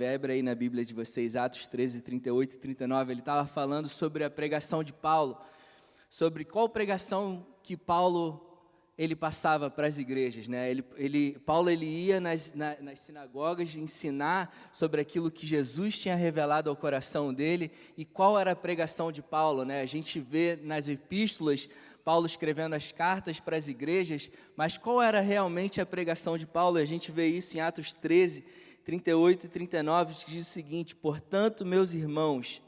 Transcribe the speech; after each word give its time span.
Weber 0.00 0.30
aí 0.30 0.42
na 0.42 0.54
Bíblia 0.54 0.84
de 0.84 0.94
vocês, 0.94 1.34
Atos 1.34 1.66
13, 1.66 2.02
38 2.02 2.54
e 2.54 2.58
39, 2.58 3.12
ele 3.12 3.18
estava 3.18 3.44
falando 3.44 3.88
sobre 3.88 4.22
a 4.22 4.30
pregação 4.30 4.84
de 4.84 4.92
Paulo, 4.92 5.36
sobre 6.08 6.44
qual 6.44 6.68
pregação 6.68 7.44
que 7.64 7.76
Paulo 7.76 8.40
ele 8.96 9.16
passava 9.16 9.68
para 9.68 9.88
as 9.88 9.98
igrejas, 9.98 10.46
né? 10.46 10.70
Ele, 10.70 10.84
ele, 10.96 11.38
Paulo 11.44 11.68
ele 11.68 11.84
ia 11.84 12.20
nas, 12.20 12.54
na, 12.54 12.76
nas 12.80 13.00
sinagogas 13.00 13.74
ensinar 13.74 14.56
sobre 14.72 15.00
aquilo 15.00 15.32
que 15.32 15.44
Jesus 15.44 15.98
tinha 15.98 16.14
revelado 16.14 16.70
ao 16.70 16.76
coração 16.76 17.34
dele 17.34 17.68
e 17.96 18.04
qual 18.04 18.38
era 18.38 18.52
a 18.52 18.56
pregação 18.56 19.10
de 19.10 19.20
Paulo, 19.20 19.64
né? 19.64 19.80
A 19.80 19.86
gente 19.86 20.20
vê 20.20 20.56
nas 20.62 20.88
epístolas 20.88 21.68
Paulo 22.04 22.24
escrevendo 22.24 22.74
as 22.74 22.92
cartas 22.92 23.40
para 23.40 23.56
as 23.56 23.66
igrejas, 23.66 24.30
mas 24.56 24.78
qual 24.78 25.02
era 25.02 25.20
realmente 25.20 25.80
a 25.80 25.84
pregação 25.84 26.38
de 26.38 26.46
Paulo? 26.46 26.78
A 26.78 26.84
gente 26.84 27.10
vê 27.10 27.26
isso 27.26 27.56
em 27.56 27.60
Atos 27.60 27.92
13, 27.92 28.44
38 28.88 29.44
e 29.44 29.48
39, 29.50 30.14
que 30.14 30.30
diz 30.30 30.48
o 30.48 30.50
seguinte: 30.50 30.96
Portanto, 30.96 31.62
meus 31.62 31.92
irmãos, 31.92 32.62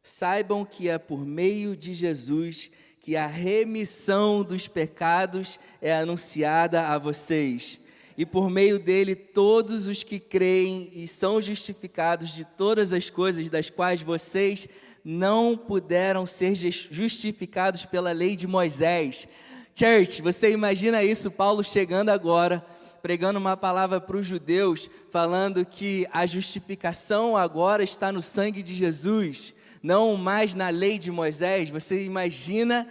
saibam 0.00 0.64
que 0.64 0.88
é 0.88 0.96
por 0.96 1.26
meio 1.26 1.76
de 1.76 1.92
Jesus 1.92 2.70
que 3.00 3.16
a 3.16 3.26
remissão 3.26 4.44
dos 4.44 4.68
pecados 4.68 5.58
é 5.82 5.92
anunciada 5.92 6.86
a 6.86 6.98
vocês. 6.98 7.80
E 8.16 8.24
por 8.24 8.48
meio 8.48 8.78
dele, 8.78 9.16
todos 9.16 9.88
os 9.88 10.04
que 10.04 10.20
creem 10.20 10.88
e 10.92 11.08
são 11.08 11.42
justificados 11.42 12.30
de 12.30 12.44
todas 12.44 12.92
as 12.92 13.10
coisas 13.10 13.50
das 13.50 13.68
quais 13.68 14.00
vocês 14.02 14.68
não 15.04 15.56
puderam 15.56 16.26
ser 16.26 16.54
justificados 16.54 17.84
pela 17.84 18.12
lei 18.12 18.36
de 18.36 18.46
Moisés. 18.46 19.26
Church, 19.74 20.22
você 20.22 20.52
imagina 20.52 21.02
isso, 21.02 21.28
Paulo 21.28 21.64
chegando 21.64 22.10
agora 22.10 22.64
pregando 23.02 23.38
uma 23.38 23.56
palavra 23.56 24.00
para 24.00 24.16
os 24.16 24.26
judeus, 24.26 24.88
falando 25.10 25.66
que 25.66 26.06
a 26.12 26.24
justificação 26.24 27.36
agora 27.36 27.82
está 27.82 28.12
no 28.12 28.22
sangue 28.22 28.62
de 28.62 28.74
Jesus, 28.74 29.54
não 29.82 30.16
mais 30.16 30.54
na 30.54 30.68
lei 30.68 30.98
de 30.98 31.10
Moisés. 31.10 31.68
Você 31.70 32.04
imagina 32.04 32.88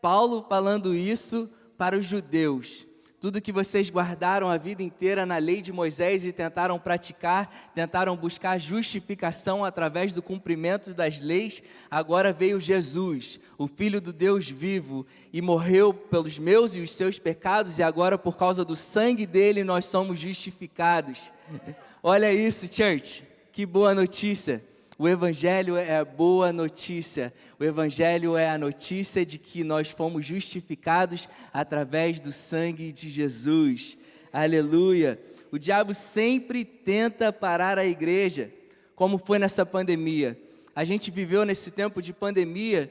Paulo 0.00 0.46
falando 0.48 0.94
isso 0.94 1.50
para 1.76 1.96
os 1.96 2.04
judeus. 2.04 2.87
Tudo 3.20 3.40
que 3.40 3.50
vocês 3.50 3.90
guardaram 3.90 4.48
a 4.48 4.56
vida 4.56 4.80
inteira 4.80 5.26
na 5.26 5.38
lei 5.38 5.60
de 5.60 5.72
Moisés 5.72 6.24
e 6.24 6.32
tentaram 6.32 6.78
praticar, 6.78 7.52
tentaram 7.74 8.16
buscar 8.16 8.58
justificação 8.58 9.64
através 9.64 10.12
do 10.12 10.22
cumprimento 10.22 10.94
das 10.94 11.18
leis, 11.18 11.60
agora 11.90 12.32
veio 12.32 12.60
Jesus, 12.60 13.40
o 13.58 13.66
Filho 13.66 14.00
do 14.00 14.12
Deus 14.12 14.48
vivo, 14.48 15.04
e 15.32 15.42
morreu 15.42 15.92
pelos 15.92 16.38
meus 16.38 16.76
e 16.76 16.80
os 16.80 16.92
seus 16.92 17.18
pecados, 17.18 17.78
e 17.78 17.82
agora, 17.82 18.16
por 18.16 18.36
causa 18.36 18.64
do 18.64 18.76
sangue 18.76 19.26
dele, 19.26 19.64
nós 19.64 19.86
somos 19.86 20.20
justificados. 20.20 21.32
Olha 22.00 22.32
isso, 22.32 22.72
church, 22.72 23.24
que 23.50 23.66
boa 23.66 23.96
notícia. 23.96 24.62
O 25.00 25.06
Evangelho 25.08 25.76
é 25.76 25.96
a 25.96 26.04
boa 26.04 26.52
notícia. 26.52 27.32
O 27.56 27.62
Evangelho 27.62 28.36
é 28.36 28.50
a 28.50 28.58
notícia 28.58 29.24
de 29.24 29.38
que 29.38 29.62
nós 29.62 29.88
fomos 29.88 30.26
justificados 30.26 31.28
através 31.52 32.18
do 32.18 32.32
sangue 32.32 32.90
de 32.90 33.08
Jesus. 33.08 33.96
Aleluia. 34.32 35.16
O 35.52 35.58
diabo 35.58 35.94
sempre 35.94 36.64
tenta 36.64 37.32
parar 37.32 37.78
a 37.78 37.86
igreja, 37.86 38.52
como 38.96 39.22
foi 39.24 39.38
nessa 39.38 39.64
pandemia. 39.64 40.36
A 40.74 40.84
gente 40.84 41.12
viveu 41.12 41.44
nesse 41.44 41.70
tempo 41.70 42.02
de 42.02 42.12
pandemia. 42.12 42.90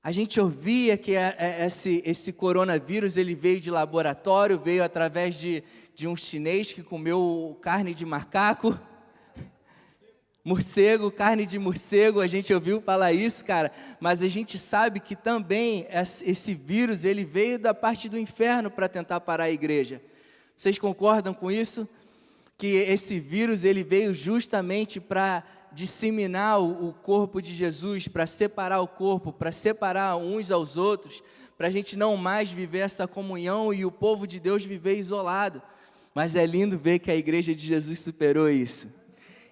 A 0.00 0.12
gente 0.12 0.40
ouvia 0.40 0.96
que 0.96 1.14
esse, 1.66 2.00
esse 2.06 2.32
coronavírus 2.32 3.16
ele 3.16 3.34
veio 3.34 3.60
de 3.60 3.68
laboratório, 3.68 4.60
veio 4.60 4.84
através 4.84 5.34
de, 5.40 5.64
de 5.92 6.06
um 6.06 6.14
chinês 6.14 6.72
que 6.72 6.84
comeu 6.84 7.58
carne 7.60 7.92
de 7.92 8.06
macaco 8.06 8.78
morcego, 10.44 11.10
carne 11.10 11.46
de 11.46 11.58
morcego, 11.58 12.20
a 12.20 12.26
gente 12.26 12.52
ouviu 12.52 12.80
falar 12.82 13.14
isso, 13.14 13.42
cara, 13.42 13.72
mas 13.98 14.22
a 14.22 14.28
gente 14.28 14.58
sabe 14.58 15.00
que 15.00 15.16
também 15.16 15.86
esse 16.22 16.54
vírus, 16.54 17.02
ele 17.02 17.24
veio 17.24 17.58
da 17.58 17.72
parte 17.72 18.10
do 18.10 18.18
inferno 18.18 18.70
para 18.70 18.86
tentar 18.86 19.20
parar 19.20 19.44
a 19.44 19.50
igreja. 19.50 20.02
Vocês 20.54 20.78
concordam 20.78 21.32
com 21.32 21.50
isso? 21.50 21.88
Que 22.58 22.66
esse 22.66 23.18
vírus, 23.18 23.64
ele 23.64 23.82
veio 23.82 24.14
justamente 24.14 25.00
para 25.00 25.42
disseminar 25.72 26.60
o, 26.60 26.92
corpo 26.92 27.40
de 27.40 27.52
Jesus, 27.52 28.06
para 28.06 28.26
separar 28.26 28.80
o 28.80 28.86
corpo, 28.86 29.32
para 29.32 29.50
separar 29.50 30.16
uns 30.16 30.50
aos 30.50 30.76
outros, 30.76 31.22
para 31.56 31.68
a 31.68 31.70
gente 31.70 31.96
não 31.96 32.16
mais 32.16 32.52
viver 32.52 32.80
essa 32.80 33.08
comunhão 33.08 33.72
e 33.72 33.84
o 33.84 33.90
povo 33.90 34.26
de 34.26 34.38
Deus 34.38 34.64
viver 34.64 34.96
isolado. 34.96 35.60
Mas 36.14 36.36
é 36.36 36.46
lindo 36.46 36.78
ver 36.78 37.00
que 37.00 37.10
a 37.10 37.16
igreja 37.16 37.54
de 37.54 37.66
Jesus 37.66 37.98
superou 37.98 38.48
isso. 38.48 38.88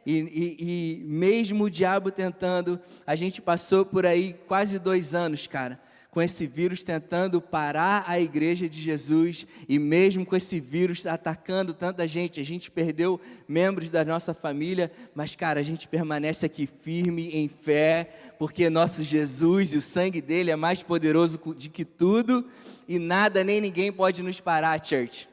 E, 0.04 0.12
e, 0.12 0.56
e, 1.00 1.04
mesmo 1.04 1.64
o 1.64 1.70
diabo 1.70 2.10
tentando, 2.10 2.80
a 3.06 3.14
gente 3.14 3.40
passou 3.40 3.84
por 3.84 4.04
aí 4.04 4.34
quase 4.46 4.78
dois 4.78 5.14
anos, 5.14 5.46
cara, 5.46 5.80
com 6.10 6.20
esse 6.20 6.46
vírus 6.46 6.82
tentando 6.82 7.40
parar 7.40 8.04
a 8.06 8.20
igreja 8.20 8.68
de 8.68 8.82
Jesus, 8.82 9.46
e 9.66 9.78
mesmo 9.78 10.26
com 10.26 10.36
esse 10.36 10.60
vírus 10.60 11.06
atacando 11.06 11.72
tanta 11.72 12.06
gente, 12.06 12.38
a 12.38 12.44
gente 12.44 12.70
perdeu 12.70 13.18
membros 13.48 13.88
da 13.88 14.04
nossa 14.04 14.34
família, 14.34 14.90
mas, 15.14 15.34
cara, 15.34 15.60
a 15.60 15.62
gente 15.62 15.88
permanece 15.88 16.44
aqui 16.44 16.66
firme 16.66 17.30
em 17.30 17.48
fé, 17.48 18.10
porque 18.38 18.68
nosso 18.68 19.02
Jesus 19.02 19.72
e 19.72 19.78
o 19.78 19.80
sangue 19.80 20.20
dele 20.20 20.50
é 20.50 20.56
mais 20.56 20.82
poderoso 20.82 21.40
de 21.56 21.70
que 21.70 21.84
tudo, 21.84 22.44
e 22.86 22.98
nada 22.98 23.42
nem 23.42 23.60
ninguém 23.60 23.90
pode 23.90 24.22
nos 24.22 24.38
parar, 24.38 24.84
church. 24.84 25.26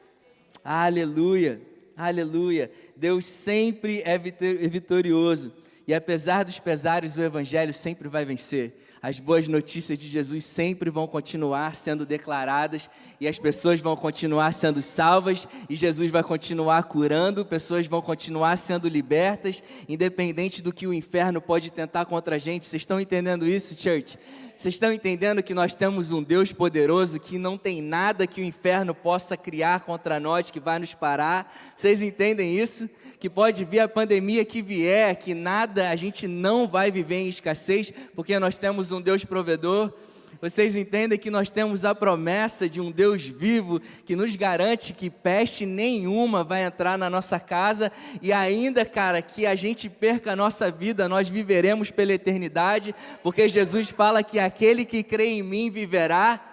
Aleluia, 0.64 1.60
aleluia. 1.98 2.72
Deus 3.00 3.26
sempre 3.26 4.04
é, 4.06 4.18
vitorioso. 4.18 5.54
E 5.88 5.94
apesar 5.94 6.44
dos 6.44 6.60
pesares, 6.60 7.16
o 7.16 7.22
Evangelho 7.22 7.74
sempre 7.74 8.10
vai 8.10 8.26
vencer. 8.26 8.74
As 9.02 9.18
boas 9.18 9.48
notícias 9.48 9.98
de 9.98 10.10
Jesus 10.10 10.44
sempre 10.44 10.90
vão 10.90 11.08
continuar 11.08 11.74
sendo 11.74 12.06
declaradas 12.06 12.90
e 13.20 13.30
as 13.30 13.40
pessoas 13.40 13.80
vão 13.80 13.96
continuar 13.96 14.52
sendo 14.54 14.82
salvas 14.82 15.48
e 15.70 15.76
Jesus 15.76 16.12
vai 16.12 16.22
continuar 16.22 16.84
curando, 16.84 17.46
pessoas 17.46 17.88
vão 17.88 18.02
continuar 18.02 18.58
sendo 18.58 18.90
libertas, 18.90 19.64
independente 19.88 20.62
do 20.62 20.74
que 20.74 20.86
o 20.86 20.94
inferno 20.94 21.42
pode 21.42 21.72
tentar 21.72 22.06
contra 22.06 22.36
a 22.36 22.40
gente. 22.40 22.66
Vocês 22.66 22.82
estão 22.82 23.00
entendendo 23.00 23.48
isso, 23.48 23.80
church? 23.80 24.20
Vocês 24.58 24.76
estão 24.76 24.92
entendendo 24.92 25.42
que 25.42 25.54
nós 25.54 25.74
temos 25.74 26.12
um 26.12 26.22
Deus 26.22 26.52
poderoso, 26.52 27.18
que 27.18 27.38
não 27.38 27.58
tem 27.58 27.82
nada 27.82 28.28
que 28.28 28.42
o 28.42 28.44
inferno 28.44 28.94
possa 28.94 29.38
criar 29.38 29.86
contra 29.86 30.20
nós 30.20 30.52
que 30.52 30.60
vai 30.60 30.78
nos 30.78 30.94
parar? 30.94 31.74
Vocês 31.74 32.02
entendem 32.02 32.60
isso? 32.60 32.90
Que 33.20 33.30
pode 33.30 33.66
vir 33.66 33.82
a 33.82 33.88
pandemia 33.88 34.46
que 34.46 34.62
vier, 34.62 35.16
que 35.18 35.34
nada, 35.34 35.90
a 35.90 35.96
gente 35.96 36.28
não 36.28 36.68
vai 36.68 36.90
viver 36.90 37.16
em 37.16 37.30
escassez, 37.30 37.92
porque 38.16 38.40
nós 38.40 38.58
temos 38.58 38.92
um 38.92 39.02
Deus 39.02 39.26
provedor. 39.26 39.94
Vocês 40.42 40.74
entendem 40.78 41.20
que 41.20 41.30
nós 41.30 41.50
temos 41.50 41.84
a 41.84 41.94
promessa 41.94 42.70
de 42.70 42.80
um 42.80 42.92
Deus 42.92 43.24
vivo 43.24 43.82
que 44.06 44.16
nos 44.16 44.36
garante 44.38 44.94
que 44.94 45.10
peste 45.10 45.66
nenhuma 45.66 46.46
vai 46.46 46.64
entrar 46.64 46.98
na 46.98 47.10
nossa 47.10 47.40
casa 47.42 47.92
e 48.22 48.32
ainda, 48.32 48.86
cara, 48.86 49.22
que 49.22 49.46
a 49.46 49.54
gente 49.54 49.90
perca 49.90 50.32
a 50.32 50.36
nossa 50.38 50.72
vida, 50.72 51.10
nós 51.10 51.28
viveremos 51.28 51.92
pela 51.92 52.14
eternidade, 52.14 52.96
porque 53.22 53.50
Jesus 53.50 53.90
fala 53.90 54.24
que 54.24 54.40
aquele 54.40 54.86
que 54.86 55.04
crê 55.04 55.26
em 55.26 55.44
mim 55.44 55.70
viverá. 55.70 56.49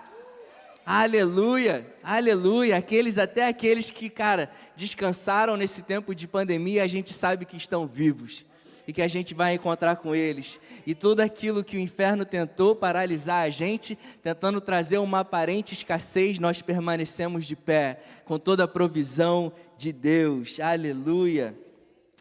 Aleluia, 0.88 1.84
aleluia. 2.00 2.76
Aqueles, 2.76 3.18
até 3.18 3.48
aqueles 3.48 3.90
que, 3.90 4.08
cara, 4.08 4.48
descansaram 4.76 5.56
nesse 5.56 5.82
tempo 5.82 6.14
de 6.14 6.28
pandemia, 6.28 6.84
a 6.84 6.86
gente 6.86 7.12
sabe 7.12 7.44
que 7.44 7.56
estão 7.56 7.88
vivos 7.88 8.46
e 8.86 8.92
que 8.92 9.02
a 9.02 9.08
gente 9.08 9.34
vai 9.34 9.54
encontrar 9.54 9.96
com 9.96 10.14
eles. 10.14 10.60
E 10.86 10.94
tudo 10.94 11.22
aquilo 11.22 11.64
que 11.64 11.76
o 11.76 11.80
inferno 11.80 12.24
tentou 12.24 12.76
paralisar 12.76 13.42
a 13.42 13.50
gente, 13.50 13.98
tentando 14.22 14.60
trazer 14.60 14.98
uma 14.98 15.20
aparente 15.20 15.74
escassez, 15.74 16.38
nós 16.38 16.62
permanecemos 16.62 17.46
de 17.46 17.56
pé, 17.56 17.98
com 18.24 18.38
toda 18.38 18.62
a 18.62 18.68
provisão 18.68 19.52
de 19.76 19.90
Deus. 19.92 20.60
Aleluia. 20.60 21.52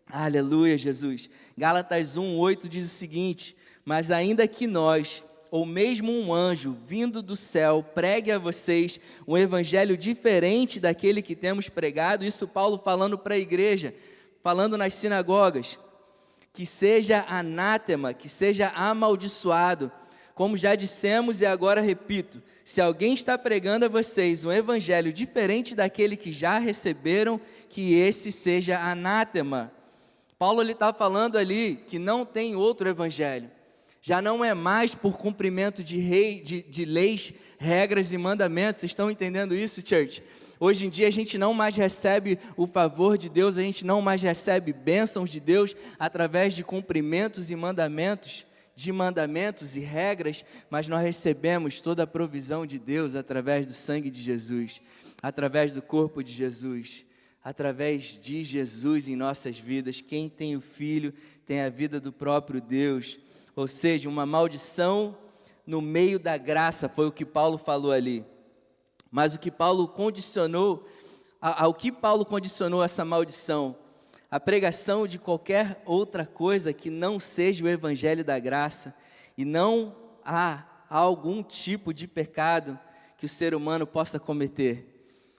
Aleluia, 0.07 0.75
Jesus. 0.75 1.29
Gálatas 1.55 2.17
1:8 2.17 2.67
diz 2.67 2.85
o 2.85 2.89
seguinte: 2.89 3.55
"Mas 3.85 4.09
ainda 4.09 4.47
que 4.47 4.65
nós 4.65 5.23
ou 5.55 5.65
mesmo 5.65 6.11
um 6.11 6.33
anjo 6.33 6.75
vindo 6.85 7.21
do 7.21 7.33
céu 7.33 7.81
pregue 7.81 8.29
a 8.29 8.37
vocês 8.37 8.99
um 9.25 9.37
evangelho 9.37 9.95
diferente 9.95 10.81
daquele 10.81 11.21
que 11.21 11.33
temos 11.33 11.69
pregado, 11.69 12.25
isso 12.25 12.45
Paulo 12.45 12.77
falando 12.83 13.17
para 13.17 13.35
a 13.35 13.39
igreja, 13.39 13.95
falando 14.43 14.77
nas 14.77 14.93
sinagogas 14.95 15.79
que 16.51 16.65
seja 16.65 17.25
anátema, 17.29 18.13
que 18.13 18.27
seja 18.27 18.67
amaldiçoado. 18.75 19.89
Como 20.33 20.57
já 20.57 20.75
dissemos 20.75 21.39
e 21.39 21.45
agora 21.45 21.79
repito, 21.79 22.43
se 22.65 22.81
alguém 22.81 23.13
está 23.13 23.37
pregando 23.37 23.85
a 23.85 23.89
vocês 23.89 24.43
um 24.43 24.51
evangelho 24.51 25.13
diferente 25.13 25.73
daquele 25.73 26.17
que 26.17 26.33
já 26.33 26.59
receberam, 26.59 27.39
que 27.69 27.93
esse 27.93 28.29
seja 28.29 28.77
anátema. 28.77 29.71
Paulo 30.37 30.61
está 30.69 30.91
falando 30.91 31.37
ali 31.37 31.81
que 31.87 31.97
não 31.97 32.25
tem 32.25 32.57
outro 32.57 32.89
evangelho. 32.89 33.54
Já 34.07 34.21
não 34.21 34.45
é 34.45 34.53
mais 34.53 34.93
por 34.93 35.17
cumprimento 35.17 35.83
de, 35.83 35.97
rei, 35.97 36.39
de, 36.39 36.61
de 36.61 36.85
leis, 36.85 37.33
regras 37.57 38.13
e 38.13 38.17
mandamentos. 38.19 38.81
Vocês 38.81 38.91
estão 38.91 39.09
entendendo 39.09 39.55
isso, 39.55 39.81
church? 39.83 40.21
Hoje 40.59 40.85
em 40.85 40.91
dia 40.91 41.07
a 41.07 41.11
gente 41.11 41.39
não 41.39 41.55
mais 41.55 41.75
recebe 41.75 42.37
o 42.55 42.67
favor 42.67 43.17
de 43.17 43.29
Deus, 43.29 43.57
a 43.57 43.63
gente 43.63 43.83
não 43.83 44.03
mais 44.03 44.21
recebe 44.21 44.71
bênçãos 44.71 45.31
de 45.31 45.39
Deus 45.39 45.75
através 45.97 46.53
de 46.53 46.63
cumprimentos 46.63 47.49
e 47.49 47.55
mandamentos, 47.55 48.45
de 48.75 48.91
mandamentos 48.91 49.75
e 49.75 49.79
regras, 49.79 50.45
mas 50.69 50.87
nós 50.87 51.01
recebemos 51.01 51.81
toda 51.81 52.03
a 52.03 52.07
provisão 52.07 52.63
de 52.63 52.77
Deus 52.77 53.15
através 53.15 53.65
do 53.65 53.73
sangue 53.73 54.11
de 54.11 54.21
Jesus, 54.21 54.83
através 55.19 55.73
do 55.73 55.81
corpo 55.81 56.23
de 56.23 56.31
Jesus, 56.31 57.07
através 57.43 58.19
de 58.21 58.43
Jesus 58.43 59.07
em 59.07 59.15
nossas 59.15 59.57
vidas. 59.57 59.99
Quem 59.99 60.29
tem 60.29 60.55
o 60.55 60.61
Filho 60.61 61.11
tem 61.43 61.61
a 61.61 61.69
vida 61.69 61.99
do 61.99 62.13
próprio 62.13 62.61
Deus, 62.61 63.17
ou 63.55 63.67
seja, 63.67 64.09
uma 64.09 64.25
maldição 64.25 65.17
no 65.65 65.81
meio 65.81 66.19
da 66.19 66.37
graça, 66.37 66.89
foi 66.89 67.07
o 67.07 67.11
que 67.11 67.25
Paulo 67.25 67.57
falou 67.57 67.91
ali. 67.91 68.25
Mas 69.09 69.33
o 69.33 69.39
que 69.39 69.49
Paulo 69.49 69.87
condicionou, 69.87 70.85
ao 71.39 71.73
que 71.73 71.91
Paulo 71.91 72.25
condicionou 72.25 72.83
essa 72.83 73.05
maldição? 73.05 73.75
A 74.29 74.39
pregação 74.39 75.07
de 75.07 75.17
qualquer 75.17 75.81
outra 75.85 76.25
coisa 76.25 76.73
que 76.73 76.89
não 76.89 77.19
seja 77.19 77.63
o 77.63 77.69
evangelho 77.69 78.23
da 78.23 78.37
graça, 78.37 78.93
e 79.37 79.45
não 79.45 79.95
há 80.23 80.63
algum 80.89 81.43
tipo 81.43 81.93
de 81.93 82.07
pecado 82.07 82.77
que 83.17 83.25
o 83.25 83.29
ser 83.29 83.55
humano 83.55 83.87
possa 83.87 84.19
cometer. 84.19 84.91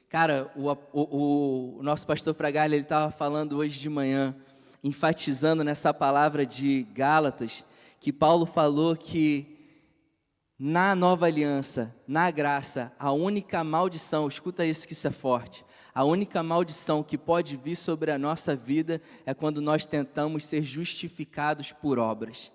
Cara, 0.09 0.51
o, 0.57 0.71
o, 0.93 1.79
o 1.79 1.83
nosso 1.83 2.07
pastor 2.07 2.35
Fragalha, 2.35 2.75
ele 2.75 2.83
estava 2.85 3.11
falando 3.11 3.59
hoje 3.59 3.79
de 3.79 3.89
manhã, 3.89 4.35
enfatizando 4.83 5.65
nessa 5.65 5.93
palavra 5.93 6.47
de 6.47 6.87
Gálatas, 6.95 7.65
que 8.01 8.13
Paulo 8.13 8.47
falou 8.47 8.97
que 8.97 9.57
na 10.59 10.95
nova 10.95 11.27
aliança, 11.27 11.95
na 12.09 12.31
graça, 12.31 12.93
a 12.99 13.13
única 13.13 13.63
maldição, 13.63 14.27
escuta 14.27 14.65
isso 14.65 14.87
que 14.87 14.95
isso 14.95 15.07
é 15.07 15.11
forte. 15.11 15.65
A 15.95 16.05
única 16.05 16.43
maldição 16.43 17.03
que 17.03 17.19
pode 17.19 17.57
vir 17.57 17.77
sobre 17.77 18.11
a 18.11 18.19
nossa 18.19 18.57
vida 18.57 19.01
é 19.25 19.35
quando 19.35 19.61
nós 19.61 19.87
tentamos 19.87 20.47
ser 20.47 20.63
justificados 20.63 21.73
por 21.73 21.99
obras. 21.99 22.53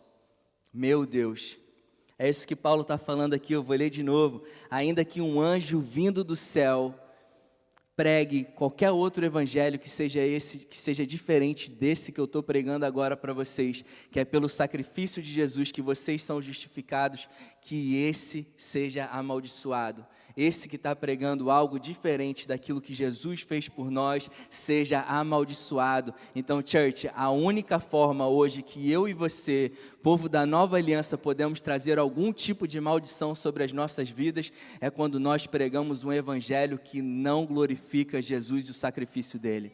Meu 0.74 1.06
Deus, 1.06 1.60
é 2.18 2.30
isso 2.30 2.48
que 2.48 2.56
Paulo 2.56 2.84
está 2.84 2.98
falando 3.00 3.34
aqui, 3.34 3.54
eu 3.54 3.64
vou 3.64 3.76
ler 3.76 3.90
de 3.90 4.04
novo. 4.04 4.44
Ainda 4.70 5.04
que 5.04 5.22
um 5.22 5.42
anjo 5.42 5.80
vindo 5.80 6.24
do 6.24 6.36
céu 6.36 6.94
pregue 7.96 8.46
qualquer 8.56 8.92
outro 8.92 9.26
evangelho 9.26 9.78
que 9.78 9.90
seja 9.90 10.20
esse, 10.22 10.60
que 10.60 10.78
seja 10.78 11.06
diferente 11.06 11.70
desse 11.70 12.12
que 12.12 12.20
eu 12.20 12.26
estou 12.26 12.42
pregando 12.42 12.86
agora 12.86 13.18
para 13.18 13.34
vocês, 13.34 13.84
que 14.10 14.20
é 14.20 14.26
pelo 14.26 14.48
sacrifício 14.50 15.22
de 15.22 15.32
Jesus 15.32 15.72
que 15.72 15.82
vocês 15.82 16.24
são 16.24 16.42
justificados, 16.42 17.28
que 17.62 17.98
esse 17.98 18.48
seja 18.56 19.06
amaldiçoado 19.08 20.06
esse 20.36 20.68
que 20.68 20.75
está 20.75 20.95
pregando 20.95 21.50
algo 21.50 21.80
diferente 21.80 22.48
daquilo 22.48 22.81
que 22.81 22.94
Jesus 22.94 23.42
fez 23.42 23.68
por 23.68 23.89
nós, 23.89 24.30
seja 24.50 25.01
amaldiçoado. 25.01 26.13
Então, 26.36 26.62
church, 26.66 27.10
a 27.16 27.30
única 27.30 27.80
forma 27.80 28.28
hoje 28.28 28.62
que 28.62 28.89
eu 28.92 29.07
e 29.07 29.13
você, 29.13 29.72
povo 30.01 30.28
da 30.28 30.45
nova 30.45 30.78
aliança, 30.78 31.18
podemos 31.18 31.62
trazer 31.62 32.00
algum 32.00 32.31
tipo 32.31 32.68
de 32.68 32.80
maldição 32.80 33.36
sobre 33.36 33.63
as 33.63 33.72
nossas 33.72 34.10
vidas 34.10 34.51
é 34.80 34.89
quando 34.89 35.19
nós 35.19 35.48
pregamos 35.48 36.04
um 36.04 36.12
evangelho 36.12 36.78
que 36.78 37.01
não 37.01 37.45
glorifica 37.45 38.22
Jesus 38.22 38.68
e 38.68 38.72
o 38.72 38.74
sacrifício 38.74 39.39
dele. 39.39 39.74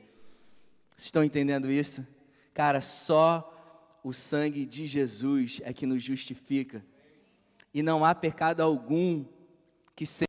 Vocês 0.91 1.05
estão 1.05 1.23
entendendo 1.23 1.71
isso? 1.71 2.05
Cara, 2.53 2.81
só 2.81 3.53
o 4.03 4.13
sangue 4.13 4.65
de 4.65 4.87
Jesus 4.87 5.61
é 5.63 5.73
que 5.73 5.85
nos 5.85 6.01
justifica. 6.01 6.83
E 7.73 7.83
não 7.83 8.03
há 8.03 8.15
pecado 8.15 8.61
algum 8.61 9.25
que 9.95 10.05
seja 10.05 10.26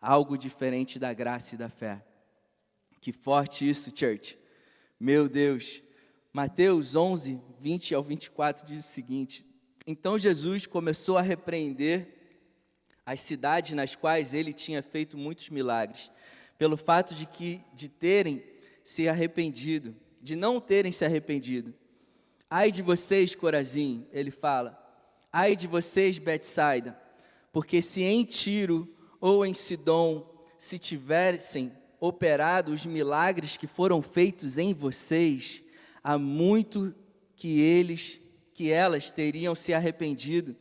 algo 0.00 0.36
diferente 0.36 0.98
da 0.98 1.12
graça 1.12 1.54
e 1.54 1.58
da 1.58 1.68
fé. 1.68 2.02
Que 3.00 3.12
forte 3.12 3.68
isso, 3.68 3.92
church. 3.94 4.38
Meu 4.98 5.28
Deus. 5.28 5.82
Mateus 6.32 6.94
11, 6.94 7.40
20 7.58 7.94
ao 7.94 8.02
24 8.02 8.66
diz 8.66 8.78
o 8.78 8.88
seguinte: 8.88 9.44
Então 9.86 10.18
Jesus 10.18 10.66
começou 10.66 11.18
a 11.18 11.22
repreender 11.22 12.16
as 13.04 13.20
cidades 13.20 13.72
nas 13.74 13.96
quais 13.96 14.32
ele 14.32 14.52
tinha 14.52 14.82
feito 14.82 15.18
muitos 15.18 15.48
milagres, 15.50 16.10
pelo 16.56 16.76
fato 16.76 17.14
de 17.14 17.26
que 17.26 17.60
de 17.74 17.88
terem 17.88 18.44
se 18.84 19.08
arrependido, 19.08 19.96
de 20.20 20.36
não 20.36 20.60
terem 20.60 20.92
se 20.92 21.04
arrependido. 21.04 21.74
Ai 22.48 22.70
de 22.70 22.82
vocês, 22.82 23.34
Corazim, 23.34 24.06
ele 24.12 24.30
fala. 24.30 24.76
Ai 25.32 25.56
de 25.56 25.66
vocês, 25.66 26.18
Betsaida, 26.18 27.00
porque 27.52 27.80
se 27.80 28.02
em 28.02 28.24
Tiro 28.24 28.88
ou 29.20 29.44
em 29.44 29.52
Sidom, 29.52 30.26
se 30.56 30.78
tivessem 30.78 31.72
operado 32.00 32.72
os 32.72 32.86
milagres 32.86 33.56
que 33.56 33.66
foram 33.66 34.00
feitos 34.00 34.56
em 34.56 34.72
vocês, 34.72 35.62
há 36.02 36.16
muito 36.16 36.94
que 37.36 37.60
eles, 37.60 38.20
que 38.54 38.70
elas 38.70 39.10
teriam 39.10 39.54
se 39.54 39.74
arrependido 39.74 40.56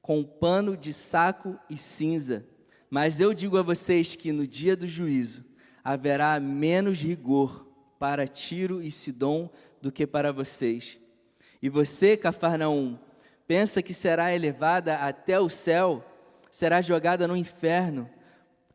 com 0.00 0.22
pano 0.24 0.76
de 0.76 0.92
saco 0.92 1.58
e 1.68 1.76
cinza. 1.76 2.46
Mas 2.90 3.20
eu 3.20 3.34
digo 3.34 3.58
a 3.58 3.62
vocês 3.62 4.14
que 4.14 4.32
no 4.32 4.46
dia 4.46 4.74
do 4.76 4.88
juízo 4.88 5.44
haverá 5.84 6.38
menos 6.40 7.00
rigor 7.00 7.66
para 7.98 8.26
Tiro 8.26 8.82
e 8.82 8.90
Sidom 8.90 9.50
do 9.82 9.92
que 9.92 10.06
para 10.06 10.32
vocês. 10.32 10.98
E 11.60 11.68
você, 11.68 12.16
Cafarnaum, 12.16 12.98
pensa 13.46 13.82
que 13.82 13.92
será 13.92 14.34
elevada 14.34 14.96
até 14.96 15.38
o 15.40 15.48
céu? 15.48 16.04
Será 16.50 16.80
jogada 16.80 17.26
no 17.28 17.36
inferno. 17.36 18.08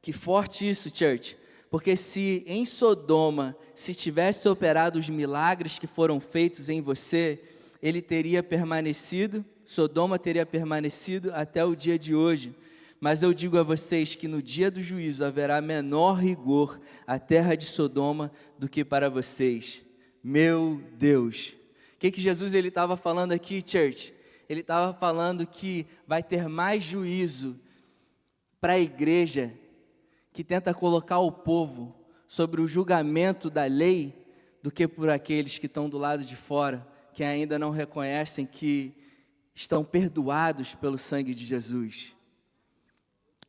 Que 0.02 0.12
forte 0.12 0.70
isso, 0.70 0.92
church. 0.94 1.38
Porque 1.70 1.96
se 1.96 2.44
em 2.46 2.66
Sodoma 2.66 3.56
se 3.74 3.96
tivesse 3.96 4.48
operado 4.48 5.00
os 5.00 5.10
milagres 5.10 5.80
que 5.80 5.88
foram 5.88 6.20
feitos 6.20 6.70
em 6.70 6.81
você, 6.81 7.42
ele 7.81 8.02
teria 8.02 8.44
permanecido, 8.44 9.44
Sodoma 9.66 10.20
teria 10.20 10.46
permanecido 10.46 11.31
até 11.34 11.66
o 11.66 11.75
dia 11.75 11.98
de 11.98 12.14
hoje. 12.14 12.56
Mas 13.00 13.22
eu 13.22 13.34
digo 13.34 13.58
a 13.58 13.64
vocês 13.64 14.16
que 14.16 14.28
no 14.28 14.42
dia 14.42 14.72
do 14.72 14.81
juízo 14.81 15.25
haverá 15.25 15.60
menor 15.60 16.20
rigor 16.20 16.80
à 17.06 17.20
terra 17.20 17.56
de 17.56 17.66
Sodoma 17.66 18.31
do 18.58 18.70
que 18.70 18.86
para 18.86 19.10
vocês. 19.10 19.84
Meu 20.24 20.81
Deus. 20.98 21.56
O 21.96 22.00
que, 22.00 22.12
que 22.12 22.22
Jesus 22.22 22.54
ele 22.54 22.70
estava 22.70 22.96
falando 22.96 23.34
aqui, 23.34 23.64
church? 23.66 24.14
Ele 24.48 24.62
estava 24.62 24.94
falando 24.94 25.46
que 25.46 25.86
vai 26.08 26.22
ter 26.22 26.48
mais 26.48 26.84
juízo 26.84 27.60
para 28.63 28.74
a 28.74 28.79
igreja 28.79 29.53
que 30.32 30.41
tenta 30.41 30.74
colocar 30.74 31.20
o 31.20 31.29
povo 31.29 31.93
sobre 32.25 32.62
o 32.62 32.67
julgamento 32.67 33.50
da 33.50 33.65
lei 33.65 34.25
do 34.62 34.72
que 34.72 34.88
por 34.88 35.10
aqueles 35.10 35.58
que 35.58 35.65
estão 35.65 35.89
do 35.89 35.98
lado 35.98 36.24
de 36.24 36.38
fora, 36.38 36.88
que 37.12 37.25
ainda 37.25 37.60
não 37.60 37.72
reconhecem 37.72 38.46
que 38.46 38.93
estão 39.53 39.84
perdoados 39.84 40.75
pelo 40.75 40.98
sangue 40.98 41.36
de 41.36 41.43
Jesus. 41.43 42.15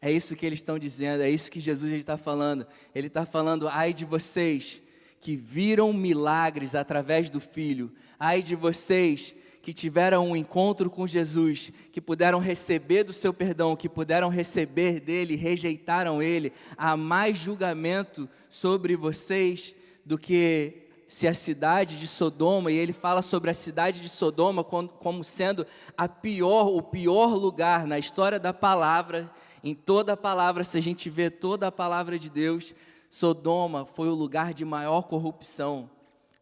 É 0.02 0.10
isso 0.10 0.34
que 0.34 0.44
eles 0.44 0.58
estão 0.58 0.80
dizendo, 0.80 1.22
é 1.22 1.30
isso 1.30 1.48
que 1.48 1.60
Jesus 1.60 1.92
está 1.92 2.16
falando. 2.16 2.66
Ele 2.92 3.06
está 3.06 3.24
falando, 3.24 3.68
ai 3.68 3.94
de 3.94 4.04
vocês 4.04 4.82
que 5.20 5.36
viram 5.36 5.92
milagres 5.92 6.74
através 6.74 7.30
do 7.30 7.40
Filho, 7.40 7.92
ai 8.18 8.42
de 8.42 8.56
vocês 8.56 9.32
que 9.64 9.72
tiveram 9.72 10.28
um 10.28 10.36
encontro 10.36 10.90
com 10.90 11.06
Jesus, 11.06 11.72
que 11.90 11.98
puderam 11.98 12.38
receber 12.38 13.02
do 13.02 13.14
seu 13.14 13.32
perdão, 13.32 13.74
que 13.74 13.88
puderam 13.88 14.28
receber 14.28 15.00
dele, 15.00 15.36
rejeitaram 15.36 16.22
ele, 16.22 16.52
há 16.76 16.94
mais 16.98 17.38
julgamento 17.38 18.28
sobre 18.50 18.94
vocês 18.94 19.74
do 20.04 20.18
que 20.18 20.82
se 21.08 21.26
a 21.26 21.32
cidade 21.32 21.98
de 21.98 22.06
Sodoma, 22.06 22.70
e 22.70 22.76
ele 22.76 22.92
fala 22.92 23.22
sobre 23.22 23.50
a 23.50 23.54
cidade 23.54 24.02
de 24.02 24.08
Sodoma 24.10 24.62
como 24.62 25.24
sendo 25.24 25.66
a 25.96 26.06
pior, 26.06 26.66
o 26.66 26.82
pior 26.82 27.34
lugar 27.34 27.86
na 27.86 27.98
história 27.98 28.38
da 28.38 28.52
palavra, 28.52 29.32
em 29.62 29.74
toda 29.74 30.12
a 30.12 30.16
palavra, 30.16 30.62
se 30.62 30.76
a 30.76 30.82
gente 30.82 31.08
vê 31.08 31.30
toda 31.30 31.68
a 31.68 31.72
palavra 31.72 32.18
de 32.18 32.28
Deus, 32.28 32.74
Sodoma 33.08 33.86
foi 33.86 34.10
o 34.10 34.14
lugar 34.14 34.52
de 34.52 34.62
maior 34.62 35.04
corrupção 35.04 35.88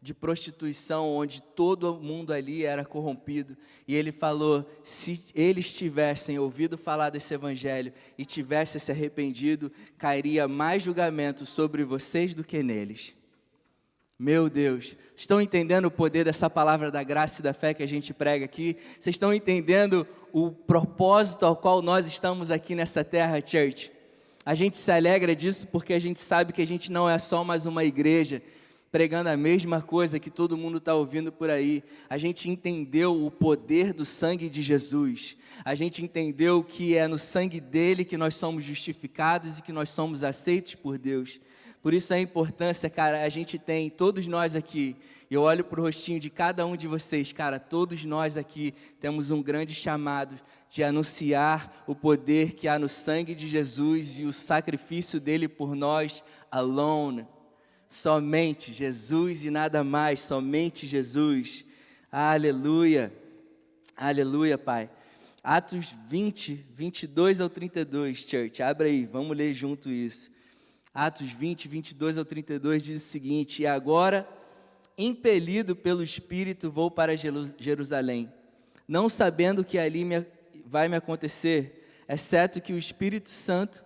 de 0.03 0.13
prostituição, 0.13 1.07
onde 1.07 1.41
todo 1.41 1.95
mundo 1.95 2.33
ali 2.33 2.65
era 2.65 2.83
corrompido. 2.83 3.55
E 3.87 3.95
ele 3.95 4.11
falou: 4.11 4.69
se 4.83 5.31
eles 5.33 5.71
tivessem 5.71 6.37
ouvido 6.37 6.77
falar 6.77 7.09
desse 7.09 7.33
evangelho 7.33 7.93
e 8.17 8.25
tivessem 8.25 8.81
se 8.81 8.91
arrependido, 8.91 9.71
cairia 9.97 10.45
mais 10.45 10.83
julgamento 10.83 11.45
sobre 11.45 11.85
vocês 11.85 12.35
do 12.35 12.43
que 12.43 12.61
neles. 12.61 13.15
Meu 14.19 14.49
Deus, 14.49 14.97
estão 15.15 15.39
entendendo 15.41 15.85
o 15.85 15.91
poder 15.91 16.25
dessa 16.25 16.49
palavra 16.49 16.91
da 16.91 17.01
graça 17.01 17.39
e 17.39 17.43
da 17.43 17.53
fé 17.53 17.73
que 17.73 17.81
a 17.81 17.87
gente 17.87 18.13
prega 18.13 18.43
aqui? 18.43 18.75
Vocês 18.99 19.15
estão 19.15 19.33
entendendo 19.33 20.05
o 20.33 20.51
propósito 20.51 21.45
ao 21.45 21.55
qual 21.55 21.81
nós 21.81 22.05
estamos 22.05 22.51
aqui 22.51 22.75
nessa 22.75 23.05
terra, 23.05 23.39
church? 23.39 23.89
A 24.45 24.53
gente 24.53 24.75
se 24.75 24.91
alegra 24.91 25.33
disso 25.33 25.67
porque 25.67 25.93
a 25.93 25.99
gente 25.99 26.19
sabe 26.19 26.51
que 26.51 26.61
a 26.61 26.67
gente 26.67 26.91
não 26.91 27.09
é 27.09 27.17
só 27.17 27.41
mais 27.41 27.65
uma 27.65 27.85
igreja, 27.85 28.41
pregando 28.93 29.27
a 29.27 29.35
mesma 29.35 29.81
coisa 29.81 30.19
que 30.19 30.29
todo 30.29 30.55
mundo 30.55 30.77
está 30.77 30.93
ouvindo 30.93 31.31
por 31.31 31.49
aí. 31.49 31.83
A 32.07 32.15
gente 32.15 32.47
entendeu 32.47 33.25
o 33.25 33.31
poder 33.31 33.91
do 33.91 34.05
sangue 34.05 34.47
de 34.47 34.61
Jesus. 34.61 35.35
A 35.65 35.73
gente 35.73 36.03
entendeu 36.03 36.63
que 36.63 36.95
é 36.95 37.07
no 37.07 37.17
sangue 37.17 37.59
dele 37.59 38.05
que 38.05 38.17
nós 38.17 38.35
somos 38.35 38.63
justificados 38.63 39.57
e 39.57 39.63
que 39.63 39.71
nós 39.71 39.89
somos 39.89 40.23
aceitos 40.23 40.75
por 40.75 40.99
Deus. 40.99 41.41
Por 41.81 41.91
isso 41.91 42.13
a 42.13 42.19
importância, 42.19 42.87
cara, 42.87 43.23
a 43.23 43.29
gente 43.29 43.57
tem, 43.57 43.89
todos 43.89 44.27
nós 44.27 44.55
aqui, 44.55 44.95
eu 45.29 45.41
olho 45.41 45.63
para 45.63 45.81
o 45.81 45.85
rostinho 45.85 46.19
de 46.19 46.29
cada 46.29 46.63
um 46.63 46.77
de 46.77 46.87
vocês, 46.87 47.31
cara, 47.31 47.59
todos 47.59 48.05
nós 48.05 48.37
aqui 48.37 48.75
temos 49.01 49.31
um 49.31 49.41
grande 49.41 49.73
chamado 49.73 50.39
de 50.69 50.83
anunciar 50.83 51.83
o 51.87 51.95
poder 51.95 52.53
que 52.53 52.67
há 52.67 52.77
no 52.77 52.87
sangue 52.87 53.33
de 53.33 53.47
Jesus 53.47 54.19
e 54.19 54.23
o 54.25 54.31
sacrifício 54.31 55.19
dele 55.19 55.47
por 55.47 55.75
nós 55.75 56.23
alone. 56.51 57.25
Somente 57.93 58.73
Jesus 58.73 59.45
e 59.45 59.51
nada 59.51 59.83
mais, 59.83 60.19
somente 60.19 60.87
Jesus. 60.87 61.63
Aleluia. 62.11 63.13
Aleluia, 63.95 64.57
Pai. 64.57 64.89
Atos 65.43 65.95
20, 66.07 66.65
22 66.71 67.39
ao 67.39 67.49
32, 67.49 68.17
church. 68.17 68.63
Abre 68.63 68.89
aí, 68.89 69.05
vamos 69.05 69.37
ler 69.37 69.53
junto 69.53 69.91
isso. 69.91 70.31
Atos 70.91 71.29
20, 71.29 71.67
22 71.67 72.17
ao 72.17 72.25
32 72.25 72.83
diz 72.83 73.03
o 73.03 73.05
seguinte: 73.05 73.61
E 73.61 73.67
agora, 73.67 74.27
impelido 74.97 75.75
pelo 75.75 76.03
Espírito, 76.03 76.71
vou 76.71 76.89
para 76.89 77.15
Jerusalém, 77.15 78.33
não 78.87 79.07
sabendo 79.07 79.63
que 79.63 79.77
ali 79.77 80.03
me, 80.03 80.25
vai 80.65 80.89
me 80.89 80.95
acontecer, 80.95 81.87
exceto 82.09 82.59
que 82.59 82.73
o 82.73 82.77
Espírito 82.77 83.29
Santo, 83.29 83.83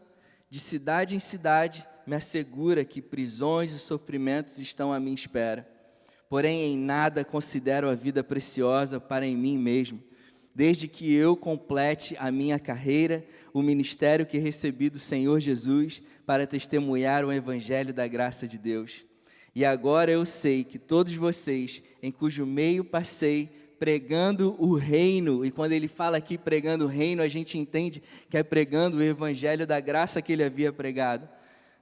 de 0.49 0.61
cidade 0.61 1.13
em 1.13 1.19
cidade, 1.19 1.85
me 2.07 2.15
assegura 2.15 2.85
que 2.85 3.01
prisões 3.01 3.73
e 3.73 3.79
sofrimentos 3.79 4.59
estão 4.59 4.93
à 4.93 4.99
minha 4.99 5.13
espera. 5.13 5.67
Porém, 6.29 6.73
em 6.73 6.77
nada 6.77 7.25
considero 7.25 7.89
a 7.89 7.95
vida 7.95 8.23
preciosa 8.23 8.97
para 8.97 9.27
em 9.27 9.35
mim 9.35 9.57
mesmo, 9.57 10.01
desde 10.55 10.87
que 10.87 11.13
eu 11.13 11.35
complete 11.35 12.15
a 12.17 12.31
minha 12.31 12.57
carreira, 12.57 13.25
o 13.53 13.61
ministério 13.61 14.25
que 14.25 14.37
recebi 14.37 14.89
do 14.89 14.97
Senhor 14.97 15.41
Jesus 15.41 16.01
para 16.25 16.47
testemunhar 16.47 17.25
o 17.25 17.31
evangelho 17.31 17.93
da 17.93 18.07
graça 18.07 18.47
de 18.47 18.57
Deus. 18.57 19.03
E 19.53 19.65
agora 19.65 20.09
eu 20.09 20.25
sei 20.25 20.63
que 20.63 20.79
todos 20.79 21.13
vocês, 21.13 21.83
em 22.01 22.11
cujo 22.11 22.45
meio 22.45 22.85
passei, 22.85 23.49
pregando 23.77 24.55
o 24.57 24.75
reino, 24.75 25.45
e 25.45 25.51
quando 25.51 25.73
ele 25.73 25.89
fala 25.89 26.17
aqui 26.17 26.37
pregando 26.37 26.85
o 26.85 26.87
reino, 26.87 27.21
a 27.21 27.27
gente 27.27 27.57
entende 27.57 28.01
que 28.29 28.37
é 28.37 28.43
pregando 28.43 28.97
o 28.97 29.03
evangelho 29.03 29.67
da 29.67 29.79
graça 29.81 30.21
que 30.21 30.31
ele 30.31 30.43
havia 30.43 30.71
pregado 30.71 31.27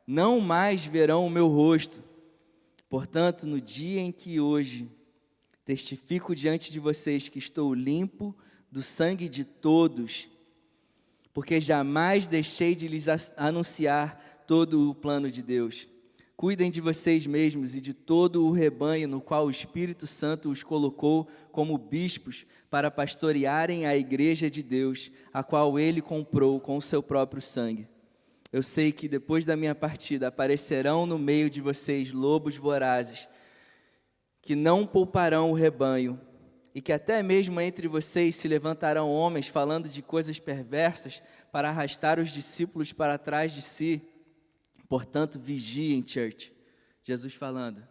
não 0.05 0.39
mais 0.39 0.85
verão 0.85 1.25
o 1.25 1.29
meu 1.29 1.47
rosto. 1.47 2.03
Portanto, 2.89 3.47
no 3.47 3.59
dia 3.59 4.01
em 4.01 4.12
que 4.12 4.39
hoje 4.39 4.89
testifico 5.63 6.35
diante 6.35 6.71
de 6.71 6.79
vocês 6.79 7.27
que 7.27 7.39
estou 7.39 7.74
limpo 7.74 8.35
do 8.71 8.83
sangue 8.83 9.27
de 9.27 9.43
todos, 9.43 10.29
porque 11.33 11.59
jamais 11.59 12.27
deixei 12.27 12.75
de 12.75 12.88
lhes 12.88 13.07
anunciar 13.35 14.43
todo 14.45 14.91
o 14.91 14.95
plano 14.95 15.31
de 15.31 15.41
Deus. 15.41 15.88
Cuidem 16.38 16.69
de 16.69 16.81
vocês 16.81 17.25
mesmos 17.25 17.75
e 17.75 17.81
de 17.81 17.93
todo 17.93 18.45
o 18.45 18.51
rebanho 18.51 19.07
no 19.07 19.21
qual 19.21 19.47
o 19.47 19.51
Espírito 19.51 20.05
Santo 20.05 20.50
os 20.50 20.62
colocou 20.62 21.27
como 21.51 21.77
bispos 21.77 22.45
para 22.69 22.91
pastorearem 22.91 23.85
a 23.85 23.95
igreja 23.95 24.51
de 24.51 24.62
Deus, 24.62 25.12
a 25.33 25.41
qual 25.43 25.79
ele 25.79 26.01
comprou 26.01 26.59
com 26.59 26.77
o 26.77 26.81
seu 26.81 27.01
próprio 27.01 27.41
sangue. 27.41 27.88
Eu 28.55 28.63
sei 28.63 28.93
que 28.93 29.09
depois 29.09 29.43
da 29.43 29.57
minha 29.57 29.75
partida 29.75 30.29
aparecerão 30.29 31.05
no 31.05 31.19
meio 31.19 31.50
de 31.50 31.59
vocês 31.59 32.13
lobos 32.13 32.55
vorazes, 32.55 33.27
que 34.41 34.55
não 34.55 34.88
pouparão 34.88 35.51
o 35.51 35.53
rebanho, 35.53 36.17
e 36.74 36.79
que 36.79 36.93
até 36.93 37.21
mesmo 37.21 37.59
entre 37.59 37.85
vocês 37.89 38.33
se 38.33 38.47
levantarão 38.47 39.12
homens 39.12 39.50
falando 39.50 39.89
de 39.89 40.01
coisas 40.01 40.39
perversas 40.39 41.21
para 41.51 41.67
arrastar 41.67 42.17
os 42.17 42.29
discípulos 42.29 42.93
para 42.93 43.17
trás 43.17 43.51
de 43.51 43.62
si. 43.62 44.01
Portanto, 44.88 45.38
vigiem, 45.38 46.01
church. 46.07 46.53
Jesus 47.03 47.33
falando. 47.33 47.85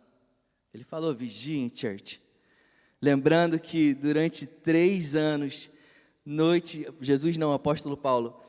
Ele 0.73 0.83
falou: 0.83 1.15
vigiem, 1.15 1.69
church. 1.69 2.23
Lembrando 3.03 3.61
que 3.61 3.93
durante 3.93 4.47
três 4.47 5.15
anos, 5.15 5.69
noite, 6.25 6.89
Jesus 7.03 7.37
não, 7.37 7.53
apóstolo 7.53 7.99
Paulo, 7.99 8.43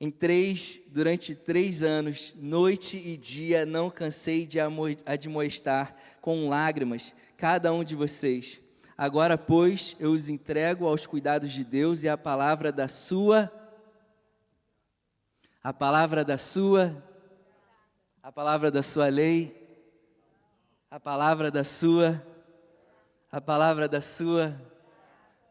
em 0.00 0.10
três, 0.10 0.80
durante 0.88 1.34
três 1.34 1.82
anos, 1.82 2.32
noite 2.36 2.96
e 2.96 3.18
dia, 3.18 3.66
não 3.66 3.90
cansei 3.90 4.46
de 4.46 4.58
admoestar 5.04 5.94
com 6.22 6.48
lágrimas 6.48 7.12
cada 7.36 7.70
um 7.70 7.84
de 7.84 7.94
vocês. 7.94 8.62
Agora, 8.96 9.36
pois, 9.36 9.96
eu 10.00 10.10
os 10.10 10.30
entrego 10.30 10.86
aos 10.86 11.06
cuidados 11.06 11.52
de 11.52 11.62
Deus 11.62 12.02
e 12.02 12.08
a 12.08 12.16
palavra 12.16 12.72
da 12.72 12.88
sua, 12.88 13.52
a 15.62 15.70
palavra 15.70 16.24
da 16.24 16.38
sua, 16.38 17.02
a 18.22 18.32
palavra 18.32 18.70
da 18.70 18.82
sua 18.82 19.08
lei, 19.08 19.54
a 20.90 20.98
palavra 20.98 21.50
da 21.50 21.62
sua, 21.62 22.26
a 23.30 23.40
palavra 23.40 23.86
da 23.86 24.00
sua, 24.00 24.58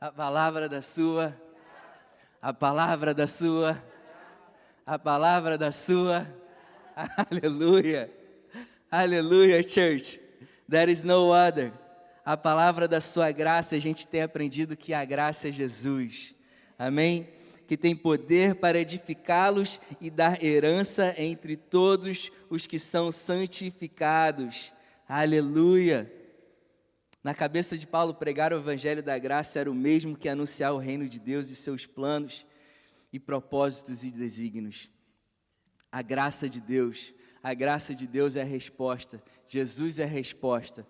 a 0.01 0.11
palavra 0.11 0.67
da 0.67 0.81
sua, 0.81 1.39
a 2.41 2.51
palavra 2.51 3.13
da 3.13 3.27
sua 3.27 3.88
a 4.89 4.97
palavra 4.97 5.55
da 5.55 5.71
sua. 5.71 6.27
Aleluia. 7.29 8.11
Aleluia, 8.89 9.61
church. 9.61 10.19
There 10.67 10.91
is 10.91 11.03
no 11.03 11.31
other. 11.31 11.71
A 12.25 12.35
palavra 12.35 12.87
da 12.87 12.99
sua 12.99 13.31
graça, 13.31 13.75
a 13.75 13.79
gente 13.79 14.07
tem 14.07 14.23
aprendido 14.23 14.75
que 14.75 14.91
a 14.91 15.05
graça 15.05 15.49
é 15.49 15.51
Jesus. 15.51 16.33
Amém? 16.75 17.29
Que 17.67 17.77
tem 17.77 17.95
poder 17.95 18.55
para 18.55 18.79
edificá-los 18.79 19.79
e 20.01 20.09
dar 20.09 20.43
herança 20.43 21.13
entre 21.19 21.55
todos 21.55 22.31
os 22.49 22.65
que 22.65 22.79
são 22.79 23.11
santificados. 23.11 24.73
Aleluia. 25.07 26.11
Na 27.23 27.35
cabeça 27.35 27.77
de 27.77 27.85
Paulo, 27.85 28.15
pregar 28.15 28.51
o 28.51 28.57
evangelho 28.57 29.03
da 29.03 29.19
graça 29.19 29.59
era 29.59 29.69
o 29.69 29.75
mesmo 29.75 30.17
que 30.17 30.27
anunciar 30.27 30.73
o 30.73 30.79
reino 30.79 31.07
de 31.07 31.19
Deus 31.19 31.51
e 31.51 31.55
seus 31.55 31.85
planos 31.85 32.43
e 33.11 33.19
propósitos 33.19 34.03
e 34.03 34.11
desígnios. 34.11 34.89
A 35.91 36.01
graça 36.01 36.47
de 36.47 36.61
Deus, 36.61 37.13
a 37.41 37.53
graça 37.53 37.95
de 37.95 38.05
Deus 38.05 38.35
é 38.35 38.41
a 38.41 38.45
resposta, 38.45 39.21
Jesus 39.47 39.99
é 39.99 40.03
a 40.03 40.07
resposta 40.07 40.85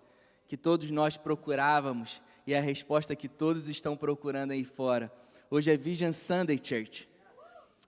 que 0.46 0.56
todos 0.56 0.90
nós 0.90 1.16
procurávamos 1.16 2.20
e 2.44 2.52
é 2.52 2.58
a 2.58 2.62
resposta 2.62 3.14
que 3.14 3.28
todos 3.28 3.68
estão 3.68 3.96
procurando 3.96 4.50
aí 4.50 4.64
fora. 4.64 5.12
Hoje 5.48 5.70
é 5.70 5.76
Vision 5.76 6.12
Sunday 6.12 6.58
Church. 6.60 7.08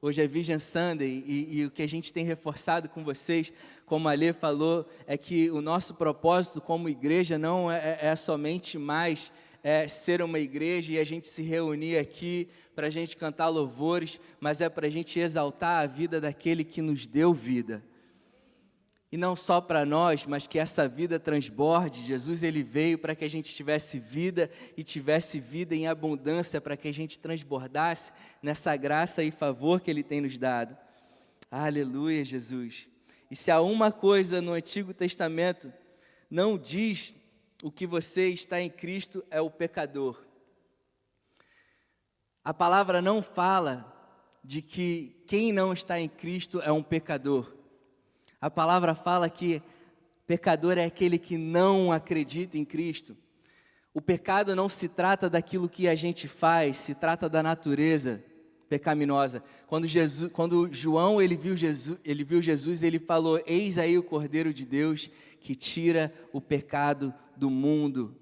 Hoje 0.01 0.23
é 0.23 0.27
Vision 0.27 0.61
Sunday 0.61 1.25
e, 1.27 1.59
e, 1.59 1.67
o 1.67 1.71
que 1.71 1.83
a 1.83 1.89
gente 1.89 2.13
tem 2.13 2.25
reforçado 2.25 2.89
com 2.89 3.05
vocês, 3.05 3.53
como 3.85 4.09
a 4.09 4.13
Lê 4.15 4.33
falou, 4.33 4.85
é 5.07 5.17
que 5.17 5.51
o 5.51 5.61
nosso 5.61 5.95
propósito 5.95 6.61
como 6.61 6.89
igreja 6.89 7.37
não 7.37 7.71
é, 7.71 7.99
é, 8.01 8.07
é 8.09 8.17
somente 8.17 8.79
mais 8.79 9.33
é, 9.63 9.87
ser 9.87 10.23
uma 10.23 10.39
igreja 10.39 10.93
e 10.93 10.99
a 10.99 11.05
gente 11.05 11.29
se 11.29 11.43
reunir 11.43 11.97
aqui 11.97 12.49
para 12.75 12.89
a 12.89 12.91
gente 12.91 13.17
cantar 13.17 13.49
louvores, 13.49 14.21
mas 14.41 14.61
é 14.61 14.69
para 14.69 14.87
a 14.87 14.91
gente 14.91 15.19
exaltar 15.19 15.85
a 15.85 15.87
vida 15.87 16.21
daquele 16.21 16.65
que 16.65 16.83
nos 16.83 17.07
deu 17.07 17.33
vida. 17.33 17.83
E 19.13 19.17
não 19.19 19.37
só 19.37 19.61
para 19.61 19.85
nós, 19.85 20.25
mas 20.25 20.47
que 20.47 20.59
essa 20.59 20.89
vida 20.89 21.21
transborde. 21.21 22.03
Jesus 22.03 22.43
ele 22.43 22.63
veio 22.63 22.97
para 22.97 23.15
que 23.15 23.27
a 23.27 23.29
gente 23.29 23.55
tivesse 23.55 23.99
vida 23.99 24.51
e 24.75 24.83
tivesse 24.83 25.39
vida 25.39 25.77
em 25.77 25.87
abundância, 25.87 26.63
para 26.63 26.79
que 26.79 26.89
a 26.89 26.93
gente 26.93 27.19
transbordasse 27.19 28.11
nessa 28.43 28.75
graça 28.75 29.23
e 29.23 29.31
favor 29.31 29.83
que 29.83 29.91
ele 29.91 30.03
tem 30.03 30.23
nos 30.23 30.39
dado. 30.39 30.75
Aleluia, 31.51 32.25
Jesus. 32.25 32.89
E 33.31 33.37
se 33.37 33.51
há 33.51 33.61
uma 33.61 33.93
coisa 33.93 34.41
no 34.41 34.53
Antigo 34.53 34.95
Testamento 34.95 35.71
não 36.31 36.57
diz 36.57 37.15
o 37.63 37.71
que 37.71 37.87
você 37.87 38.29
está 38.29 38.61
em 38.61 38.69
Cristo 38.69 39.25
é 39.31 39.41
o 39.41 39.49
pecador. 39.49 40.21
A 42.45 42.53
palavra 42.53 43.01
não 43.01 43.23
fala 43.23 43.89
de 44.43 44.61
que 44.61 45.23
quem 45.29 45.53
não 45.53 45.73
está 45.73 46.01
em 46.01 46.09
Cristo 46.09 46.61
é 46.61 46.73
um 46.73 46.83
pecador. 46.83 47.55
A 48.41 48.51
palavra 48.51 48.97
fala 48.97 49.31
que 49.31 49.63
pecador 50.27 50.77
é 50.77 50.85
aquele 50.85 51.17
que 51.17 51.39
não 51.39 51.93
acredita 51.93 52.59
em 52.59 52.65
Cristo. 52.65 53.17
O 53.95 54.01
pecado 54.01 54.57
não 54.57 54.69
se 54.69 54.89
trata 54.89 55.31
daquilo 55.31 55.69
que 55.69 55.87
a 55.87 55.95
gente 55.95 56.27
faz, 56.27 56.79
se 56.79 56.97
trata 56.97 57.29
da 57.29 57.45
natureza 57.45 58.25
pecaminosa. 58.73 59.45
Quando, 59.67 59.87
Jesus, 59.87 60.33
quando 60.33 60.67
João 60.73 61.21
ele 61.21 61.37
viu, 61.37 61.55
Jesus, 61.55 61.99
ele 62.03 62.25
viu 62.25 62.41
Jesus, 62.41 62.83
ele 62.83 62.99
falou: 62.99 63.39
Eis 63.45 63.77
aí 63.77 63.99
o 63.99 64.03
Cordeiro 64.03 64.55
de 64.55 64.65
Deus 64.65 65.11
que 65.43 65.55
tira 65.55 66.11
o 66.33 66.41
pecado 66.41 67.13
do 67.37 67.51
mundo. 67.51 68.17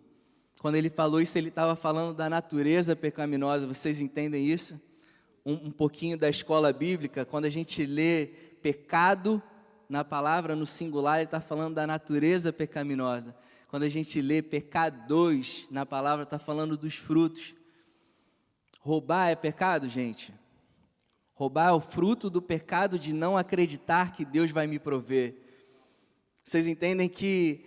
Quando 0.59 0.75
ele 0.75 0.91
falou 0.91 1.21
isso, 1.21 1.39
ele 1.39 1.51
estava 1.51 1.77
falando 1.77 2.17
da 2.17 2.29
natureza 2.29 2.97
pecaminosa. 2.97 3.65
Vocês 3.65 4.01
entendem 4.01 4.45
isso? 4.45 4.81
Um, 5.47 5.69
um 5.69 5.71
pouquinho 5.71 6.19
da 6.19 6.29
escola 6.29 6.73
bíblica, 6.73 7.25
quando 7.25 7.45
a 7.45 7.51
gente 7.51 7.87
lê 7.87 8.27
pecado, 8.61 9.41
na 9.89 10.05
palavra, 10.05 10.57
no 10.57 10.67
singular, 10.67 11.19
ele 11.19 11.27
está 11.27 11.41
falando 11.41 11.77
da 11.77 11.87
natureza 11.87 12.53
pecaminosa. 12.53 13.37
Quando 13.69 13.85
a 13.85 13.89
gente 13.89 14.21
lê 14.21 14.43
pecadores 14.43 15.69
na 15.71 15.87
palavra, 15.87 16.25
está 16.25 16.41
falando 16.41 16.77
dos 16.77 16.97
frutos. 16.97 17.55
Roubar 18.81 19.29
é 19.29 19.37
pecado, 19.37 19.89
gente? 19.89 20.33
Roubar 21.41 21.69
é 21.69 21.73
o 21.73 21.81
fruto 21.81 22.29
do 22.29 22.43
pecado 22.43 22.99
de 22.99 23.15
não 23.15 23.35
acreditar 23.35 24.13
que 24.13 24.27
Deus 24.27 24.51
vai 24.51 24.67
me 24.67 24.79
prover. 24.79 25.37
Vocês 26.45 26.67
entendem 26.67 27.09
que 27.09 27.65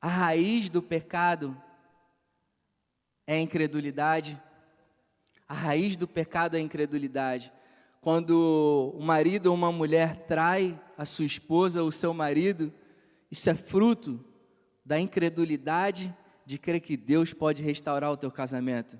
a 0.00 0.08
raiz 0.08 0.70
do 0.70 0.80
pecado 0.80 1.54
é 3.26 3.34
a 3.34 3.40
incredulidade? 3.42 4.40
A 5.46 5.52
raiz 5.52 5.98
do 5.98 6.08
pecado 6.08 6.56
é 6.56 6.60
a 6.60 6.62
incredulidade. 6.62 7.52
Quando 8.00 8.94
o 8.96 9.02
marido 9.02 9.48
ou 9.48 9.54
uma 9.54 9.70
mulher 9.70 10.24
trai 10.26 10.80
a 10.96 11.04
sua 11.04 11.26
esposa 11.26 11.82
ou 11.82 11.90
o 11.90 11.92
seu 11.92 12.14
marido, 12.14 12.72
isso 13.30 13.50
é 13.50 13.54
fruto 13.54 14.18
da 14.82 14.98
incredulidade 14.98 16.16
de 16.46 16.56
crer 16.56 16.80
que 16.80 16.96
Deus 16.96 17.34
pode 17.34 17.62
restaurar 17.62 18.10
o 18.10 18.16
teu 18.16 18.30
casamento. 18.30 18.98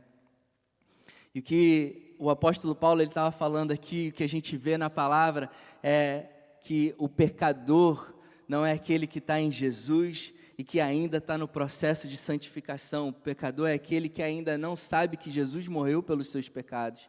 E 1.35 1.41
o 1.41 1.43
que 1.43 2.10
o 2.21 2.29
apóstolo 2.29 2.75
Paulo 2.75 3.01
estava 3.01 3.31
falando 3.31 3.73
aqui, 3.73 4.09
o 4.09 4.13
que 4.13 4.23
a 4.23 4.29
gente 4.29 4.55
vê 4.55 4.77
na 4.77 4.91
palavra 4.91 5.51
é 5.83 6.27
que 6.61 6.95
o 6.99 7.09
pecador 7.09 8.13
não 8.47 8.65
é 8.65 8.73
aquele 8.73 9.07
que 9.07 9.19
está 9.19 9.41
em 9.41 9.51
Jesus 9.51 10.35
e 10.59 10.63
que 10.63 10.81
ainda 10.81 11.17
está 11.17 11.39
no 11.39 11.49
processo 11.49 12.07
de 12.07 12.19
santificação. 12.19 13.09
O 13.09 13.13
pecador 13.13 13.71
é 13.71 13.73
aquele 13.73 14.07
que 14.07 14.23
ainda 14.23 14.59
não 14.59 14.77
sabe 14.77 15.17
que 15.17 15.31
Jesus 15.31 15.67
morreu 15.67 16.03
pelos 16.03 16.29
seus 16.29 16.47
pecados. 16.47 17.09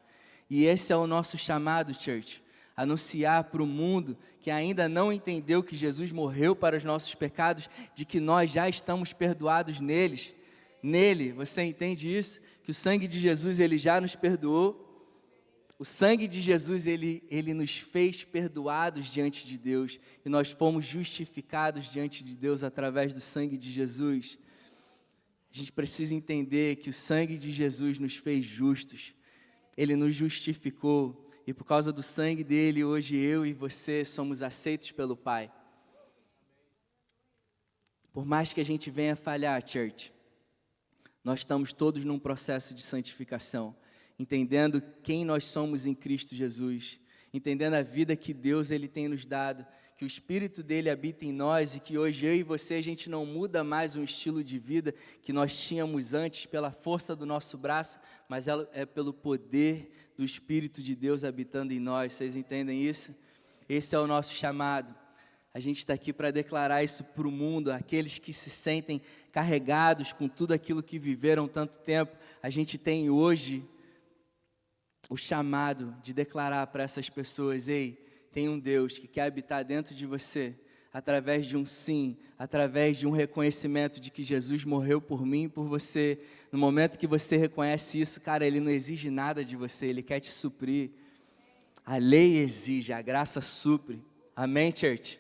E 0.50 0.64
esse 0.64 0.94
é 0.94 0.96
o 0.96 1.06
nosso 1.06 1.38
chamado, 1.38 1.94
church. 1.94 2.42
Anunciar 2.74 3.44
para 3.44 3.62
o 3.62 3.68
mundo 3.68 4.18
que 4.40 4.50
ainda 4.50 4.88
não 4.88 5.12
entendeu 5.12 5.62
que 5.62 5.76
Jesus 5.76 6.10
morreu 6.14 6.56
para 6.56 6.78
os 6.78 6.86
nossos 6.86 7.14
pecados, 7.16 7.70
de 7.94 8.06
que 8.06 8.22
nós 8.22 8.50
já 8.50 8.70
estamos 8.70 9.12
perdoados 9.12 9.82
neles. 9.82 10.34
Nele, 10.82 11.34
você 11.34 11.64
entende 11.64 12.08
isso? 12.16 12.40
que 12.64 12.72
o 12.72 12.74
sangue 12.74 13.08
de 13.08 13.20
Jesus 13.20 13.60
ele 13.60 13.78
já 13.78 14.00
nos 14.00 14.16
perdoou. 14.16 14.91
O 15.82 15.84
sangue 15.84 16.28
de 16.28 16.40
Jesus 16.40 16.86
ele, 16.86 17.24
ele 17.28 17.56
nos 17.56 17.76
fez 17.76 18.24
perdoados 18.24 19.08
diante 19.08 19.48
de 19.48 19.58
Deus 19.58 20.00
e 20.24 20.30
nós 20.30 20.52
fomos 20.52 20.86
justificados 20.86 21.92
diante 21.92 22.24
de 22.24 22.36
Deus 22.36 22.64
através 22.64 23.16
do 23.16 23.20
sangue 23.20 23.58
de 23.58 23.72
Jesus. 23.72 24.38
A 25.52 25.58
gente 25.58 25.72
precisa 25.72 26.14
entender 26.14 26.76
que 26.76 26.92
o 26.92 26.94
sangue 26.94 27.36
de 27.36 27.52
Jesus 27.52 27.98
nos 27.98 28.16
fez 28.16 28.46
justos. 28.46 29.16
Ele 29.76 29.96
nos 29.96 30.14
justificou 30.14 31.28
e 31.48 31.52
por 31.52 31.66
causa 31.66 31.92
do 31.92 32.04
sangue 32.04 32.44
dele, 32.44 32.84
hoje 32.84 33.16
eu 33.16 33.44
e 33.44 33.52
você 33.52 34.06
somos 34.06 34.44
aceitos 34.44 34.92
pelo 34.92 35.18
Pai. 35.18 35.52
Por 38.14 38.24
mais 38.24 38.54
que 38.54 38.62
a 38.62 38.66
gente 38.66 38.92
venha 38.92 39.16
falhar, 39.16 39.68
church, 39.68 40.14
nós 41.24 41.40
estamos 41.40 41.74
todos 41.74 42.06
num 42.06 42.20
processo 42.20 42.76
de 42.76 42.84
santificação, 42.84 43.76
entendendo 44.22 44.84
quem 45.02 45.26
nós 45.26 45.46
somos 45.46 45.88
em 45.88 45.96
Cristo 45.96 46.36
Jesus, 46.36 47.00
entendendo 47.34 47.74
a 47.74 47.82
vida 47.82 48.16
que 48.16 48.36
Deus 48.36 48.70
ele 48.70 48.88
tem 48.88 49.08
nos 49.08 49.26
dado, 49.26 49.66
que 49.98 50.06
o 50.06 50.08
Espírito 50.08 50.62
dele 50.62 50.92
habita 50.92 51.26
em 51.26 51.32
nós 51.32 51.76
e 51.76 51.80
que 51.80 51.98
hoje 51.98 52.28
eu 52.28 52.36
e 52.36 52.44
você 52.44 52.76
a 52.76 52.84
gente 52.84 53.10
não 53.10 53.26
muda 53.26 53.64
mais 53.64 53.96
um 53.96 54.04
estilo 54.04 54.44
de 54.44 54.60
vida 54.60 54.94
que 55.24 55.34
nós 55.34 55.60
tínhamos 55.60 56.14
antes 56.14 56.46
pela 56.46 56.72
força 56.72 57.16
do 57.16 57.26
nosso 57.26 57.58
braço, 57.58 58.00
mas 58.30 58.48
é, 58.48 58.54
é 58.74 58.86
pelo 58.86 59.12
poder 59.12 59.92
do 60.16 60.24
Espírito 60.24 60.84
de 60.84 60.96
Deus 60.96 61.24
habitando 61.24 61.74
em 61.74 61.80
nós. 61.80 62.14
Vocês 62.14 62.36
entendem 62.36 62.84
isso? 62.84 63.16
Esse 63.68 63.96
é 63.96 64.00
o 64.00 64.06
nosso 64.06 64.36
chamado. 64.36 64.96
A 65.52 65.60
gente 65.60 65.80
está 65.80 65.96
aqui 65.96 66.14
para 66.14 66.30
declarar 66.30 66.84
isso 66.84 67.04
para 67.04 67.28
o 67.28 67.32
mundo, 67.32 67.72
aqueles 67.72 68.20
que 68.20 68.34
se 68.34 68.52
sentem 68.52 69.02
carregados 69.32 70.14
com 70.14 70.28
tudo 70.28 70.54
aquilo 70.54 70.84
que 70.84 71.00
viveram 71.00 71.48
tanto 71.48 71.80
tempo. 71.80 72.16
A 72.42 72.52
gente 72.52 72.78
tem 72.78 73.10
hoje 73.10 73.68
o 75.12 75.18
chamado 75.18 75.94
de 76.02 76.14
declarar 76.14 76.66
para 76.68 76.84
essas 76.84 77.10
pessoas: 77.10 77.68
ei, 77.68 78.02
tem 78.32 78.48
um 78.48 78.58
Deus 78.58 78.98
que 78.98 79.10
quer 79.10 79.24
habitar 79.24 79.66
dentro 79.66 79.94
de 79.94 80.06
você, 80.06 80.56
através 80.94 81.46
de 81.46 81.58
um 81.58 81.66
sim, 81.66 82.16
através 82.40 82.98
de 82.98 83.06
um 83.06 83.12
reconhecimento 83.12 84.00
de 84.00 84.10
que 84.10 84.24
Jesus 84.24 84.64
morreu 84.64 85.02
por 85.02 85.26
mim 85.26 85.44
e 85.44 85.50
por 85.50 85.66
você. 85.66 86.18
No 86.50 86.58
momento 86.58 86.98
que 86.98 87.08
você 87.08 87.36
reconhece 87.36 88.00
isso, 88.00 88.22
cara, 88.22 88.46
Ele 88.46 88.62
não 88.62 88.72
exige 88.72 89.10
nada 89.10 89.44
de 89.44 89.58
você, 89.58 89.88
Ele 89.88 90.02
quer 90.02 90.22
te 90.22 90.32
suprir. 90.32 90.92
A 91.86 91.98
lei 91.98 92.38
exige, 92.38 92.94
a 92.94 93.02
graça 93.02 93.42
supre. 93.42 94.02
Amém, 94.34 94.74
church? 94.74 95.20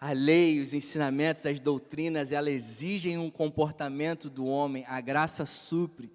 A 0.00 0.10
lei, 0.10 0.60
os 0.60 0.74
ensinamentos, 0.74 1.46
as 1.46 1.60
doutrinas, 1.60 2.32
elas 2.32 2.52
exigem 2.52 3.18
um 3.18 3.30
comportamento 3.30 4.28
do 4.28 4.44
homem, 4.46 4.84
a 4.88 5.00
graça 5.00 5.46
supre. 5.46 6.10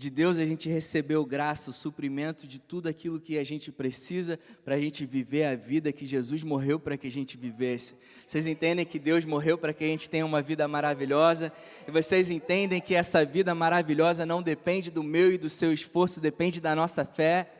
De 0.00 0.08
Deus 0.08 0.38
a 0.38 0.46
gente 0.46 0.66
recebeu 0.66 1.26
graça, 1.26 1.68
o 1.68 1.74
suprimento 1.74 2.46
de 2.46 2.58
tudo 2.58 2.88
aquilo 2.88 3.20
que 3.20 3.36
a 3.36 3.44
gente 3.44 3.70
precisa 3.70 4.40
para 4.64 4.76
a 4.76 4.80
gente 4.80 5.04
viver 5.04 5.44
a 5.44 5.54
vida 5.54 5.92
que 5.92 6.06
Jesus 6.06 6.42
morreu 6.42 6.80
para 6.80 6.96
que 6.96 7.06
a 7.06 7.10
gente 7.10 7.36
vivesse. 7.36 7.94
Vocês 8.26 8.46
entendem 8.46 8.86
que 8.86 8.98
Deus 8.98 9.26
morreu 9.26 9.58
para 9.58 9.74
que 9.74 9.84
a 9.84 9.86
gente 9.86 10.08
tenha 10.08 10.24
uma 10.24 10.40
vida 10.40 10.66
maravilhosa? 10.66 11.52
E 11.86 11.90
vocês 11.90 12.30
entendem 12.30 12.80
que 12.80 12.94
essa 12.94 13.26
vida 13.26 13.54
maravilhosa 13.54 14.24
não 14.24 14.40
depende 14.40 14.90
do 14.90 15.02
meu 15.02 15.34
e 15.34 15.36
do 15.36 15.50
seu 15.50 15.70
esforço, 15.70 16.18
depende 16.18 16.62
da 16.62 16.74
nossa 16.74 17.04
fé? 17.04 17.50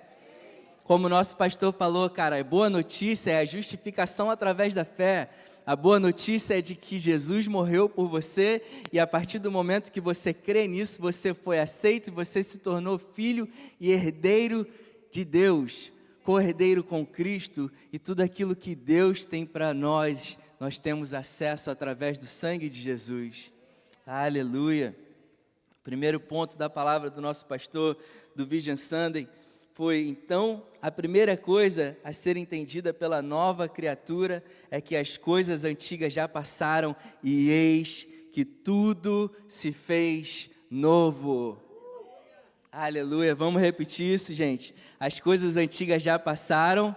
Como 0.85 1.09
o 1.09 1.11
nosso 1.11 1.37
pastor 1.37 1.75
falou, 1.75 2.09
cara, 2.09 2.43
boa 2.43 2.71
notícia 2.71 3.33
é 3.33 3.41
a 3.41 3.45
justificação 3.45 4.31
através 4.31 4.73
da 4.73 4.87
fé. 4.87 5.29
A 5.67 5.77
boa 5.77 6.01
notícia 6.01 6.59
é 6.59 6.63
de 6.63 6.75
que 6.75 6.99
Jesus 6.99 7.47
morreu 7.47 7.89
por 7.89 8.09
você 8.09 8.63
e 8.93 8.99
a 8.99 9.07
partir 9.07 9.39
do 9.39 9.53
momento 9.53 9.93
que 9.93 10.01
você 10.01 10.33
crê 10.33 10.67
nisso, 10.67 11.01
você 11.01 11.35
foi 11.35 11.61
aceito 11.61 12.11
você 12.11 12.43
se 12.43 12.59
tornou 12.59 12.99
filho 12.99 13.49
e 13.79 13.91
herdeiro 13.93 14.67
de 15.11 15.25
Deus, 15.25 15.93
co-herdeiro 16.25 16.83
com 16.83 17.05
Cristo 17.05 17.71
e 17.93 17.99
tudo 17.99 18.23
aquilo 18.23 18.57
que 18.57 18.75
Deus 18.75 19.25
tem 19.25 19.45
para 19.45 19.75
nós, 19.75 20.39
nós 20.59 20.79
temos 20.79 21.13
acesso 21.15 21.71
através 21.71 22.19
do 22.19 22.27
sangue 22.27 22.69
de 22.69 22.81
Jesus. 22.81 23.53
Aleluia. 24.07 24.97
Primeiro 25.85 26.21
ponto 26.21 26.59
da 26.59 26.69
palavra 26.69 27.11
do 27.11 27.21
nosso 27.21 27.47
pastor 27.47 27.97
do 28.35 28.47
Vision 28.47 28.77
Sunday 28.77 29.29
foi 29.75 30.09
então 30.09 30.63
a 30.83 30.91
primeira 30.91 31.37
coisa 31.37 31.97
a 32.03 32.13
ser 32.13 32.37
entendida 32.37 32.93
pela 32.93 33.21
nova 33.21 33.69
criatura 33.69 34.43
é 34.71 34.81
que 34.81 34.97
as 34.97 35.17
coisas 35.17 35.65
antigas 35.65 36.13
já 36.13 36.27
passaram 36.27 36.97
e 37.23 37.51
eis 37.51 38.07
que 38.33 38.45
tudo 38.45 39.31
se 39.49 39.73
fez 39.73 40.51
novo. 40.71 41.61
Aleluia, 42.73 43.35
vamos 43.35 43.61
repetir 43.61 44.15
isso, 44.15 44.33
gente. 44.33 44.75
As 44.99 45.19
coisas 45.19 45.57
antigas 45.57 46.03
já 46.03 46.19
passaram, 46.19 46.95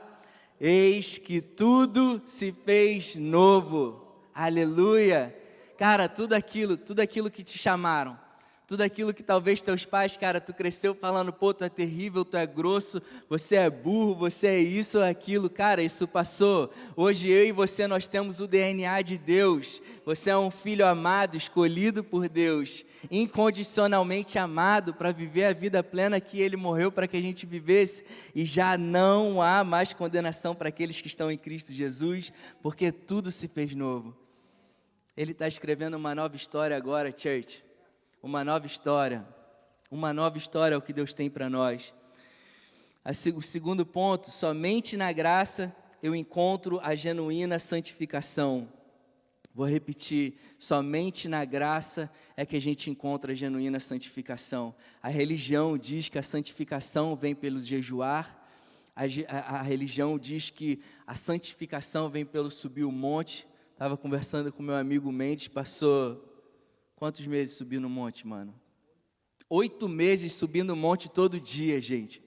eis 0.60 1.18
que 1.18 1.42
tudo 1.42 2.22
se 2.26 2.52
fez 2.52 3.16
novo. 3.16 4.08
Aleluia. 4.34 5.36
Cara, 5.78 6.08
tudo 6.08 6.34
aquilo, 6.34 6.78
tudo 6.78 7.00
aquilo 7.00 7.32
que 7.32 7.44
te 7.44 7.58
chamaram, 7.58 8.18
tudo 8.66 8.82
aquilo 8.82 9.14
que 9.14 9.24
talvez 9.24 9.62
teus 9.62 9.86
pais, 9.86 10.16
cara, 10.16 10.40
tu 10.40 10.54
cresceu 10.54 10.96
falando, 10.96 11.34
pô, 11.34 11.54
tu 11.54 11.66
é 11.66 11.70
terrível, 11.70 12.24
tu 12.24 12.38
é 12.38 12.48
grosso, 12.48 13.02
você 13.28 13.58
é 13.58 13.70
burro, 13.70 14.16
você 14.16 14.48
é 14.48 14.60
isso 14.60 15.00
ou 15.00 15.04
aquilo, 15.04 15.50
cara, 15.50 15.84
isso 15.84 16.08
passou. 16.08 16.72
Hoje 16.96 17.30
eu 17.30 17.46
e 17.46 17.52
você 17.52 17.88
nós 17.88 18.08
temos 18.08 18.40
o 18.40 18.48
DNA 18.48 19.02
de 19.02 19.18
Deus. 19.18 19.82
Você 20.06 20.30
é 20.30 20.38
um 20.38 20.50
filho 20.50 20.88
amado, 20.88 21.36
escolhido 21.36 22.06
por 22.06 22.30
Deus, 22.30 22.86
incondicionalmente 23.12 24.40
amado 24.40 24.94
para 24.94 25.12
viver 25.12 25.46
a 25.46 25.54
vida 25.54 25.84
plena 25.84 26.22
que 26.22 26.40
ele 26.40 26.56
morreu 26.56 26.90
para 26.90 27.08
que 27.08 27.18
a 27.18 27.22
gente 27.22 27.46
vivesse, 27.46 28.06
e 28.34 28.46
já 28.46 28.78
não 28.78 29.42
há 29.42 29.64
mais 29.64 29.92
condenação 29.92 30.56
para 30.56 30.70
aqueles 30.70 31.02
que 31.02 31.08
estão 31.08 31.30
em 31.30 31.38
Cristo 31.38 31.74
Jesus, 31.74 32.32
porque 32.62 32.94
tudo 32.94 33.30
se 33.30 33.50
fez 33.50 33.76
novo. 33.76 34.16
Ele 35.18 35.34
está 35.34 35.50
escrevendo 35.50 35.96
uma 35.96 36.16
nova 36.16 36.36
história 36.38 36.78
agora, 36.78 37.14
church 37.16 37.62
uma 38.24 38.42
nova 38.46 38.66
história. 38.66 39.28
Uma 39.92 40.14
nova 40.14 40.38
história 40.38 40.76
é 40.76 40.78
o 40.78 40.82
que 40.82 40.94
Deus 40.94 41.14
tem 41.14 41.30
para 41.30 41.50
nós. 41.50 41.94
O 43.36 43.42
segundo 43.42 43.86
ponto, 43.86 44.32
somente 44.32 44.96
na 44.96 45.12
graça 45.12 45.76
eu 46.02 46.16
encontro 46.16 46.80
a 46.82 46.96
genuína 46.96 47.60
santificação. 47.60 48.72
Vou 49.54 49.68
repetir, 49.68 50.36
somente 50.58 51.28
na 51.28 51.44
graça 51.44 52.10
é 52.38 52.46
que 52.46 52.56
a 52.56 52.62
gente 52.62 52.90
encontra 52.90 53.34
a 53.34 53.36
genuína 53.36 53.80
santificação. 53.82 54.74
A 55.02 55.10
religião 55.10 55.78
diz 55.78 56.08
que 56.08 56.18
a 56.18 56.24
santificação 56.24 57.18
vem 57.18 57.36
pelo 57.36 57.62
jejuar, 57.62 58.42
a, 58.96 59.04
a, 59.28 59.60
a 59.60 59.62
religião 59.62 60.18
diz 60.18 60.50
que 60.50 60.82
a 61.06 61.14
santificação 61.14 62.10
vem 62.10 62.26
pelo 62.26 62.50
subir 62.50 62.86
o 62.86 62.92
monte. 62.92 63.46
Estava 63.74 63.98
conversando 63.98 64.52
com 64.52 64.64
meu 64.64 64.76
amigo 64.76 65.12
Mendes, 65.12 65.50
passou 65.50 66.33
Quantos 67.04 67.28
meses 67.28 67.58
subiu 67.58 67.82
no 67.82 67.90
monte, 67.90 68.26
mano? 68.26 68.56
Oito 69.50 69.90
meses 69.90 70.32
subindo 70.32 70.70
o 70.70 70.76
monte 70.78 71.10
todo 71.10 71.38
dia, 71.38 71.82
gente. 71.82 72.24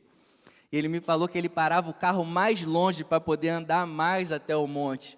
ele 0.70 0.86
me 0.86 1.00
falou 1.00 1.26
que 1.26 1.38
ele 1.38 1.48
parava 1.48 1.88
o 1.88 1.94
carro 1.94 2.26
mais 2.26 2.62
longe 2.62 3.02
para 3.02 3.18
poder 3.18 3.48
andar 3.48 3.86
mais 3.86 4.30
até 4.30 4.54
o 4.54 4.66
monte, 4.66 5.16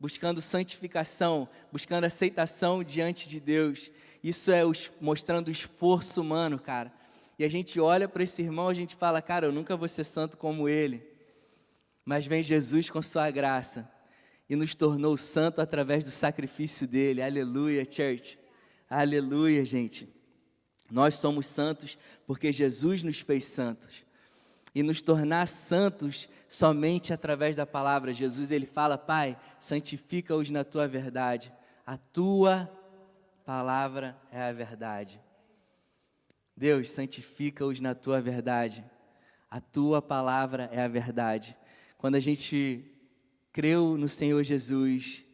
buscando 0.00 0.42
santificação, 0.42 1.48
buscando 1.70 2.06
aceitação 2.06 2.82
diante 2.82 3.28
de 3.28 3.38
Deus. 3.38 3.88
Isso 4.20 4.50
é 4.50 4.64
os, 4.64 4.90
mostrando 5.00 5.46
o 5.46 5.52
esforço 5.52 6.20
humano, 6.20 6.58
cara. 6.58 6.92
E 7.38 7.44
a 7.44 7.48
gente 7.48 7.78
olha 7.78 8.08
para 8.08 8.24
esse 8.24 8.42
irmão, 8.42 8.66
a 8.66 8.74
gente 8.74 8.96
fala, 8.96 9.22
cara, 9.22 9.46
eu 9.46 9.52
nunca 9.52 9.76
vou 9.76 9.86
ser 9.86 10.02
santo 10.02 10.36
como 10.36 10.68
ele. 10.68 11.08
Mas 12.04 12.26
vem 12.26 12.42
Jesus 12.42 12.90
com 12.90 13.00
sua 13.00 13.30
graça 13.30 13.88
e 14.50 14.56
nos 14.56 14.74
tornou 14.74 15.16
santo 15.16 15.60
através 15.60 16.02
do 16.02 16.10
sacrifício 16.10 16.84
dele. 16.84 17.22
Aleluia, 17.22 17.84
church. 17.88 18.36
Aleluia, 18.88 19.64
gente. 19.64 20.08
Nós 20.90 21.16
somos 21.16 21.46
santos 21.46 21.98
porque 22.26 22.52
Jesus 22.52 23.02
nos 23.02 23.20
fez 23.20 23.44
santos. 23.44 24.06
E 24.74 24.82
nos 24.82 25.02
tornar 25.02 25.46
santos 25.46 26.28
somente 26.48 27.12
através 27.12 27.54
da 27.54 27.66
palavra. 27.66 28.12
Jesus 28.12 28.50
ele 28.50 28.66
fala: 28.66 28.96
"Pai, 28.96 29.38
santifica-os 29.60 30.48
na 30.50 30.64
tua 30.64 30.88
verdade. 30.88 31.52
A 31.84 31.96
tua 31.96 32.70
palavra 33.44 34.16
é 34.30 34.40
a 34.40 34.52
verdade." 34.52 35.20
Deus, 36.56 36.90
santifica-os 36.90 37.80
na 37.80 37.94
tua 37.94 38.20
verdade. 38.20 38.84
A 39.50 39.60
tua 39.60 40.00
palavra 40.02 40.68
é 40.72 40.80
a 40.80 40.88
verdade. 40.88 41.56
Quando 41.96 42.14
a 42.16 42.20
gente 42.20 42.84
creu 43.52 43.96
no 43.96 44.08
Senhor 44.08 44.42
Jesus, 44.42 45.24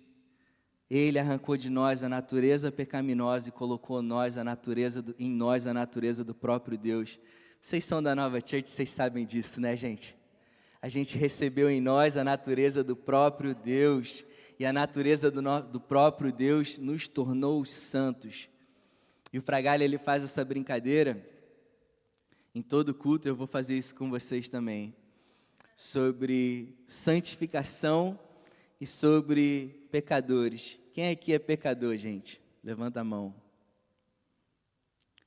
ele 0.91 1.19
arrancou 1.19 1.57
de 1.57 1.71
nós 1.71 2.03
a 2.03 2.09
natureza 2.09 2.71
pecaminosa 2.71 3.49
e 3.49 3.53
colocou 3.53 4.03
nós 4.03 4.37
a 4.37 4.45
natureza 4.45 5.01
do, 5.01 5.15
em 5.19 5.31
nós 5.31 5.67
a 5.67 5.75
natureza 5.75 6.23
do 6.23 6.35
próprio 6.35 6.77
Deus. 6.77 7.19
Vocês 7.61 7.85
são 7.85 8.03
da 8.03 8.15
Nova 8.15 8.39
Church, 8.41 8.69
vocês 8.69 8.91
sabem 8.91 9.25
disso, 9.25 9.61
né, 9.61 9.77
gente? 9.77 10.17
A 10.83 10.89
gente 10.89 11.17
recebeu 11.17 11.71
em 11.71 11.81
nós 11.81 12.17
a 12.17 12.23
natureza 12.23 12.85
do 12.85 12.95
próprio 12.95 13.55
Deus 13.55 14.25
e 14.59 14.67
a 14.67 14.73
natureza 14.73 15.31
do, 15.31 15.41
no, 15.41 15.63
do 15.63 15.81
próprio 15.81 16.31
Deus 16.31 16.77
nos 16.77 17.09
tornou 17.09 17.65
santos. 17.65 18.51
E 19.33 19.39
o 19.39 19.43
Fragalha 19.43 19.83
ele 19.83 19.99
faz 19.99 20.23
essa 20.23 20.45
brincadeira 20.45 21.27
em 22.55 22.63
todo 22.63 22.95
culto, 22.95 23.27
eu 23.27 23.35
vou 23.35 23.49
fazer 23.49 23.77
isso 23.77 23.95
com 23.97 24.09
vocês 24.09 24.49
também, 24.49 24.95
sobre 25.75 26.79
santificação 26.87 28.17
e 28.81 28.87
sobre 28.87 29.84
pecadores. 29.95 30.77
Quem 30.93 31.09
aqui 31.09 31.33
é 31.33 31.39
pecador, 31.39 31.97
gente? 31.97 32.43
Levanta 32.65 33.01
a 33.01 33.05
mão. 33.05 33.33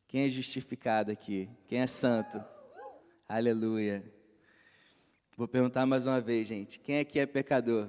Quem 0.10 0.26
é 0.26 0.30
justificado 0.30 1.10
aqui? 1.10 1.50
Quem 1.70 1.80
é 1.80 1.88
santo? 1.88 2.44
Aleluia. 3.30 4.04
Vou 5.38 5.48
perguntar 5.48 5.86
mais 5.86 6.06
uma 6.06 6.20
vez, 6.20 6.50
gente. 6.50 6.82
Quem 6.82 7.00
aqui 7.00 7.18
é 7.18 7.26
pecador? 7.26 7.88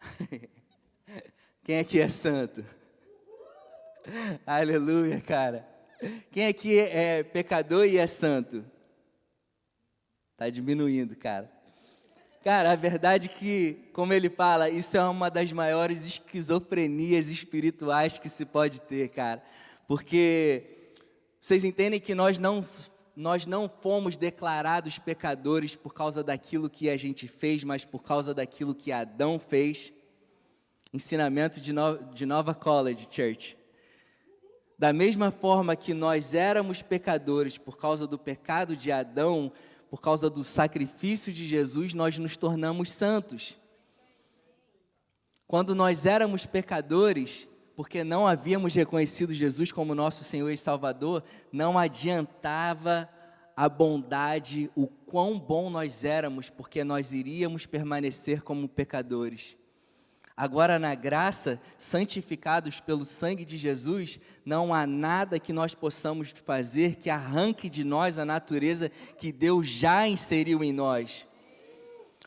Quem 1.62 1.78
aqui 1.78 2.00
é 2.00 2.08
santo? 2.08 2.64
Aleluia, 4.44 5.20
cara. 5.20 5.64
Quem 6.32 6.48
aqui 6.48 6.76
é 6.76 7.22
pecador 7.22 7.84
e 7.84 7.98
é 7.98 8.06
santo? 8.08 8.64
Tá 10.36 10.50
diminuindo, 10.50 11.14
cara. 11.14 11.56
Cara, 12.42 12.72
a 12.72 12.76
verdade 12.76 13.26
é 13.26 13.36
que, 13.36 13.90
como 13.92 14.12
ele 14.12 14.30
fala, 14.30 14.70
isso 14.70 14.96
é 14.96 15.02
uma 15.02 15.28
das 15.28 15.52
maiores 15.52 16.06
esquizofrenias 16.06 17.28
espirituais 17.28 18.18
que 18.18 18.28
se 18.28 18.44
pode 18.46 18.80
ter, 18.80 19.08
cara. 19.08 19.42
Porque 19.88 20.94
vocês 21.40 21.64
entendem 21.64 22.00
que 22.00 22.14
nós 22.14 22.38
não 22.38 22.64
nós 23.16 23.46
não 23.46 23.68
fomos 23.68 24.16
declarados 24.16 24.96
pecadores 25.00 25.74
por 25.74 25.92
causa 25.92 26.22
daquilo 26.22 26.70
que 26.70 26.88
a 26.88 26.96
gente 26.96 27.26
fez, 27.26 27.64
mas 27.64 27.84
por 27.84 28.00
causa 28.00 28.32
daquilo 28.32 28.76
que 28.76 28.92
Adão 28.92 29.40
fez. 29.40 29.92
Ensinamento 30.94 31.60
de, 31.60 31.72
no, 31.72 31.98
de 32.14 32.24
Nova 32.24 32.54
College 32.54 33.08
Church. 33.10 33.58
Da 34.78 34.92
mesma 34.92 35.32
forma 35.32 35.74
que 35.74 35.92
nós 35.92 36.32
éramos 36.32 36.80
pecadores 36.80 37.58
por 37.58 37.76
causa 37.76 38.06
do 38.06 38.16
pecado 38.16 38.76
de 38.76 38.92
Adão, 38.92 39.52
por 39.90 40.00
causa 40.00 40.28
do 40.28 40.44
sacrifício 40.44 41.32
de 41.32 41.46
Jesus, 41.46 41.94
nós 41.94 42.18
nos 42.18 42.36
tornamos 42.36 42.90
santos. 42.90 43.58
Quando 45.46 45.74
nós 45.74 46.04
éramos 46.04 46.44
pecadores, 46.44 47.48
porque 47.74 48.04
não 48.04 48.26
havíamos 48.26 48.74
reconhecido 48.74 49.32
Jesus 49.32 49.72
como 49.72 49.94
nosso 49.94 50.24
Senhor 50.24 50.50
e 50.50 50.58
Salvador, 50.58 51.22
não 51.52 51.78
adiantava 51.78 53.08
a 53.56 53.68
bondade, 53.68 54.70
o 54.76 54.86
quão 54.86 55.38
bom 55.38 55.70
nós 55.70 56.04
éramos, 56.04 56.50
porque 56.50 56.84
nós 56.84 57.12
iríamos 57.12 57.66
permanecer 57.66 58.42
como 58.42 58.68
pecadores. 58.68 59.56
Agora, 60.40 60.78
na 60.78 60.94
graça, 60.94 61.60
santificados 61.76 62.78
pelo 62.78 63.04
sangue 63.04 63.44
de 63.44 63.58
Jesus, 63.58 64.20
não 64.44 64.72
há 64.72 64.86
nada 64.86 65.40
que 65.40 65.52
nós 65.52 65.74
possamos 65.74 66.32
fazer 66.44 66.94
que 66.94 67.10
arranque 67.10 67.68
de 67.68 67.82
nós 67.82 68.20
a 68.20 68.24
natureza 68.24 68.88
que 69.18 69.32
Deus 69.32 69.66
já 69.66 70.06
inseriu 70.06 70.62
em 70.62 70.72
nós. 70.72 71.26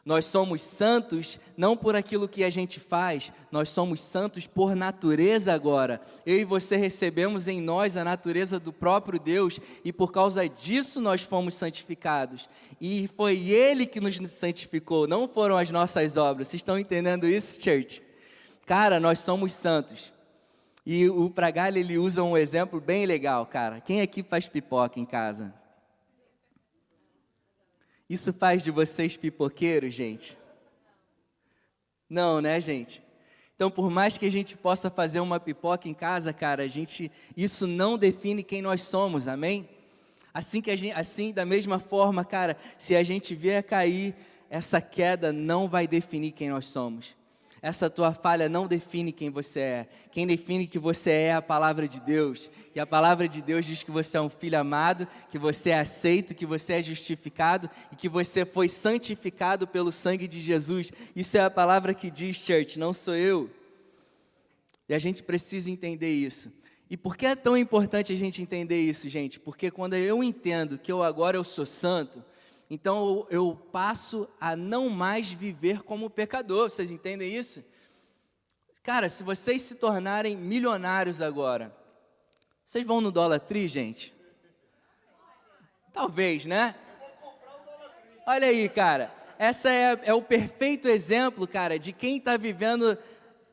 Nós 0.04 0.26
somos 0.26 0.64
santos 0.64 1.40
não 1.56 1.78
por 1.78 1.96
aquilo 1.96 2.28
que 2.28 2.44
a 2.44 2.50
gente 2.50 2.80
faz, 2.80 3.32
nós 3.52 3.70
somos 3.70 4.00
santos 4.00 4.48
por 4.48 4.76
natureza 4.76 5.54
agora. 5.54 6.02
Eu 6.26 6.40
e 6.40 6.44
você 6.44 6.76
recebemos 6.76 7.48
em 7.48 7.62
nós 7.62 7.96
a 7.96 8.04
natureza 8.04 8.60
do 8.60 8.74
próprio 8.74 9.20
Deus 9.20 9.60
e 9.86 9.94
por 9.94 10.12
causa 10.12 10.50
disso 10.50 11.00
nós 11.00 11.22
fomos 11.22 11.54
santificados. 11.54 12.50
E 12.80 13.10
foi 13.16 13.50
Ele 13.50 13.86
que 13.86 14.00
nos 14.00 14.18
santificou, 14.32 15.08
não 15.08 15.28
foram 15.28 15.56
as 15.56 15.70
nossas 15.70 16.18
obras. 16.18 16.48
Vocês 16.48 16.62
estão 16.62 16.80
entendendo 16.80 17.28
isso, 17.28 17.62
church? 17.62 18.02
Cara, 18.66 19.00
nós 19.00 19.20
somos 19.20 19.54
santos. 19.54 20.12
E 20.84 21.08
o 21.10 21.30
Pragalha, 21.30 21.78
ele 21.78 22.00
usa 22.00 22.24
um 22.24 22.36
exemplo 22.36 22.82
bem 22.82 23.06
legal, 23.06 23.46
cara. 23.46 23.80
Quem 23.82 24.02
aqui 24.02 24.24
faz 24.24 24.48
pipoca 24.48 25.00
em 25.00 25.06
casa? 25.06 25.54
Isso 28.12 28.34
faz 28.34 28.62
de 28.62 28.72
vocês 28.72 29.16
pipoqueiros, 29.16 29.94
gente? 29.94 30.38
Não, 32.10 32.42
né, 32.42 32.60
gente? 32.60 33.02
Então, 33.56 33.72
por 33.72 33.90
mais 33.90 34.18
que 34.18 34.26
a 34.26 34.30
gente 34.30 34.58
possa 34.58 34.90
fazer 34.90 35.22
uma 35.22 35.40
pipoca 35.40 35.88
em 35.88 35.94
casa, 35.94 36.34
cara, 36.34 36.64
a 36.64 36.68
gente, 36.68 37.10
isso 37.38 37.66
não 37.66 37.98
define 37.98 38.44
quem 38.44 38.62
nós 38.62 38.82
somos, 38.82 39.30
amém? 39.30 39.70
Assim 40.34 40.62
que 40.62 40.70
a 40.70 40.76
gente, 40.76 40.94
assim 40.94 41.32
da 41.32 41.46
mesma 41.46 41.80
forma, 41.80 42.26
cara, 42.26 42.58
se 42.78 42.98
a 42.98 43.02
gente 43.02 43.34
vier 43.34 43.64
cair, 43.64 44.14
essa 44.50 44.82
queda 44.82 45.32
não 45.32 45.70
vai 45.70 45.88
definir 45.88 46.34
quem 46.34 46.50
nós 46.50 46.66
somos. 46.66 47.16
Essa 47.62 47.92
tua 47.92 48.12
falha 48.12 48.50
não 48.50 48.66
define 48.66 49.12
quem 49.12 49.30
você 49.30 49.60
é. 49.60 49.88
Quem 50.12 50.26
define 50.26 50.66
que 50.66 50.80
você 50.80 51.12
é 51.12 51.34
a 51.34 51.42
palavra 51.44 51.88
de 51.88 52.00
Deus. 52.00 52.50
E 52.74 52.80
a 52.80 52.88
palavra 52.88 53.28
de 53.28 53.40
Deus 53.40 53.68
diz 53.68 53.84
que 53.84 53.92
você 53.92 54.18
é 54.18 54.22
um 54.22 54.30
filho 54.30 54.58
amado, 54.58 55.08
que 55.30 55.38
você 55.38 55.70
é 55.70 55.80
aceito, 55.80 56.34
que 56.34 56.46
você 56.46 56.74
é 56.74 56.82
justificado 56.82 57.70
e 57.92 57.96
que 57.96 58.10
você 58.10 58.46
foi 58.46 58.68
santificado 58.68 59.68
pelo 59.68 59.92
sangue 59.92 60.28
de 60.28 60.42
Jesus. 60.42 60.92
Isso 61.16 61.38
é 61.38 61.42
a 61.42 61.52
palavra 61.52 61.94
que 61.94 62.10
diz, 62.10 62.38
church, 62.38 62.80
não 62.80 62.94
sou 62.94 63.16
eu. 63.16 63.48
E 64.90 64.94
a 64.96 65.00
gente 65.00 65.22
precisa 65.22 65.70
entender 65.70 66.12
isso. 66.12 66.52
E 66.90 66.98
por 66.98 67.16
que 67.16 67.28
é 67.28 67.36
tão 67.36 67.56
importante 67.56 68.12
a 68.12 68.16
gente 68.18 68.42
entender 68.42 68.82
isso, 68.82 69.08
gente? 69.08 69.40
Porque 69.40 69.70
quando 69.70 69.94
eu 69.94 70.24
entendo 70.24 70.80
que 70.80 70.92
eu 70.92 71.04
agora 71.04 71.38
eu 71.38 71.44
sou 71.44 71.66
santo, 71.66 72.26
então 72.74 73.28
eu, 73.30 73.54
passo 73.54 74.30
a 74.40 74.56
não 74.56 74.88
mais 74.88 75.30
viver 75.30 75.84
como 75.84 76.10
pecador. 76.10 76.70
Vocês 76.70 76.90
entendem 76.90 77.36
isso? 77.36 77.62
Cara, 78.82 79.10
se 79.10 79.26
vocês 79.26 79.62
se 79.62 79.76
tornarem 79.76 80.38
milionários 80.38 81.22
agora, 81.22 81.76
vocês 82.66 82.86
vão 82.86 83.02
no 83.02 83.12
Dollar 83.12 83.42
Tree, 83.42 83.68
gente? 83.68 84.16
Talvez, 85.92 86.46
né? 86.46 86.74
Olha 88.26 88.48
aí, 88.48 88.70
cara. 88.70 89.14
Essa 89.38 89.70
é, 89.70 90.00
é 90.04 90.14
o 90.14 90.22
perfeito 90.22 90.88
exemplo, 90.88 91.46
cara, 91.46 91.78
de 91.78 91.92
quem 91.92 92.20
está 92.20 92.38
vivendo, 92.38 92.98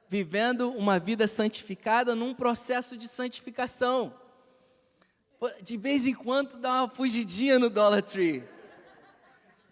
vivendo 0.09 0.71
uma 0.71 0.97
vida 0.97 1.27
santificada 1.27 2.15
num 2.15 2.33
processo 2.33 2.97
de 2.97 3.09
santificação. 3.09 4.15
De 5.61 5.77
vez 5.77 6.07
em 6.07 6.15
quando 6.15 6.57
dá 6.57 6.85
uma 6.85 6.89
fugidinha 6.89 7.59
no 7.59 7.69
Dollar 7.69 8.03
Tree 8.03 8.58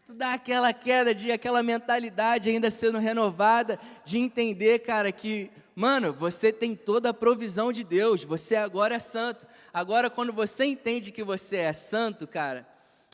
tu 0.06 0.14
dá 0.14 0.34
aquela 0.34 0.72
queda 0.72 1.12
de 1.12 1.32
aquela 1.32 1.64
mentalidade 1.64 2.48
ainda 2.48 2.70
sendo 2.70 2.96
renovada, 2.96 3.76
de 4.04 4.18
entender, 4.18 4.78
cara, 4.78 5.10
que, 5.10 5.50
mano, 5.74 6.12
você 6.12 6.52
tem 6.52 6.76
toda 6.76 7.10
a 7.10 7.14
provisão 7.14 7.72
de 7.72 7.82
Deus, 7.82 8.22
você 8.22 8.54
agora 8.54 8.94
é 8.94 8.98
santo. 9.00 9.48
Agora, 9.74 10.08
quando 10.08 10.32
você 10.32 10.64
entende 10.64 11.10
que 11.10 11.24
você 11.24 11.56
é 11.56 11.72
santo, 11.72 12.24
cara, 12.24 12.64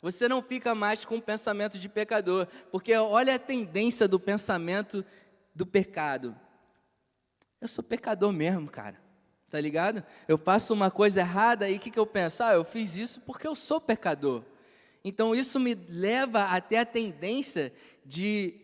você 0.03 0.29
não 0.29 0.43
fica 0.43 0.75
mais 0.75 1.03
com 1.03 1.17
o 1.17 1.23
pensamento 1.23 1.79
de 1.79 1.89
pecador, 1.89 2.47
porque 2.71 2.95
olha 2.95 3.37
a 3.37 3.39
tendência 3.39 4.07
do 4.07 4.21
pensamento 4.21 5.03
do 5.55 5.65
pecado. 5.65 6.37
Eu 7.59 7.69
sou 7.69 7.83
pecador 7.83 8.33
mesmo, 8.33 8.69
cara. 8.69 9.01
Tá 9.49 9.59
ligado? 9.59 10.05
Eu 10.29 10.37
faço 10.37 10.75
uma 10.75 10.91
coisa 10.91 11.21
errada 11.21 11.71
e 11.71 11.77
o 11.77 11.81
que, 11.81 11.91
que 11.91 11.99
eu 11.99 12.07
penso? 12.07 12.43
Ah, 12.43 12.53
eu 12.53 12.65
fiz 12.65 12.97
isso 12.97 13.21
porque 13.23 13.47
eu 13.47 13.55
sou 13.55 13.81
pecador. 13.81 14.45
Então 15.05 15.35
isso 15.35 15.59
me 15.59 15.75
leva 15.75 16.45
até 16.45 16.79
a 16.79 16.87
tendência 16.87 17.73
de, 18.05 18.55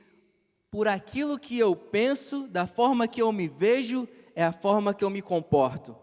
por 0.70 0.86
aquilo 0.86 1.38
que 1.38 1.58
eu 1.58 1.74
penso, 1.74 2.46
da 2.48 2.66
forma 2.66 3.08
que 3.08 3.20
eu 3.20 3.32
me 3.32 3.48
vejo, 3.48 4.08
é 4.34 4.44
a 4.44 4.52
forma 4.52 4.94
que 4.94 5.04
eu 5.04 5.10
me 5.10 5.20
comporto. 5.22 5.96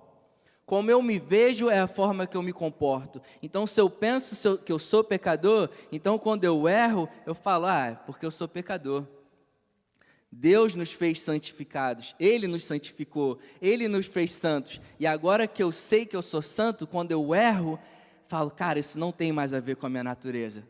Como 0.66 0.90
eu 0.90 1.02
me 1.02 1.20
vejo 1.20 1.70
é 1.70 1.80
a 1.80 1.88
forma 1.88 2.26
que 2.26 2.36
eu 2.36 2.42
me 2.42 2.52
comporto. 2.52 3.22
Então, 3.42 3.68
se 3.68 3.80
eu 3.80 3.90
penso 3.90 4.58
que 4.58 4.72
eu 4.72 4.80
sou 4.80 5.04
pecador, 5.04 5.70
então 5.92 6.18
quando 6.18 6.44
eu 6.44 6.68
erro, 6.68 7.08
eu 7.26 7.36
falo, 7.36 7.68
ah, 7.68 7.88
é 7.88 7.94
porque 7.94 8.26
eu 8.26 8.32
sou 8.32 8.48
pecador. 8.48 9.06
Deus 10.32 10.76
nos 10.76 10.92
fez 10.92 11.22
santificados, 11.22 12.14
Ele 12.20 12.46
nos 12.46 12.66
santificou, 12.66 13.40
Ele 13.62 13.88
nos 13.88 14.08
fez 14.08 14.32
santos. 14.32 14.82
E 15.00 15.08
agora 15.08 15.48
que 15.48 15.64
eu 15.64 15.72
sei 15.72 16.06
que 16.06 16.16
eu 16.16 16.22
sou 16.22 16.42
santo, 16.42 16.86
quando 16.86 17.12
eu 17.12 17.34
erro, 17.34 17.80
falo, 18.28 18.52
cara, 18.52 18.80
isso 18.80 18.98
não 19.00 19.12
tem 19.12 19.32
mais 19.32 19.54
a 19.54 19.60
ver 19.60 19.76
com 19.76 19.86
a 19.86 19.90
minha 19.90 20.04
natureza. 20.04 20.64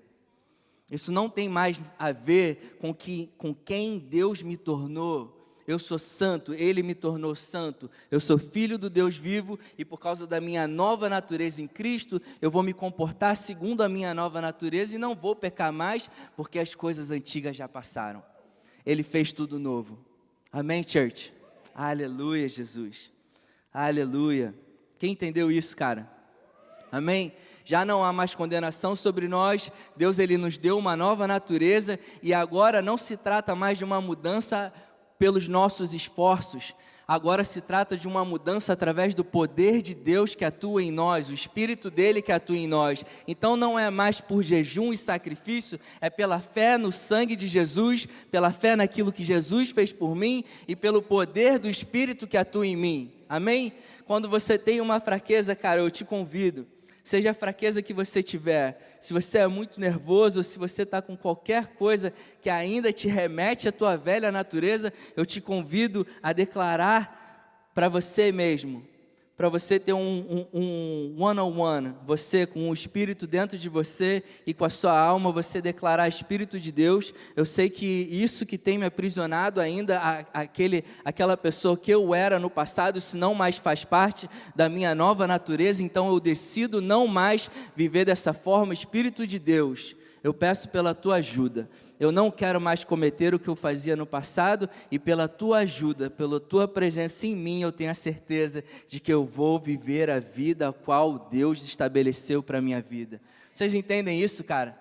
Isso 0.92 1.12
não 1.12 1.30
tem 1.30 1.50
mais 1.50 1.82
a 1.98 2.12
ver 2.12 2.78
com, 2.80 2.94
que, 2.94 3.32
com 3.38 3.54
quem 3.54 3.98
Deus 3.98 4.42
me 4.42 4.56
tornou 4.56 5.36
eu 5.68 5.80
sou 5.80 5.98
santo, 5.98 6.54
Ele 6.54 6.84
me 6.84 6.94
tornou 6.94 7.36
santo, 7.36 7.90
eu 8.12 8.20
sou 8.20 8.38
filho 8.38 8.78
do 8.78 8.90
Deus 8.90 9.18
vivo 9.18 9.58
e 9.78 9.84
por 9.84 9.98
causa 9.98 10.28
da 10.28 10.40
minha 10.40 10.68
nova 10.68 11.10
natureza 11.10 11.62
em 11.62 11.68
Cristo, 11.68 12.22
eu 12.40 12.52
vou 12.52 12.62
me 12.62 12.74
comportar 12.74 13.36
segundo 13.36 13.82
a 13.82 13.90
minha 13.90 14.14
nova 14.14 14.40
natureza 14.40 14.96
e 14.96 15.00
não 15.00 15.16
vou 15.16 15.36
pecar 15.36 15.74
mais, 15.74 16.10
porque 16.36 16.60
as 16.60 16.76
coisas 16.76 17.10
antigas 17.10 17.56
já 17.56 17.68
passaram. 17.68 18.24
Ele 18.86 19.02
fez 19.02 19.34
tudo 19.34 19.58
novo. 19.58 19.98
Amém, 20.52 20.84
church? 20.88 21.34
Aleluia, 21.74 22.48
Jesus. 22.48 23.12
Aleluia. 23.74 24.54
Quem 25.00 25.14
entendeu 25.14 25.50
isso, 25.50 25.76
cara? 25.76 26.10
Amém? 26.92 27.34
Já 27.66 27.84
não 27.84 28.06
há 28.06 28.14
mais 28.14 28.36
condenação 28.36 28.96
sobre 28.96 29.28
nós, 29.28 29.72
Deus 29.98 30.20
ele 30.20 30.38
nos 30.38 30.56
deu 30.56 30.78
uma 30.78 30.96
nova 30.96 31.28
natureza 31.28 32.00
e 32.22 32.32
agora 32.32 32.80
não 32.80 32.96
se 32.96 33.18
trata 33.18 33.56
mais 33.56 33.80
de 33.80 33.84
uma 33.84 34.00
mudança 34.00 34.72
pelos 35.18 35.48
nossos 35.48 35.92
esforços. 35.92 36.76
Agora 37.08 37.44
se 37.44 37.62
trata 37.62 37.98
de 37.98 38.08
uma 38.08 38.24
mudança 38.24 38.74
através 38.74 39.14
do 39.14 39.24
poder 39.24 39.82
de 39.82 39.94
Deus 39.96 40.36
que 40.36 40.46
atua 40.46 40.82
em 40.82 40.92
nós, 40.92 41.30
o 41.30 41.34
Espírito 41.34 41.90
dele 41.90 42.22
que 42.22 42.32
atua 42.32 42.58
em 42.58 42.68
nós. 42.68 43.04
Então 43.28 43.56
não 43.56 43.78
é 43.78 43.90
mais 43.90 44.22
por 44.22 44.44
jejum 44.44 44.94
e 44.94 44.98
sacrifício, 44.98 45.80
é 46.00 46.10
pela 46.10 46.40
fé 46.40 46.78
no 46.78 46.92
sangue 46.92 47.36
de 47.36 47.48
Jesus, 47.48 48.08
pela 48.30 48.52
fé 48.52 48.76
naquilo 48.76 49.12
que 49.12 49.24
Jesus 49.24 49.72
fez 49.72 49.92
por 49.92 50.16
mim 50.16 50.44
e 50.68 50.76
pelo 50.76 51.02
poder 51.02 51.58
do 51.58 51.70
Espírito 51.70 52.28
que 52.28 52.38
atua 52.38 52.66
em 52.66 52.76
mim. 52.76 53.12
Amém? 53.28 53.74
Quando 54.06 54.30
você 54.30 54.58
tem 54.58 54.82
uma 54.82 55.00
fraqueza, 55.00 55.56
cara, 55.56 55.82
eu 55.82 55.90
te 55.90 56.06
convido 56.06 56.68
seja 57.06 57.30
a 57.30 57.36
fraqueza 57.36 57.84
que 57.84 57.94
você 57.94 58.24
tiver, 58.24 58.98
se 59.00 59.14
você 59.14 59.38
é 59.38 59.48
muito 59.48 59.80
nervoso, 59.80 60.40
ou 60.40 60.44
se 60.44 60.58
você 60.58 60.82
está 60.82 61.04
com 61.04 61.16
qualquer 61.16 61.68
coisa 61.68 62.12
que 62.42 62.50
ainda 62.50 62.92
te 62.92 63.08
remete 63.08 63.68
à 63.68 63.72
tua 63.72 63.96
velha 63.96 64.32
natureza, 64.32 64.92
eu 65.16 65.24
te 65.24 65.40
convido 65.40 66.06
a 66.24 66.34
declarar 66.34 67.70
para 67.76 67.88
você 67.88 68.32
mesmo: 68.32 68.84
para 69.38 69.50
você 69.50 69.78
ter 69.78 69.92
um, 69.92 70.48
um, 70.54 70.60
um 70.62 71.24
one-on-one, 71.24 71.94
você 72.06 72.46
com 72.46 72.70
o 72.70 72.74
Espírito 72.74 73.28
dentro 73.28 73.58
de 73.58 73.68
você 73.68 74.24
e 74.48 74.54
com 74.54 74.64
a 74.64 74.70
sua 74.70 74.98
alma, 74.98 75.32
você 75.32 75.62
declarar 75.62 76.08
Espírito 76.08 76.58
de 76.58 76.72
Deus. 76.72 77.14
Eu 77.36 77.46
sei 77.46 77.70
que 77.70 77.86
isso 77.86 78.46
que 78.46 78.58
tem 78.58 78.78
me 78.78 78.86
aprisionado 78.86 79.60
ainda, 79.60 80.00
a, 80.00 80.42
aquele, 80.42 80.86
aquela 81.04 81.36
pessoa 81.36 81.76
que 81.76 81.92
eu 81.92 82.16
era 82.16 82.40
no 82.40 82.50
passado, 82.50 82.98
isso 82.98 83.18
não 83.18 83.34
mais 83.34 83.58
faz 83.58 83.84
parte 83.84 84.30
da 84.56 84.70
minha 84.70 84.96
nova 84.96 85.28
natureza, 85.28 85.84
então 85.84 86.08
eu 86.08 86.20
decido 86.20 86.82
não 86.82 87.06
mais 87.06 87.50
viver 87.76 88.06
dessa 88.06 88.34
forma. 88.34 88.74
Espírito 88.74 89.28
de 89.28 89.38
Deus, 89.38 89.98
eu 90.24 90.34
peço 90.34 90.70
pela 90.70 90.96
tua 90.96 91.16
ajuda 91.16 91.70
eu 92.00 92.12
não 92.12 92.30
quero 92.30 92.60
mais 92.60 92.84
cometer 92.84 93.34
o 93.34 93.40
que 93.40 93.48
eu 93.48 93.56
fazia 93.56 93.96
no 93.96 94.06
passado, 94.06 94.70
e 94.92 95.00
pela 95.00 95.28
tua 95.28 95.60
ajuda, 95.60 96.10
pela 96.10 96.40
tua 96.40 96.68
presença 96.68 97.26
em 97.26 97.36
mim, 97.36 97.62
eu 97.62 97.72
tenho 97.72 97.92
a 97.92 97.96
certeza 97.96 98.64
de 98.88 99.00
que 99.00 99.14
eu 99.14 99.26
vou 99.26 99.60
viver 99.60 100.10
a 100.10 100.20
vida 100.20 100.70
a 100.70 100.74
qual 100.74 101.18
Deus 101.18 101.64
estabeleceu 101.64 102.44
para 102.44 102.58
a 102.58 102.62
minha 102.62 102.82
vida. 102.82 103.22
Vocês 103.54 103.74
entendem 103.74 104.22
isso, 104.22 104.44
cara? 104.44 104.78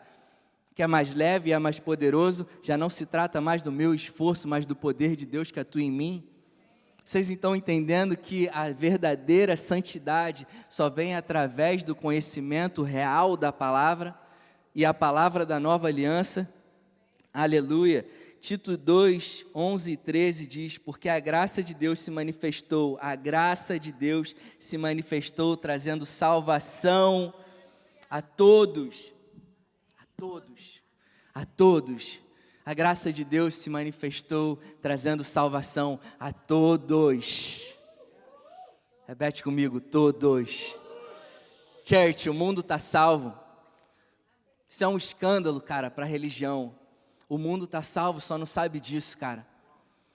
Que 0.74 0.82
é 0.82 0.86
mais 0.86 1.14
leve 1.14 1.52
é 1.52 1.58
mais 1.58 1.78
poderoso, 1.78 2.46
já 2.62 2.76
não 2.76 2.90
se 2.90 3.06
trata 3.06 3.40
mais 3.40 3.62
do 3.62 3.70
meu 3.70 3.94
esforço, 3.94 4.48
mas 4.48 4.66
do 4.66 4.74
poder 4.74 5.14
de 5.14 5.24
Deus 5.24 5.52
que 5.52 5.60
atua 5.60 5.82
em 5.82 5.90
mim. 5.90 6.24
Vocês 7.04 7.28
estão 7.28 7.54
entendendo 7.54 8.16
que 8.16 8.48
a 8.48 8.72
verdadeira 8.72 9.56
santidade 9.56 10.46
só 10.70 10.88
vem 10.88 11.14
através 11.14 11.84
do 11.84 11.94
conhecimento 11.94 12.82
real 12.82 13.36
da 13.36 13.52
palavra 13.52 14.18
e 14.74 14.86
a 14.86 14.94
palavra 14.94 15.44
da 15.44 15.60
nova 15.60 15.86
aliança? 15.86 16.48
Aleluia. 17.36 18.06
Tito 18.40 18.76
2, 18.76 19.46
11 19.52 19.90
e 19.90 19.96
13 19.96 20.46
diz: 20.46 20.78
Porque 20.78 21.08
a 21.08 21.18
graça 21.18 21.64
de 21.64 21.74
Deus 21.74 21.98
se 21.98 22.08
manifestou, 22.08 22.96
a 23.00 23.16
graça 23.16 23.76
de 23.76 23.90
Deus 23.90 24.36
se 24.60 24.78
manifestou, 24.78 25.56
trazendo 25.56 26.06
salvação 26.06 27.34
a 28.08 28.22
todos, 28.22 29.12
a 29.98 30.06
todos, 30.16 30.80
a 31.34 31.44
todos. 31.44 32.22
A 32.64 32.72
graça 32.72 33.12
de 33.12 33.24
Deus 33.24 33.56
se 33.56 33.68
manifestou, 33.68 34.60
trazendo 34.80 35.24
salvação 35.24 35.98
a 36.20 36.32
todos. 36.32 37.74
Repete 39.08 39.42
comigo: 39.42 39.80
todos. 39.80 40.76
Church, 41.84 42.30
o 42.30 42.34
mundo 42.34 42.60
está 42.60 42.78
salvo. 42.78 43.36
Isso 44.68 44.84
é 44.84 44.86
um 44.86 44.96
escândalo, 44.96 45.60
cara, 45.60 45.90
para 45.90 46.04
a 46.04 46.08
religião. 46.08 46.83
O 47.34 47.38
mundo 47.38 47.64
está 47.64 47.82
salvo, 47.82 48.20
só 48.20 48.38
não 48.38 48.46
sabe 48.46 48.78
disso, 48.78 49.18
cara. 49.18 49.44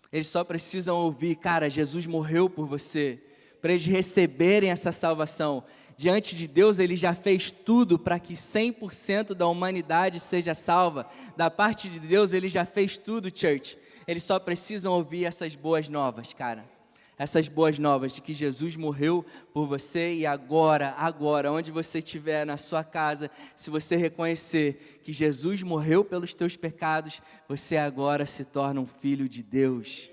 Eles 0.09 0.29
só 0.29 0.41
precisam 0.41 0.95
ouvir, 0.95 1.35
cara, 1.35 1.69
Jesus 1.69 2.07
morreu 2.07 2.49
por 2.49 2.65
você, 2.65 3.21
para 3.61 3.73
eles 3.73 3.85
receberem 3.85 4.71
essa 4.71 4.93
salvação. 4.93 5.65
Diante 5.97 6.33
de 6.33 6.47
Deus, 6.47 6.79
Ele 6.79 6.95
já 6.95 7.13
fez 7.13 7.51
tudo 7.51 7.99
para 7.99 8.19
que 8.19 8.35
100% 8.35 9.33
da 9.33 9.45
humanidade 9.47 10.17
seja 10.17 10.55
salva. 10.55 11.09
Da 11.35 11.51
parte 11.51 11.89
de 11.89 11.99
Deus, 11.99 12.31
Ele 12.31 12.47
já 12.47 12.63
fez 12.63 12.97
tudo, 12.97 13.27
church. 13.37 13.77
Eles 14.07 14.23
só 14.23 14.39
precisam 14.39 14.93
ouvir 14.93 15.25
essas 15.25 15.55
boas 15.55 15.89
novas, 15.89 16.31
cara 16.31 16.78
essas 17.19 17.49
boas 17.49 17.77
novas 17.77 18.13
de 18.13 18.21
que 18.21 18.33
Jesus 18.33 18.77
morreu 18.77 19.25
por 19.53 19.67
você 19.67 20.13
e 20.13 20.25
agora, 20.25 20.95
agora, 20.97 21.51
onde 21.51 21.69
você 21.69 21.99
estiver 21.99 22.45
na 22.45 22.55
sua 22.55 22.81
casa, 22.81 23.29
se 23.53 23.69
você 23.69 23.97
reconhecer 23.97 25.01
que 25.03 25.11
Jesus 25.11 25.61
morreu 25.61 26.05
pelos 26.05 26.33
teus 26.33 26.55
pecados, 26.55 27.21
você 27.45 27.75
agora 27.75 28.25
se 28.25 28.45
torna 28.45 28.79
um 28.79 28.85
filho 28.85 29.27
de 29.27 29.43
Deus. 29.43 30.09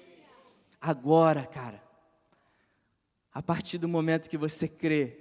Agora, 0.80 1.46
cara. 1.46 1.80
A 3.32 3.40
partir 3.40 3.78
do 3.78 3.86
momento 3.86 4.28
que 4.28 4.36
você 4.36 4.66
crê, 4.66 5.16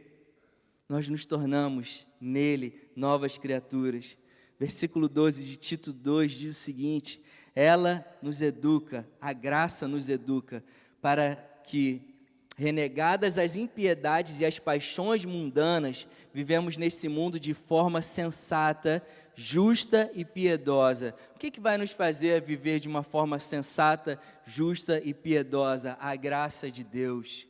nós 0.90 1.08
nos 1.08 1.24
tornamos 1.24 2.08
nele 2.20 2.90
novas 2.96 3.38
criaturas. 3.38 4.18
Versículo 4.60 5.08
12 5.08 5.44
de 5.44 5.56
Tito 5.56 5.94
2 5.94 6.32
diz 6.32 6.50
o 6.58 6.60
seguinte: 6.60 7.22
Ela 7.54 8.04
nos 8.24 8.42
educa, 8.42 9.08
a 9.22 9.34
graça 9.34 9.88
nos 9.88 10.10
educa 10.10 10.64
para 11.00 11.55
que, 11.66 12.16
renegadas 12.58 13.38
as 13.38 13.56
impiedades 13.56 14.40
e 14.40 14.46
as 14.46 14.60
paixões 14.60 15.26
mundanas, 15.26 16.08
vivemos 16.34 16.78
nesse 16.78 17.10
mundo 17.10 17.40
de 17.40 17.54
forma 17.54 18.02
sensata, 18.02 19.06
justa 19.36 20.10
e 20.14 20.24
piedosa. 20.24 21.14
O 21.36 21.40
que, 21.40 21.52
que 21.52 21.60
vai 21.60 21.78
nos 21.78 21.92
fazer 21.92 22.42
viver 22.42 22.80
de 22.80 22.88
uma 22.88 23.04
forma 23.04 23.40
sensata, 23.40 24.20
justa 24.46 25.02
e 25.04 25.14
piedosa? 25.14 25.98
A 26.00 26.16
graça 26.16 26.72
de 26.72 26.84
Deus. 26.84 27.48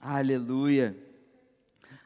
Aleluia. 0.00 0.96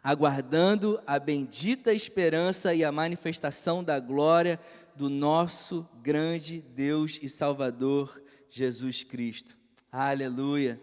Aguardando 0.02 1.00
a 1.06 1.18
bendita 1.18 1.92
esperança 1.92 2.74
e 2.74 2.84
a 2.84 2.92
manifestação 2.92 3.82
da 3.82 3.98
glória 4.00 4.58
do 4.96 5.08
nosso 5.08 5.88
grande 6.02 6.60
Deus 6.60 7.18
e 7.22 7.28
Salvador 7.28 8.22
Jesus 8.50 9.02
Cristo. 9.02 9.56
Aleluia. 9.90 10.80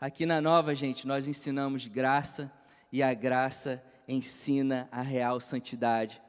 Aqui 0.00 0.24
na 0.24 0.40
Nova, 0.40 0.76
gente, 0.76 1.08
nós 1.08 1.26
ensinamos 1.26 1.88
graça 1.88 2.52
e 2.92 3.02
a 3.02 3.12
graça 3.12 3.82
ensina 4.06 4.88
a 4.92 5.02
real 5.02 5.40
santidade, 5.40 6.22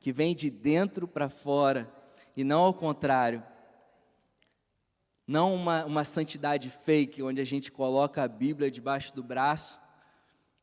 que 0.00 0.12
vem 0.12 0.34
de 0.34 0.50
dentro 0.50 1.06
para 1.06 1.28
fora 1.28 1.88
e 2.36 2.42
não 2.42 2.62
ao 2.62 2.74
contrário. 2.74 3.40
Não 5.28 5.54
uma, 5.54 5.84
uma 5.84 6.04
santidade 6.04 6.68
fake, 6.70 7.22
onde 7.22 7.40
a 7.40 7.44
gente 7.44 7.70
coloca 7.70 8.20
a 8.20 8.26
Bíblia 8.26 8.68
debaixo 8.68 9.14
do 9.14 9.22
braço 9.22 9.78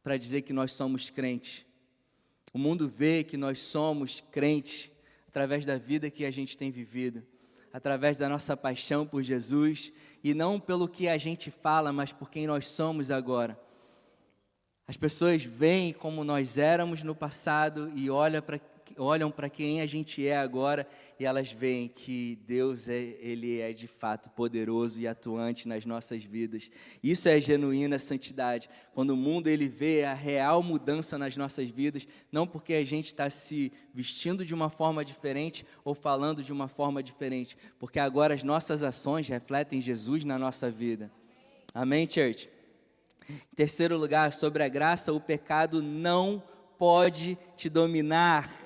para 0.04 0.18
dizer 0.18 0.42
que 0.42 0.52
nós 0.52 0.74
somos 0.74 1.10
crentes. 1.10 1.66
O 2.54 2.60
mundo 2.60 2.90
vê 2.90 3.24
que 3.24 3.38
nós 3.38 3.60
somos 3.60 4.20
crentes 4.30 4.92
através 5.26 5.66
da 5.66 5.78
vida 5.78 6.12
que 6.12 6.26
a 6.26 6.32
gente 6.32 6.58
tem 6.58 6.70
vivido, 6.70 7.26
através 7.72 8.18
da 8.18 8.28
nossa 8.28 8.58
paixão 8.58 9.08
por 9.08 9.24
Jesus 9.24 9.94
e 10.24 10.34
não 10.34 10.60
pelo 10.60 10.88
que 10.88 11.08
a 11.08 11.18
gente 11.18 11.50
fala, 11.50 11.92
mas 11.92 12.12
por 12.12 12.30
quem 12.30 12.48
nós 12.48 12.68
somos 12.68 13.10
agora. 13.10 13.60
As 14.88 14.98
pessoas 14.98 15.44
veem 15.44 15.94
como 15.94 16.24
nós 16.24 16.58
éramos 16.58 17.02
no 17.02 17.16
passado 17.16 17.92
e 17.96 18.10
olham 18.10 18.42
para 18.42 18.60
olham 18.98 19.32
para 19.32 19.50
quem 19.50 19.82
a 19.82 19.86
gente 19.86 20.26
é 20.26 20.38
agora 20.38 20.88
e 21.20 21.26
elas 21.26 21.52
veem 21.52 21.88
que 21.88 22.40
Deus 22.48 22.88
é, 22.88 23.16
ele 23.20 23.60
é 23.60 23.74
de 23.74 23.88
fato 23.88 24.30
poderoso 24.30 25.00
e 25.00 25.08
atuante 25.08 25.68
nas 25.68 25.86
nossas 25.86 26.24
vidas. 26.24 26.72
Isso 27.04 27.30
é 27.30 27.40
genuína 27.40 28.00
santidade. 28.00 28.70
Quando 28.94 29.12
o 29.12 29.16
mundo 29.16 29.48
ele 29.48 29.68
vê 29.68 30.04
a 30.04 30.14
real 30.14 30.64
mudança 30.64 31.18
nas 31.18 31.38
nossas 31.38 31.70
vidas, 31.70 32.08
não 32.32 32.48
porque 32.48 32.74
a 32.74 32.84
gente 32.84 33.08
está 33.08 33.30
se 33.30 33.72
vestindo 33.94 34.46
de 34.46 34.54
uma 34.54 34.70
forma 34.70 35.06
diferente 35.06 35.66
ou 35.84 35.94
falando 35.94 36.44
de 36.44 36.52
uma 36.52 36.68
forma 36.68 37.04
diferente, 37.04 37.58
porque 37.80 38.00
agora 38.00 38.34
as 38.34 38.44
nossas 38.44 38.84
ações 38.84 39.28
refletem 39.28 39.82
Jesus 39.82 40.24
na 40.24 40.40
nossa 40.40 40.72
vida. 40.72 41.12
Amém, 41.74 42.10
church? 42.10 42.50
Em 43.30 43.56
terceiro 43.56 43.98
lugar, 43.98 44.34
sobre 44.34 44.64
a 44.64 44.68
graça, 44.68 45.14
o 45.14 45.22
pecado 45.22 45.82
não 45.82 46.44
pode 46.78 47.38
te 47.56 47.70
dominar. 47.70 48.61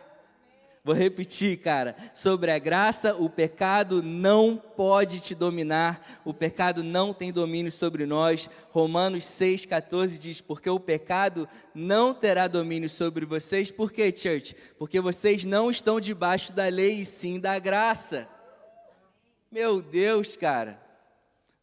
Vou 0.86 0.94
repetir, 0.94 1.58
cara. 1.58 1.96
Sobre 2.14 2.52
a 2.52 2.60
graça, 2.60 3.16
o 3.16 3.28
pecado 3.28 4.04
não 4.04 4.56
pode 4.56 5.20
te 5.20 5.34
dominar. 5.34 6.22
O 6.24 6.32
pecado 6.32 6.84
não 6.84 7.12
tem 7.12 7.34
domínio 7.34 7.72
sobre 7.72 8.06
nós. 8.06 8.48
Romanos 8.70 9.24
6,14 9.24 10.20
diz: 10.20 10.42
Porque 10.42 10.70
o 10.70 10.80
pecado 10.80 11.50
não 11.74 12.14
terá 12.14 12.48
domínio 12.48 12.88
sobre 12.88 13.26
vocês. 13.26 13.72
Por 13.72 13.92
quê, 13.92 14.14
church? 14.16 14.56
Porque 14.78 15.02
vocês 15.02 15.44
não 15.44 15.72
estão 15.72 16.00
debaixo 16.00 16.54
da 16.54 16.68
lei 16.68 17.02
e 17.02 17.06
sim 17.06 17.40
da 17.40 17.58
graça. 17.58 18.30
Meu 19.52 19.82
Deus, 19.82 20.38
cara. 20.38 20.80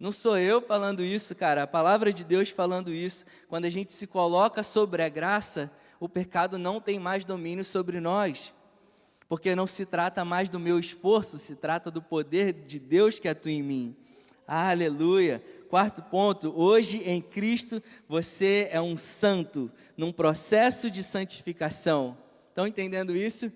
Não 0.01 0.11
sou 0.11 0.37
eu 0.37 0.61
falando 0.61 1.01
isso, 1.01 1.33
cara. 1.37 1.63
A 1.63 1.67
palavra 1.69 2.13
de 2.13 2.25
Deus 2.25 2.51
falando 2.51 2.93
isso. 2.93 3.25
Quando 3.49 3.67
a 3.67 3.71
gente 3.71 3.93
se 3.93 4.05
coloca 4.05 4.65
sobre 4.65 5.01
a 5.01 5.09
graça, 5.09 5.71
o 6.01 6.09
pecado 6.09 6.59
não 6.59 6.81
tem 6.81 6.99
mais 6.99 7.25
domínio 7.25 7.65
sobre 7.65 8.01
nós 8.01 8.53
porque 9.33 9.57
não 9.57 9.67
se 9.67 9.87
trata 9.87 10.27
mais 10.27 10.51
do 10.51 10.61
meu 10.61 10.79
esforço, 10.79 11.39
se 11.39 11.57
trata 11.57 11.91
do 11.91 12.03
poder 12.03 12.53
de 12.53 12.79
Deus 12.79 13.19
que 13.19 13.27
atua 13.27 13.51
em 13.51 13.63
mim. 13.63 13.97
Aleluia. 14.47 15.43
Quarto 15.71 16.03
ponto, 16.03 16.53
hoje 16.55 16.99
em 16.99 17.23
Cristo 17.23 17.83
você 18.07 18.69
é 18.71 18.79
um 18.79 18.95
santo, 18.95 19.73
num 19.97 20.13
processo 20.13 20.91
de 20.91 21.03
santificação. 21.03 22.15
Estão 22.51 22.67
entendendo 22.67 23.17
isso? 23.17 23.51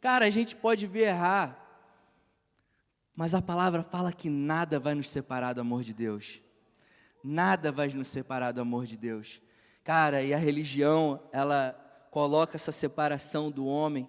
Cara, 0.00 0.24
a 0.24 0.30
gente 0.30 0.54
pode 0.54 0.86
ver 0.86 1.08
errar, 1.08 1.66
mas 3.12 3.34
a 3.34 3.42
palavra 3.42 3.82
fala 3.82 4.12
que 4.12 4.30
nada 4.30 4.78
vai 4.78 4.94
nos 4.94 5.10
separar 5.10 5.52
do 5.52 5.62
amor 5.62 5.82
de 5.82 5.94
Deus. 5.94 6.40
Nada 7.24 7.72
vai 7.72 7.88
nos 7.88 8.06
separar 8.06 8.52
do 8.52 8.60
amor 8.60 8.86
de 8.86 8.96
Deus. 8.96 9.42
Cara, 9.82 10.22
e 10.22 10.32
a 10.32 10.38
religião, 10.38 11.20
ela 11.32 11.72
coloca 12.12 12.54
essa 12.54 12.70
separação 12.70 13.50
do 13.50 13.66
homem 13.66 14.08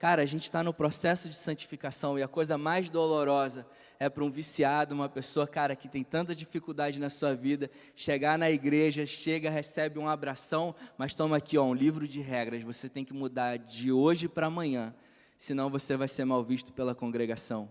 Cara, 0.00 0.22
a 0.22 0.26
gente 0.26 0.44
está 0.44 0.62
no 0.62 0.72
processo 0.72 1.28
de 1.28 1.34
santificação 1.34 2.18
e 2.18 2.22
a 2.22 2.26
coisa 2.26 2.56
mais 2.56 2.88
dolorosa 2.88 3.66
é 3.98 4.08
para 4.08 4.24
um 4.24 4.30
viciado, 4.30 4.94
uma 4.94 5.10
pessoa, 5.10 5.46
cara, 5.46 5.76
que 5.76 5.90
tem 5.90 6.02
tanta 6.02 6.34
dificuldade 6.34 6.98
na 6.98 7.10
sua 7.10 7.34
vida, 7.34 7.70
chegar 7.94 8.38
na 8.38 8.50
igreja, 8.50 9.04
chega, 9.04 9.50
recebe 9.50 9.98
um 9.98 10.08
abração, 10.08 10.74
mas 10.96 11.14
toma 11.14 11.36
aqui, 11.36 11.58
ó, 11.58 11.64
um 11.64 11.74
livro 11.74 12.08
de 12.08 12.18
regras. 12.18 12.62
Você 12.62 12.88
tem 12.88 13.04
que 13.04 13.12
mudar 13.12 13.58
de 13.58 13.92
hoje 13.92 14.26
para 14.26 14.46
amanhã, 14.46 14.94
senão 15.36 15.68
você 15.68 15.98
vai 15.98 16.08
ser 16.08 16.24
mal 16.24 16.42
visto 16.42 16.72
pela 16.72 16.94
congregação. 16.94 17.70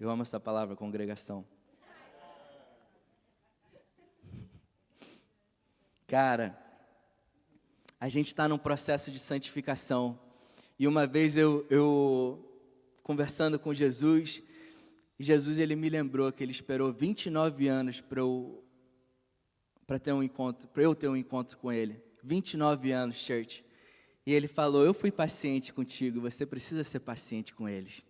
Eu 0.00 0.08
amo 0.08 0.22
essa 0.22 0.40
palavra, 0.40 0.74
congregação. 0.74 1.44
Cara, 6.06 6.58
a 8.00 8.08
gente 8.08 8.28
está 8.28 8.48
num 8.48 8.56
processo 8.56 9.10
de 9.10 9.18
santificação. 9.18 10.18
E 10.78 10.86
uma 10.86 11.06
vez 11.06 11.36
eu, 11.36 11.66
eu 11.68 12.44
conversando 13.02 13.58
com 13.58 13.74
Jesus, 13.74 14.40
Jesus 15.18 15.58
ele 15.58 15.74
me 15.74 15.88
lembrou 15.88 16.30
que 16.30 16.44
ele 16.44 16.52
esperou 16.52 16.92
29 16.92 17.66
anos 17.66 18.00
para 18.00 18.20
eu 18.20 18.64
para 19.84 19.98
ter 19.98 20.12
um 20.12 20.22
encontro, 20.22 20.68
para 20.68 20.82
eu 20.82 20.94
ter 20.94 21.08
um 21.08 21.16
encontro 21.16 21.56
com 21.56 21.72
ele. 21.72 22.00
29 22.22 22.92
anos, 22.92 23.16
church. 23.16 23.64
E 24.24 24.32
ele 24.32 24.46
falou: 24.46 24.84
"Eu 24.84 24.94
fui 24.94 25.10
paciente 25.10 25.72
contigo, 25.72 26.20
você 26.20 26.46
precisa 26.46 26.84
ser 26.84 27.00
paciente 27.00 27.54
com 27.54 27.68
eles". 27.68 28.04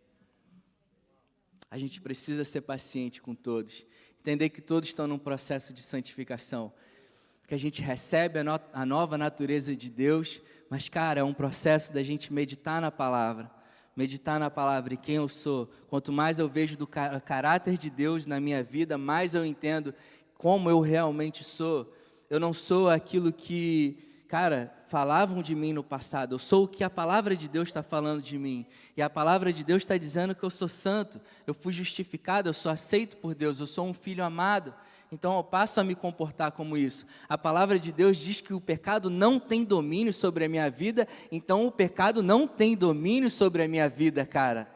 A 1.70 1.78
gente 1.78 2.00
precisa 2.00 2.44
ser 2.44 2.62
paciente 2.62 3.22
com 3.22 3.34
todos. 3.34 3.86
Entender 4.20 4.50
que 4.50 4.60
todos 4.60 4.88
estão 4.88 5.06
num 5.06 5.18
processo 5.18 5.72
de 5.72 5.80
santificação. 5.80 6.72
Que 7.48 7.54
a 7.54 7.58
gente 7.58 7.80
recebe 7.80 8.38
a, 8.38 8.44
no, 8.44 8.60
a 8.74 8.84
nova 8.84 9.16
natureza 9.16 9.74
de 9.74 9.88
Deus, 9.88 10.42
mas, 10.68 10.86
cara, 10.90 11.20
é 11.20 11.24
um 11.24 11.32
processo 11.32 11.94
da 11.94 12.02
gente 12.02 12.30
meditar 12.30 12.78
na 12.78 12.90
palavra. 12.90 13.50
Meditar 13.96 14.38
na 14.38 14.50
palavra 14.50 14.92
e 14.92 14.98
quem 14.98 15.14
eu 15.14 15.28
sou. 15.30 15.66
Quanto 15.88 16.12
mais 16.12 16.38
eu 16.38 16.46
vejo 16.46 16.76
do 16.76 16.86
caráter 16.86 17.78
de 17.78 17.88
Deus 17.88 18.26
na 18.26 18.38
minha 18.38 18.62
vida, 18.62 18.98
mais 18.98 19.34
eu 19.34 19.46
entendo 19.46 19.94
como 20.34 20.68
eu 20.68 20.80
realmente 20.80 21.42
sou. 21.42 21.90
Eu 22.28 22.38
não 22.38 22.52
sou 22.52 22.90
aquilo 22.90 23.32
que, 23.32 23.96
cara, 24.28 24.70
falavam 24.86 25.42
de 25.42 25.54
mim 25.54 25.72
no 25.72 25.82
passado. 25.82 26.34
Eu 26.34 26.38
sou 26.38 26.64
o 26.64 26.68
que 26.68 26.84
a 26.84 26.90
palavra 26.90 27.34
de 27.34 27.48
Deus 27.48 27.70
está 27.70 27.82
falando 27.82 28.20
de 28.20 28.36
mim. 28.38 28.66
E 28.94 29.00
a 29.00 29.08
palavra 29.08 29.54
de 29.54 29.64
Deus 29.64 29.84
está 29.84 29.96
dizendo 29.96 30.34
que 30.34 30.44
eu 30.44 30.50
sou 30.50 30.68
santo, 30.68 31.18
eu 31.46 31.54
fui 31.54 31.72
justificado, 31.72 32.50
eu 32.50 32.54
sou 32.54 32.70
aceito 32.70 33.16
por 33.16 33.34
Deus, 33.34 33.58
eu 33.58 33.66
sou 33.66 33.86
um 33.86 33.94
filho 33.94 34.22
amado 34.22 34.74
então 35.10 35.36
eu 35.36 35.44
passo 35.44 35.80
a 35.80 35.84
me 35.84 35.94
comportar 35.94 36.52
como 36.52 36.76
isso. 36.76 37.06
A 37.28 37.38
palavra 37.38 37.78
de 37.78 37.90
Deus 37.90 38.16
diz 38.16 38.40
que 38.40 38.52
o 38.52 38.60
pecado 38.60 39.08
não 39.08 39.38
tem 39.38 39.64
domínio 39.64 40.12
sobre 40.12 40.44
a 40.44 40.48
minha 40.48 40.70
vida, 40.70 41.08
então 41.32 41.66
o 41.66 41.72
pecado 41.72 42.22
não 42.22 42.46
tem 42.46 42.76
domínio 42.76 43.30
sobre 43.30 43.62
a 43.62 43.68
minha 43.68 43.88
vida, 43.88 44.26
cara. 44.26 44.68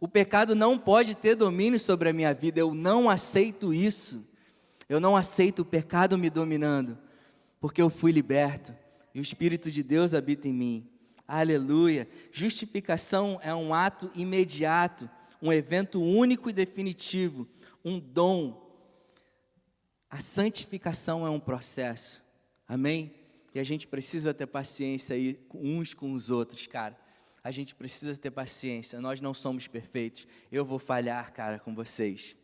O 0.00 0.08
pecado 0.08 0.54
não 0.54 0.78
pode 0.78 1.14
ter 1.14 1.34
domínio 1.34 1.78
sobre 1.78 2.08
a 2.08 2.12
minha 2.12 2.32
vida, 2.32 2.60
eu 2.60 2.72
não 2.72 3.10
aceito 3.10 3.74
isso. 3.74 4.24
Eu 4.88 5.00
não 5.00 5.14
aceito 5.14 5.60
o 5.60 5.64
pecado 5.66 6.16
me 6.16 6.30
dominando, 6.30 6.96
porque 7.60 7.82
eu 7.82 7.90
fui 7.90 8.10
liberto 8.10 8.74
e 9.14 9.20
o 9.20 9.22
Espírito 9.22 9.70
de 9.70 9.82
Deus 9.82 10.14
habita 10.14 10.48
em 10.48 10.52
mim. 10.52 10.88
Aleluia. 11.26 12.08
Justificação 12.32 13.38
é 13.42 13.54
um 13.54 13.74
ato 13.74 14.10
imediato, 14.14 15.10
um 15.42 15.52
evento 15.52 16.00
único 16.00 16.48
e 16.48 16.54
definitivo, 16.54 17.46
um 17.84 18.00
dom 18.00 18.67
a 20.10 20.20
santificação 20.20 21.26
é 21.26 21.30
um 21.30 21.40
processo, 21.40 22.22
amém? 22.66 23.14
E 23.54 23.60
a 23.60 23.64
gente 23.64 23.86
precisa 23.86 24.32
ter 24.32 24.46
paciência 24.46 25.14
aí 25.14 25.38
uns 25.52 25.94
com 25.94 26.12
os 26.12 26.30
outros, 26.30 26.66
cara. 26.66 26.98
A 27.42 27.50
gente 27.50 27.74
precisa 27.74 28.16
ter 28.16 28.30
paciência, 28.30 29.00
nós 29.00 29.20
não 29.20 29.32
somos 29.32 29.66
perfeitos. 29.66 30.26
Eu 30.50 30.64
vou 30.64 30.78
falhar, 30.78 31.32
cara, 31.32 31.58
com 31.58 31.74
vocês. 31.74 32.36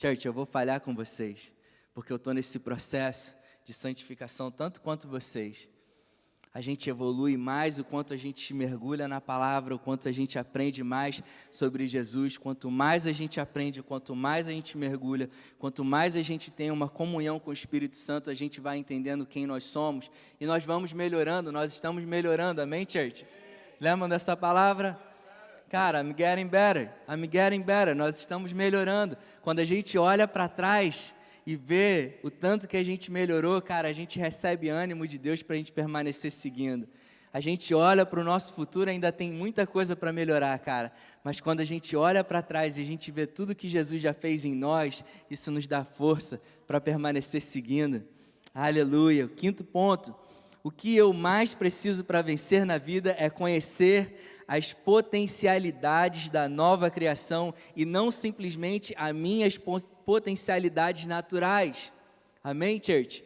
Church, 0.00 0.26
eu 0.26 0.32
vou 0.32 0.46
falhar 0.46 0.80
com 0.80 0.94
vocês, 0.94 1.52
porque 1.92 2.12
eu 2.12 2.16
estou 2.16 2.32
nesse 2.32 2.58
processo 2.58 3.36
de 3.64 3.72
santificação 3.72 4.50
tanto 4.50 4.80
quanto 4.80 5.08
vocês 5.08 5.68
a 6.58 6.60
gente 6.60 6.90
evolui 6.90 7.36
mais, 7.36 7.78
o 7.78 7.84
quanto 7.84 8.12
a 8.12 8.16
gente 8.16 8.52
mergulha 8.52 9.06
na 9.06 9.20
palavra, 9.20 9.76
o 9.76 9.78
quanto 9.78 10.08
a 10.08 10.12
gente 10.12 10.40
aprende 10.40 10.82
mais 10.82 11.22
sobre 11.52 11.86
Jesus, 11.86 12.36
quanto 12.36 12.68
mais 12.68 13.06
a 13.06 13.12
gente 13.12 13.38
aprende, 13.38 13.80
quanto 13.80 14.12
mais 14.16 14.48
a 14.48 14.50
gente 14.50 14.76
mergulha, 14.76 15.30
quanto 15.56 15.84
mais 15.84 16.16
a 16.16 16.22
gente 16.22 16.50
tem 16.50 16.72
uma 16.72 16.88
comunhão 16.88 17.38
com 17.38 17.50
o 17.50 17.52
Espírito 17.52 17.96
Santo, 17.96 18.28
a 18.28 18.34
gente 18.34 18.60
vai 18.60 18.76
entendendo 18.76 19.24
quem 19.24 19.46
nós 19.46 19.62
somos 19.62 20.10
e 20.40 20.46
nós 20.46 20.64
vamos 20.64 20.92
melhorando, 20.92 21.52
nós 21.52 21.72
estamos 21.72 22.02
melhorando, 22.02 22.60
amém, 22.60 22.84
church? 22.84 23.24
Lembram 23.80 24.08
dessa 24.08 24.36
palavra? 24.36 24.98
Cara, 25.70 26.02
I'm 26.02 26.12
getting 26.12 26.48
better, 26.48 26.90
I'm 27.08 27.22
getting 27.30 27.62
better, 27.62 27.94
nós 27.94 28.18
estamos 28.18 28.52
melhorando. 28.52 29.16
Quando 29.42 29.60
a 29.60 29.64
gente 29.64 29.96
olha 29.96 30.26
para 30.26 30.48
trás, 30.48 31.14
e 31.48 31.56
ver 31.56 32.20
o 32.22 32.28
tanto 32.30 32.68
que 32.68 32.76
a 32.76 32.82
gente 32.82 33.10
melhorou, 33.10 33.62
cara, 33.62 33.88
a 33.88 33.92
gente 33.94 34.18
recebe 34.18 34.68
ânimo 34.68 35.08
de 35.08 35.16
Deus 35.16 35.42
para 35.42 35.54
a 35.54 35.56
gente 35.56 35.72
permanecer 35.72 36.30
seguindo. 36.30 36.86
A 37.32 37.40
gente 37.40 37.72
olha 37.72 38.04
para 38.04 38.20
o 38.20 38.22
nosso 38.22 38.52
futuro, 38.52 38.90
ainda 38.90 39.10
tem 39.10 39.32
muita 39.32 39.66
coisa 39.66 39.96
para 39.96 40.12
melhorar, 40.12 40.58
cara. 40.58 40.92
Mas 41.24 41.40
quando 41.40 41.60
a 41.60 41.64
gente 41.64 41.96
olha 41.96 42.22
para 42.22 42.42
trás 42.42 42.76
e 42.76 42.82
a 42.82 42.84
gente 42.84 43.10
vê 43.10 43.26
tudo 43.26 43.54
que 43.54 43.66
Jesus 43.66 44.02
já 44.02 44.12
fez 44.12 44.44
em 44.44 44.54
nós, 44.54 45.02
isso 45.30 45.50
nos 45.50 45.66
dá 45.66 45.86
força 45.86 46.38
para 46.66 46.82
permanecer 46.82 47.40
seguindo. 47.40 48.04
Aleluia. 48.54 49.24
O 49.24 49.30
quinto 49.30 49.64
ponto. 49.64 50.14
O 50.62 50.70
que 50.70 50.94
eu 50.94 51.14
mais 51.14 51.54
preciso 51.54 52.04
para 52.04 52.20
vencer 52.20 52.66
na 52.66 52.76
vida 52.76 53.16
é 53.18 53.30
conhecer 53.30 54.37
as 54.48 54.72
potencialidades 54.72 56.30
da 56.30 56.48
nova 56.48 56.90
criação 56.90 57.54
e 57.76 57.84
não 57.84 58.10
simplesmente 58.10 58.94
as 58.96 59.14
minhas 59.14 59.58
potencialidades 59.58 61.04
naturais. 61.04 61.92
Amém, 62.42 62.80
church? 62.82 63.22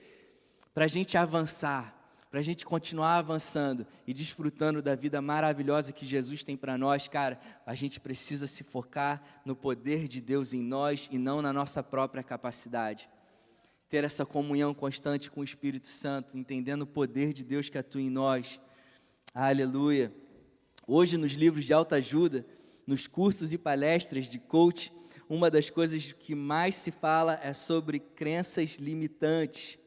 Para 0.75 0.87
a 0.87 0.89
gente 0.89 1.17
avançar, 1.17 1.97
para 2.29 2.41
a 2.41 2.43
gente 2.43 2.67
continuar 2.67 3.19
avançando 3.19 3.87
e 4.05 4.13
desfrutando 4.13 4.83
da 4.83 4.97
vida 4.97 5.23
maravilhosa 5.23 5.93
que 5.93 6.05
Jesus 6.05 6.43
tem 6.43 6.57
para 6.57 6.77
nós, 6.77 7.07
cara, 7.07 7.39
a 7.65 7.75
gente 7.75 8.01
precisa 8.01 8.49
se 8.49 8.65
focar 8.65 9.23
no 9.45 9.55
poder 9.55 10.09
de 10.09 10.21
Deus 10.21 10.53
em 10.53 10.63
nós 10.63 11.09
e 11.13 11.19
não 11.19 11.41
na 11.41 11.53
nossa 11.53 11.85
própria 11.85 12.23
capacidade. 12.23 13.09
Ter 13.89 14.03
essa 14.03 14.27
comunhão 14.27 14.75
constante 14.75 15.31
com 15.31 15.43
o 15.43 15.45
Espírito 15.45 15.87
Santo, 15.87 16.37
entendendo 16.37 16.83
o 16.83 16.87
poder 16.87 17.33
de 17.33 17.45
Deus 17.45 17.69
que 17.69 17.79
atua 17.79 18.01
em 18.01 18.11
nós. 18.11 18.61
Aleluia. 19.35 20.22
Hoje, 20.95 21.17
nos 21.17 21.33
livros 21.33 21.65
de 21.65 21.73
autoajuda, 21.73 22.45
nos 22.87 23.07
cursos 23.07 23.51
e 23.51 23.57
palestras 23.57 24.27
de 24.27 24.39
coach, 24.39 24.93
uma 25.27 25.51
das 25.51 25.71
coisas 25.71 26.13
que 26.13 26.35
mais 26.35 26.75
se 26.75 26.91
fala 26.91 27.41
é 27.43 27.55
sobre 27.55 27.99
crenças 27.99 28.73
limitantes. 28.73 29.79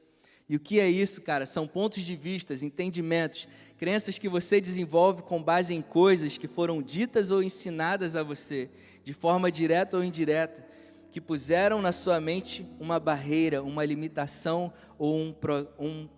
E 0.49 0.55
o 0.55 0.59
que 0.59 0.79
é 0.79 0.89
isso, 0.89 1.21
cara? 1.21 1.45
São 1.45 1.67
pontos 1.67 2.01
de 2.01 2.15
vista, 2.15 2.55
entendimentos, 2.55 3.47
crenças 3.77 4.17
que 4.17 4.27
você 4.27 4.59
desenvolve 4.59 5.21
com 5.21 5.43
base 5.43 5.75
em 5.75 5.81
coisas 5.83 6.39
que 6.39 6.47
foram 6.47 6.81
ditas 6.81 7.29
ou 7.29 7.43
ensinadas 7.43 8.15
a 8.15 8.23
você, 8.23 8.67
de 9.03 9.13
forma 9.13 9.51
direta 9.51 9.97
ou 9.97 10.03
indireta, 10.03 10.65
que 11.11 11.21
puseram 11.21 11.83
na 11.83 11.91
sua 11.91 12.19
mente 12.19 12.65
uma 12.79 12.99
barreira, 12.99 13.61
uma 13.61 13.85
limitação 13.85 14.73
ou 14.97 15.15
um, 15.15 15.35
um 15.77 16.09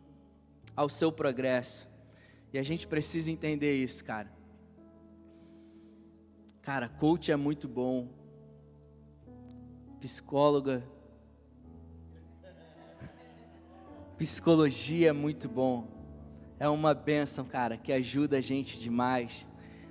ao 0.73 0.87
seu 0.87 1.11
progresso. 1.11 1.89
E 2.53 2.57
a 2.57 2.63
gente 2.63 2.87
precisa 2.87 3.29
entender 3.29 3.75
isso, 3.75 4.05
cara. 4.05 4.36
Cara, 6.67 6.89
coach 6.89 7.31
é 7.31 7.35
muito 7.37 7.65
bom. 7.65 8.09
Psicóloga. 10.01 10.83
Psicologia 14.17 15.07
é 15.07 15.13
muito 15.13 15.47
bom. 15.47 15.87
É 16.59 16.67
uma 16.67 16.93
benção, 16.93 17.45
cara, 17.45 17.77
que 17.77 17.93
ajuda 17.93 18.39
a 18.39 18.41
gente 18.41 18.81
demais. 18.81 19.47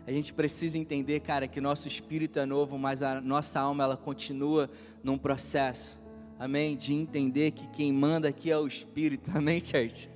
A 0.06 0.12
gente 0.12 0.34
precisa 0.34 0.76
entender, 0.76 1.20
cara, 1.20 1.48
que 1.48 1.62
nosso 1.62 1.88
espírito 1.88 2.38
é 2.38 2.44
novo, 2.44 2.76
mas 2.76 3.02
a 3.02 3.22
nossa 3.22 3.58
alma 3.58 3.84
ela 3.84 3.96
continua 3.96 4.68
num 5.02 5.16
processo. 5.16 5.98
Amém? 6.38 6.76
De 6.76 6.92
entender 6.92 7.52
que 7.52 7.66
quem 7.68 7.90
manda 7.90 8.28
aqui 8.28 8.50
é 8.50 8.58
o 8.58 8.66
espírito. 8.66 9.30
Amém, 9.34 9.64
church? 9.64 10.10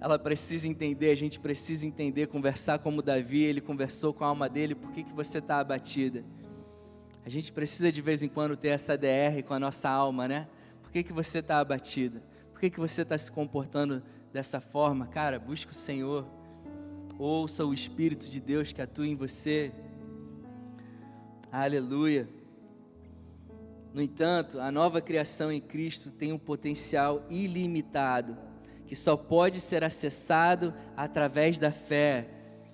Ela 0.00 0.18
precisa 0.18 0.68
entender, 0.68 1.10
a 1.10 1.16
gente 1.16 1.40
precisa 1.40 1.86
entender, 1.86 2.26
conversar 2.28 2.78
como 2.78 3.02
Davi, 3.02 3.42
ele 3.42 3.60
conversou 3.60 4.14
com 4.14 4.24
a 4.24 4.28
alma 4.28 4.48
dele, 4.48 4.74
por 4.74 4.92
que, 4.92 5.02
que 5.02 5.12
você 5.12 5.38
está 5.38 5.58
abatida? 5.58 6.24
A 7.24 7.28
gente 7.28 7.52
precisa 7.52 7.90
de 7.90 8.00
vez 8.00 8.22
em 8.22 8.28
quando 8.28 8.56
ter 8.56 8.68
essa 8.68 8.96
DR 8.96 9.42
com 9.46 9.54
a 9.54 9.58
nossa 9.58 9.88
alma, 9.88 10.28
né? 10.28 10.48
Por 10.82 10.90
que, 10.90 11.02
que 11.02 11.12
você 11.12 11.40
está 11.40 11.58
abatida? 11.58 12.22
Por 12.52 12.60
que, 12.60 12.70
que 12.70 12.80
você 12.80 13.02
está 13.02 13.18
se 13.18 13.30
comportando 13.30 14.02
dessa 14.32 14.60
forma? 14.60 15.06
Cara, 15.06 15.38
busca 15.38 15.72
o 15.72 15.74
Senhor 15.74 16.26
ouça 17.18 17.64
o 17.64 17.74
Espírito 17.74 18.28
de 18.28 18.40
Deus 18.40 18.72
que 18.72 18.80
atua 18.80 19.06
em 19.06 19.16
você. 19.16 19.72
Aleluia. 21.50 22.28
No 23.92 24.00
entanto, 24.00 24.60
a 24.60 24.70
nova 24.70 25.00
criação 25.00 25.50
em 25.50 25.60
Cristo 25.60 26.12
tem 26.12 26.32
um 26.32 26.38
potencial 26.38 27.26
ilimitado, 27.28 28.36
que 28.88 28.96
só 28.96 29.16
pode 29.16 29.60
ser 29.60 29.84
acessado 29.84 30.74
através 30.96 31.58
da 31.58 31.70
fé. 31.70 32.26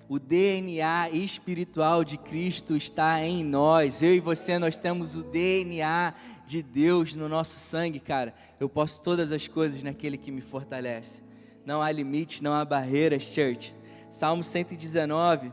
O 0.07 0.17
DNA 0.17 1.09
espiritual 1.09 2.05
de 2.05 2.17
Cristo 2.17 2.77
está 2.77 3.21
em 3.21 3.43
nós. 3.43 4.01
Eu 4.01 4.15
e 4.15 4.19
você, 4.21 4.57
nós 4.57 4.79
temos 4.79 5.15
o 5.15 5.23
DNA 5.23 6.13
de 6.47 6.63
Deus 6.63 7.13
no 7.15 7.27
nosso 7.27 7.59
sangue, 7.59 7.99
cara. 7.99 8.33
Eu 8.59 8.69
posso 8.69 9.01
todas 9.01 9.31
as 9.33 9.47
coisas 9.47 9.83
naquele 9.83 10.15
que 10.15 10.31
me 10.31 10.41
fortalece. 10.41 11.21
Não 11.65 11.81
há 11.81 11.91
limites, 11.91 12.39
não 12.39 12.53
há 12.53 12.63
barreiras, 12.63 13.23
church. 13.23 13.75
Salmo 14.09 14.43
119, 14.43 15.51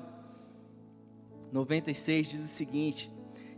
96 1.51 2.31
diz 2.31 2.45
o 2.45 2.49
seguinte: 2.49 3.11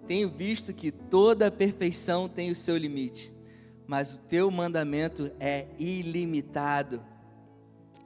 Tenho 0.06 0.30
visto 0.30 0.72
que 0.72 0.90
toda 0.90 1.50
perfeição 1.50 2.28
tem 2.28 2.50
o 2.50 2.54
seu 2.54 2.78
limite, 2.78 3.33
mas 3.86 4.14
o 4.14 4.20
teu 4.20 4.50
mandamento 4.50 5.30
é 5.38 5.66
ilimitado. 5.78 7.02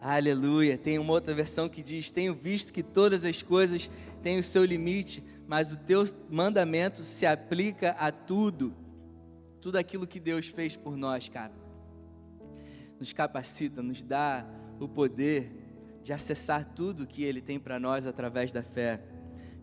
Aleluia. 0.00 0.78
Tem 0.78 0.98
uma 0.98 1.12
outra 1.12 1.34
versão 1.34 1.68
que 1.68 1.82
diz: 1.82 2.10
Tenho 2.10 2.34
visto 2.34 2.72
que 2.72 2.82
todas 2.82 3.24
as 3.24 3.42
coisas 3.42 3.90
têm 4.22 4.38
o 4.38 4.42
seu 4.42 4.64
limite, 4.64 5.22
mas 5.46 5.72
o 5.72 5.78
teu 5.78 6.04
mandamento 6.30 7.02
se 7.02 7.26
aplica 7.26 7.90
a 7.92 8.10
tudo. 8.10 8.74
Tudo 9.60 9.76
aquilo 9.76 10.06
que 10.06 10.20
Deus 10.20 10.46
fez 10.46 10.76
por 10.76 10.96
nós, 10.96 11.28
cara. 11.28 11.52
Nos 12.98 13.12
capacita, 13.12 13.82
nos 13.82 14.02
dá 14.02 14.46
o 14.78 14.88
poder 14.88 15.52
de 16.02 16.12
acessar 16.12 16.64
tudo 16.74 17.06
que 17.06 17.24
Ele 17.24 17.40
tem 17.40 17.58
para 17.58 17.78
nós 17.78 18.06
através 18.06 18.52
da 18.52 18.62
fé. 18.62 19.00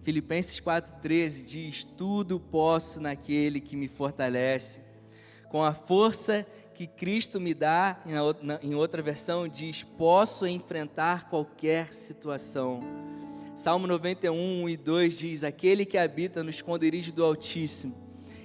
Filipenses 0.04 0.60
4,13 0.60 1.46
diz: 1.46 1.84
Tudo 1.84 2.40
posso 2.40 3.00
naquele 3.00 3.60
que 3.60 3.76
me 3.76 3.88
fortalece. 3.88 4.85
Com 5.56 5.64
a 5.64 5.74
força 5.74 6.46
que 6.74 6.86
Cristo 6.86 7.40
me 7.40 7.54
dá, 7.54 8.04
em 8.62 8.76
outra 8.76 9.02
versão, 9.02 9.48
diz: 9.48 9.84
Posso 9.84 10.46
enfrentar 10.46 11.30
qualquer 11.30 11.94
situação. 11.94 12.82
Salmo 13.56 13.88
91, 13.88 14.64
1 14.64 14.68
e 14.68 14.76
2 14.76 15.18
diz: 15.18 15.44
Aquele 15.46 15.86
que 15.86 15.98
habita 15.98 16.44
no 16.44 16.50
esconderijo 16.50 17.14
do 17.14 17.24
Altíssimo 17.24 17.96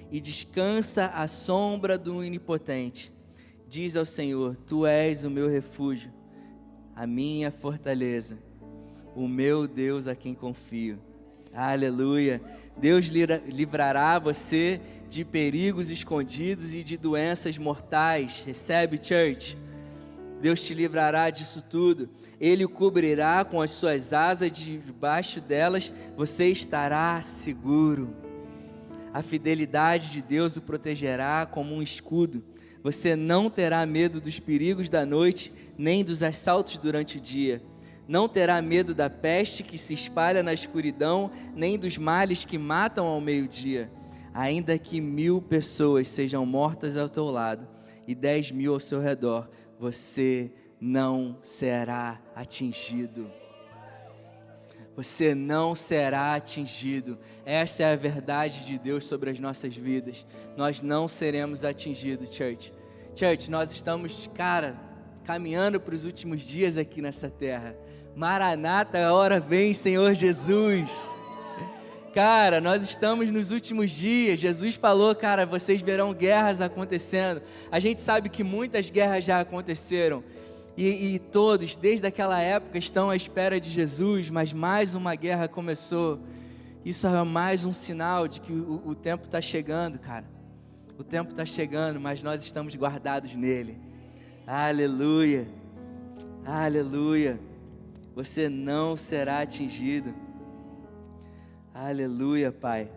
e 0.09 0.21
descansa 0.21 1.07
à 1.07 1.27
sombra 1.27 1.97
do 1.97 2.15
Onipotente, 2.15 3.13
diz 3.67 3.97
ao 3.97 4.05
Senhor: 4.05 4.55
Tu 4.55 4.85
és 4.85 5.25
o 5.25 5.29
meu 5.29 5.49
refúgio 5.49 6.13
a 6.95 7.05
minha 7.05 7.51
fortaleza, 7.51 8.39
o 9.13 9.27
meu 9.27 9.67
Deus 9.67 10.07
a 10.07 10.15
quem 10.15 10.33
confio. 10.33 10.97
Aleluia. 11.53 12.41
Deus 12.77 13.05
livrará 13.05 14.17
você 14.17 14.79
de 15.09 15.25
perigos 15.25 15.89
escondidos 15.89 16.73
e 16.73 16.83
de 16.83 16.97
doenças 16.97 17.57
mortais. 17.57 18.43
Recebe, 18.45 18.97
church. 19.01 19.57
Deus 20.41 20.61
te 20.61 20.73
livrará 20.73 21.29
disso 21.29 21.61
tudo. 21.61 22.09
Ele 22.39 22.65
o 22.65 22.69
cobrirá 22.69 23.45
com 23.45 23.61
as 23.61 23.71
suas 23.71 24.13
asas, 24.13 24.51
debaixo 24.51 25.41
delas 25.41 25.91
você 26.15 26.47
estará 26.47 27.21
seguro. 27.21 28.15
A 29.13 29.21
fidelidade 29.21 30.09
de 30.09 30.21
Deus 30.21 30.55
o 30.55 30.61
protegerá 30.61 31.45
como 31.45 31.75
um 31.75 31.81
escudo. 31.81 32.43
Você 32.81 33.15
não 33.15 33.49
terá 33.49 33.85
medo 33.85 34.19
dos 34.19 34.39
perigos 34.39 34.89
da 34.89 35.05
noite, 35.05 35.53
nem 35.77 36.03
dos 36.03 36.23
assaltos 36.23 36.77
durante 36.77 37.17
o 37.17 37.21
dia. 37.21 37.61
Não 38.07 38.27
terá 38.27 38.61
medo 38.61 38.93
da 38.93 39.09
peste 39.09 39.63
que 39.63 39.77
se 39.77 39.93
espalha 39.93 40.43
na 40.43 40.53
escuridão, 40.53 41.31
nem 41.55 41.77
dos 41.77 41.97
males 41.97 42.43
que 42.45 42.57
matam 42.57 43.05
ao 43.05 43.21
meio-dia. 43.21 43.91
Ainda 44.33 44.77
que 44.77 45.01
mil 45.01 45.41
pessoas 45.41 46.07
sejam 46.07 46.45
mortas 46.45 46.95
ao 46.97 47.09
teu 47.09 47.25
lado 47.25 47.67
e 48.07 48.15
dez 48.15 48.51
mil 48.51 48.73
ao 48.73 48.79
seu 48.79 48.99
redor, 48.99 49.49
você 49.79 50.51
não 50.79 51.37
será 51.41 52.19
atingido. 52.35 53.29
Você 54.95 55.33
não 55.33 55.73
será 55.73 56.35
atingido. 56.35 57.17
Essa 57.45 57.83
é 57.83 57.93
a 57.93 57.95
verdade 57.95 58.65
de 58.65 58.77
Deus 58.77 59.05
sobre 59.05 59.29
as 59.29 59.39
nossas 59.39 59.75
vidas. 59.75 60.25
Nós 60.57 60.81
não 60.81 61.07
seremos 61.07 61.63
atingidos, 61.63 62.33
church. 62.33 62.73
Church, 63.15 63.49
nós 63.49 63.71
estamos, 63.71 64.27
cara, 64.35 64.79
caminhando 65.23 65.79
para 65.79 65.95
os 65.95 66.03
últimos 66.03 66.41
dias 66.41 66.77
aqui 66.77 67.01
nessa 67.01 67.29
terra. 67.29 67.75
Maranata, 68.15 68.99
a 68.99 69.13
hora 69.13 69.39
vem, 69.39 69.73
Senhor 69.73 70.13
Jesus. 70.13 71.15
Cara, 72.13 72.59
nós 72.59 72.83
estamos 72.83 73.31
nos 73.31 73.51
últimos 73.51 73.91
dias. 73.91 74.39
Jesus 74.39 74.75
falou, 74.75 75.15
cara, 75.15 75.45
vocês 75.45 75.81
verão 75.81 76.13
guerras 76.13 76.59
acontecendo. 76.59 77.41
A 77.71 77.79
gente 77.79 78.01
sabe 78.01 78.27
que 78.27 78.43
muitas 78.43 78.89
guerras 78.89 79.23
já 79.23 79.39
aconteceram. 79.39 80.21
E, 80.75 81.15
e, 81.15 81.19
todos, 81.19 81.75
desde 81.75 82.05
aquela 82.05 82.39
época, 82.41 82.77
estão 82.77 83.09
à 83.09 83.15
espera 83.15 83.59
de 83.59 83.69
Jesus, 83.69 84.29
mas 84.29 84.51
mais 84.51 84.93
uma 84.93 85.15
guerra 85.15 85.47
começou. 85.47 86.19
Isso 86.83 87.07
é 87.07 87.23
mais 87.23 87.63
um 87.63 87.71
sinal 87.71 88.27
de 88.27 88.41
que 88.41 88.51
o, 88.51 88.81
o 88.85 88.95
tempo 88.95 89.25
está 89.25 89.39
chegando, 89.39 89.97
cara. 89.97 90.25
O 90.97 91.03
tempo 91.03 91.31
está 91.31 91.45
chegando, 91.45 91.99
mas 91.99 92.21
nós 92.21 92.43
estamos 92.43 92.75
guardados 92.75 93.33
nele. 93.35 93.77
Aleluia, 94.45 95.47
aleluia. 96.45 97.50
Você 98.15 98.49
não 98.49 98.97
será 98.97 99.39
atingido. 99.39 100.13
Aleluia, 101.73 102.51
Pai. 102.51 102.91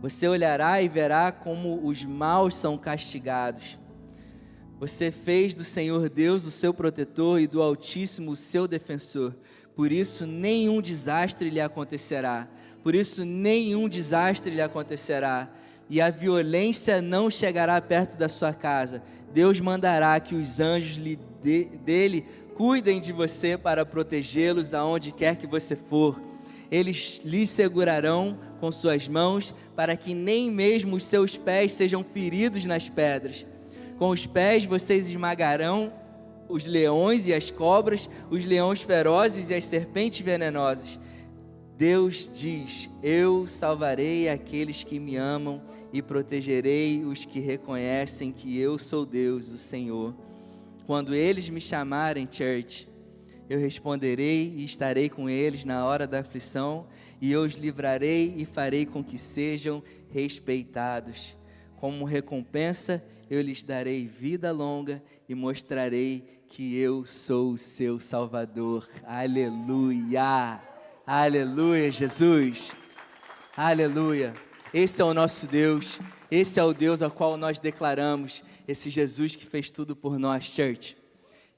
Você 0.00 0.26
olhará 0.26 0.80
e 0.80 0.88
verá 0.88 1.30
como 1.30 1.86
os 1.86 2.04
maus 2.04 2.54
são 2.54 2.78
castigados 2.78 3.80
você 4.80 5.10
fez 5.10 5.52
do 5.52 5.62
Senhor 5.62 6.08
Deus 6.08 6.46
o 6.46 6.50
seu 6.50 6.72
protetor 6.72 7.38
e 7.38 7.46
do 7.46 7.60
Altíssimo 7.60 8.30
o 8.30 8.36
seu 8.36 8.66
defensor. 8.66 9.36
Por 9.76 9.92
isso, 9.92 10.24
nenhum 10.24 10.80
desastre 10.80 11.50
lhe 11.50 11.60
acontecerá. 11.60 12.48
Por 12.82 12.94
isso, 12.94 13.22
nenhum 13.22 13.90
desastre 13.90 14.50
lhe 14.50 14.62
acontecerá. 14.62 15.50
E 15.90 16.00
a 16.00 16.08
violência 16.08 17.02
não 17.02 17.30
chegará 17.30 17.78
perto 17.78 18.16
da 18.16 18.26
sua 18.26 18.54
casa. 18.54 19.02
Deus 19.34 19.60
mandará 19.60 20.18
que 20.18 20.34
os 20.34 20.60
anjos 20.60 20.96
de, 20.96 21.64
dele 21.84 22.24
cuidem 22.54 23.00
de 23.00 23.12
você 23.12 23.56
para 23.56 23.86
protegê-los 23.86 24.74
aonde 24.74 25.12
quer 25.12 25.36
que 25.36 25.46
você 25.46 25.74
for. 25.74 26.20
Eles 26.70 27.20
lhe 27.24 27.46
segurarão 27.46 28.38
com 28.60 28.70
suas 28.70 29.08
mãos, 29.08 29.54
para 29.74 29.96
que 29.96 30.14
nem 30.14 30.50
mesmo 30.50 30.96
os 30.96 31.04
seus 31.04 31.36
pés 31.36 31.72
sejam 31.72 32.04
feridos 32.04 32.64
nas 32.64 32.88
pedras. 32.88 33.46
Com 33.98 34.10
os 34.10 34.26
pés 34.26 34.64
vocês 34.64 35.08
esmagarão 35.08 35.92
os 36.48 36.66
leões 36.66 37.26
e 37.26 37.34
as 37.34 37.50
cobras, 37.50 38.08
os 38.30 38.44
leões 38.44 38.82
ferozes 38.82 39.50
e 39.50 39.54
as 39.54 39.64
serpentes 39.64 40.20
venenosas. 40.20 40.98
Deus 41.76 42.30
diz: 42.32 42.90
Eu 43.02 43.46
salvarei 43.46 44.28
aqueles 44.28 44.84
que 44.84 44.98
me 44.98 45.16
amam 45.16 45.62
e 45.92 46.02
protegerei 46.02 47.04
os 47.04 47.24
que 47.24 47.40
reconhecem 47.40 48.32
que 48.32 48.58
eu 48.58 48.78
sou 48.78 49.06
Deus, 49.06 49.48
o 49.50 49.58
Senhor. 49.58 50.14
Quando 50.90 51.14
eles 51.14 51.48
me 51.48 51.60
chamarem, 51.60 52.26
church, 52.28 52.88
eu 53.48 53.60
responderei 53.60 54.52
e 54.56 54.64
estarei 54.64 55.08
com 55.08 55.30
eles 55.30 55.64
na 55.64 55.86
hora 55.86 56.04
da 56.04 56.18
aflição, 56.18 56.88
e 57.20 57.30
eu 57.30 57.42
os 57.42 57.52
livrarei 57.52 58.34
e 58.36 58.44
farei 58.44 58.84
com 58.84 59.00
que 59.00 59.16
sejam 59.16 59.84
respeitados. 60.08 61.36
Como 61.76 62.04
recompensa, 62.04 63.00
eu 63.30 63.40
lhes 63.40 63.62
darei 63.62 64.04
vida 64.04 64.50
longa 64.50 65.00
e 65.28 65.34
mostrarei 65.36 66.24
que 66.48 66.76
eu 66.76 67.06
sou 67.06 67.52
o 67.52 67.56
seu 67.56 68.00
Salvador. 68.00 68.88
Aleluia! 69.04 70.60
Aleluia, 71.06 71.92
Jesus! 71.92 72.76
Aleluia! 73.56 74.34
Esse 74.72 75.02
é 75.02 75.04
o 75.04 75.12
nosso 75.12 75.48
Deus, 75.48 75.98
esse 76.30 76.60
é 76.60 76.62
o 76.62 76.72
Deus 76.72 77.02
ao 77.02 77.10
qual 77.10 77.36
nós 77.36 77.58
declaramos, 77.58 78.44
esse 78.68 78.88
Jesus 78.88 79.34
que 79.34 79.44
fez 79.44 79.68
tudo 79.68 79.96
por 79.96 80.16
nós, 80.16 80.44
church. 80.44 80.96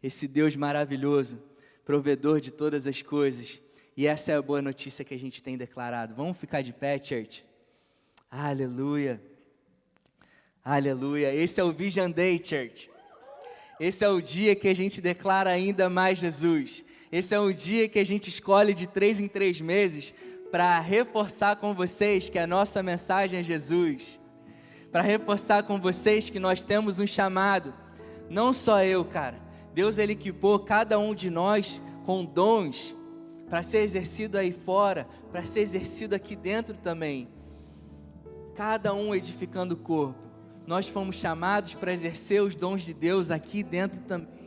Esse 0.02 0.26
Deus 0.26 0.56
maravilhoso 0.56 1.38
provedor 1.84 2.40
de 2.40 2.50
todas 2.50 2.86
as 2.86 3.02
coisas. 3.02 3.60
E 3.94 4.06
essa 4.06 4.32
é 4.32 4.36
a 4.36 4.40
boa 4.40 4.62
notícia 4.62 5.04
que 5.04 5.12
a 5.12 5.18
gente 5.18 5.42
tem 5.42 5.58
declarado. 5.58 6.14
Vamos 6.14 6.38
ficar 6.38 6.62
de 6.62 6.72
pé, 6.72 6.98
church? 6.98 7.44
Aleluia. 8.30 9.22
Aleluia. 10.64 11.34
Esse 11.34 11.60
é 11.60 11.64
o 11.64 11.70
Vision 11.70 12.10
Day, 12.10 12.40
church. 12.42 12.90
Esse 13.78 14.04
é 14.06 14.08
o 14.08 14.22
dia 14.22 14.56
que 14.56 14.68
a 14.68 14.74
gente 14.74 15.02
declara 15.02 15.50
ainda 15.50 15.90
mais 15.90 16.18
Jesus. 16.18 16.82
Esse 17.10 17.34
é 17.34 17.38
o 17.38 17.52
dia 17.52 17.90
que 17.90 17.98
a 17.98 18.04
gente 18.04 18.30
escolhe 18.30 18.72
de 18.72 18.86
três 18.86 19.20
em 19.20 19.28
três 19.28 19.60
meses 19.60 20.14
para 20.52 20.78
reforçar 20.78 21.56
com 21.56 21.74
vocês 21.74 22.28
que 22.28 22.38
a 22.38 22.46
nossa 22.46 22.80
mensagem 22.80 23.40
é 23.40 23.42
Jesus. 23.42 24.20
Para 24.92 25.02
reforçar 25.02 25.64
com 25.64 25.80
vocês 25.80 26.30
que 26.30 26.38
nós 26.38 26.62
temos 26.62 27.00
um 27.00 27.06
chamado. 27.06 27.74
Não 28.30 28.52
só 28.52 28.84
eu, 28.84 29.04
cara 29.04 29.42
Deus 29.74 29.98
ele 29.98 30.12
equipou 30.12 30.58
cada 30.58 30.98
um 30.98 31.14
de 31.14 31.30
nós 31.30 31.80
com 32.04 32.24
dons 32.24 32.94
para 33.48 33.62
ser 33.62 33.78
exercido 33.78 34.38
aí 34.38 34.52
fora, 34.52 35.06
para 35.30 35.44
ser 35.44 35.60
exercido 35.60 36.14
aqui 36.14 36.34
dentro 36.34 36.76
também. 36.76 37.28
Cada 38.54 38.94
um 38.94 39.14
edificando 39.14 39.74
o 39.74 39.78
corpo. 39.78 40.18
Nós 40.66 40.88
fomos 40.88 41.16
chamados 41.16 41.74
para 41.74 41.92
exercer 41.92 42.42
os 42.42 42.54
dons 42.54 42.82
de 42.82 42.94
Deus 42.94 43.30
aqui 43.30 43.62
dentro 43.62 44.00
também. 44.02 44.41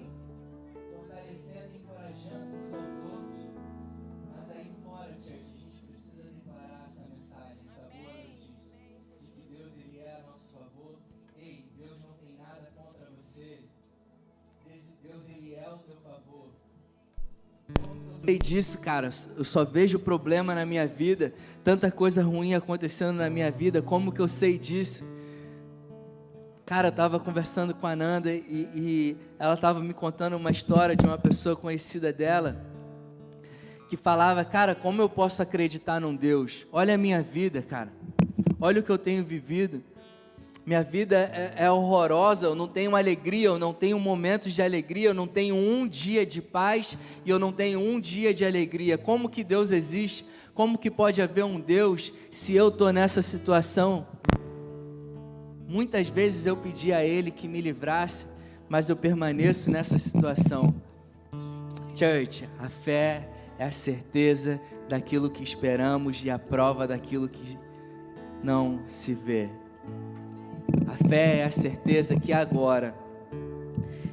Sei 18.26 18.40
disso, 18.40 18.80
cara. 18.80 19.12
Eu 19.38 19.44
só 19.44 19.64
vejo 19.64 20.00
problema 20.00 20.56
na 20.56 20.66
minha 20.66 20.88
vida, 20.88 21.32
tanta 21.64 21.92
coisa 21.92 22.24
ruim 22.24 22.56
acontecendo 22.56 23.18
na 23.18 23.30
minha 23.30 23.52
vida. 23.52 23.82
Como 23.82 24.12
que 24.12 24.20
eu 24.20 24.28
sei 24.28 24.58
disso? 24.58 25.04
Cara, 26.66 26.88
eu 26.88 26.90
estava 26.90 27.20
conversando 27.20 27.76
com 27.76 27.86
a 27.86 27.96
Nanda 27.96 28.34
e, 28.34 28.70
e 28.74 29.18
ela 29.38 29.54
estava 29.54 29.80
me 29.80 29.94
contando 29.94 30.36
uma 30.36 30.50
história 30.50 30.96
de 30.96 31.06
uma 31.06 31.20
pessoa 31.20 31.56
conhecida 31.56 32.12
dela 32.12 32.66
que 33.88 33.96
falava, 33.96 34.44
cara, 34.44 34.74
como 34.74 35.00
eu 35.00 35.08
posso 35.08 35.44
acreditar 35.44 36.02
num 36.02 36.16
Deus? 36.16 36.66
Olha 36.72 36.96
a 36.96 36.98
minha 36.98 37.22
vida, 37.22 37.62
cara. 37.62 37.94
Olha 38.60 38.80
o 38.80 38.84
que 38.84 38.92
eu 38.92 38.98
tenho 38.98 39.24
vivido 39.24 39.84
minha 40.66 40.82
vida 40.82 41.16
é, 41.32 41.66
é, 41.66 41.72
horrorosa, 41.72 42.48
eu 42.48 42.56
não 42.56 42.68
tenho 42.68 42.96
alegria, 42.96 43.50
eu 43.50 43.60
não 43.60 43.72
tenho 43.72 44.00
momentos 44.00 44.52
de 44.52 44.64
alegria, 44.64 45.10
eu 45.10 45.14
não 45.14 45.28
tenho 45.28 45.56
um 45.56 45.88
dia 45.88 46.26
de 46.26 46.42
paz 46.42 46.98
e 47.24 47.30
eu 47.30 47.38
não 47.38 47.52
tenho 47.52 47.80
um 47.80 48.00
dia 48.00 48.34
de 48.34 48.44
alegria. 48.44 48.98
Como 48.98 49.30
que 49.30 49.44
Deus 49.44 49.70
existe? 49.70 50.26
Como 50.56 50.78
que 50.78 50.90
pode 50.90 51.22
haver 51.22 51.44
um 51.44 51.60
Deus 51.60 52.12
se 52.32 52.56
eu 52.56 52.70
estou 52.70 52.92
nessa 52.92 53.22
situação? 53.22 54.08
Muitas 55.68 56.08
vezes 56.08 56.48
eu 56.48 56.58
pedi 56.58 56.92
a 56.92 57.04
Ele 57.04 57.30
que 57.30 57.48
me 57.48 57.62
livrasse, 57.62 58.26
mas 58.68 58.90
eu 58.90 58.96
permaneço 58.96 59.70
nessa 59.70 60.00
situação. 60.00 60.74
Church, 61.96 62.50
a 62.58 62.70
fé 62.70 63.30
é 63.60 63.66
a 63.66 63.72
certeza 63.72 64.60
daquilo 64.90 65.30
que 65.30 65.44
esperamos 65.44 66.24
e 66.24 66.30
a 66.32 66.40
prova 66.40 66.88
daquilo 66.88 67.30
que 67.30 67.58
não 68.44 68.82
se 68.88 69.14
vê. 69.14 69.50
A 70.88 71.08
fé 71.08 71.40
é 71.40 71.44
a 71.44 71.52
certeza 71.52 72.20
que 72.20 72.34
agora, 72.34 72.96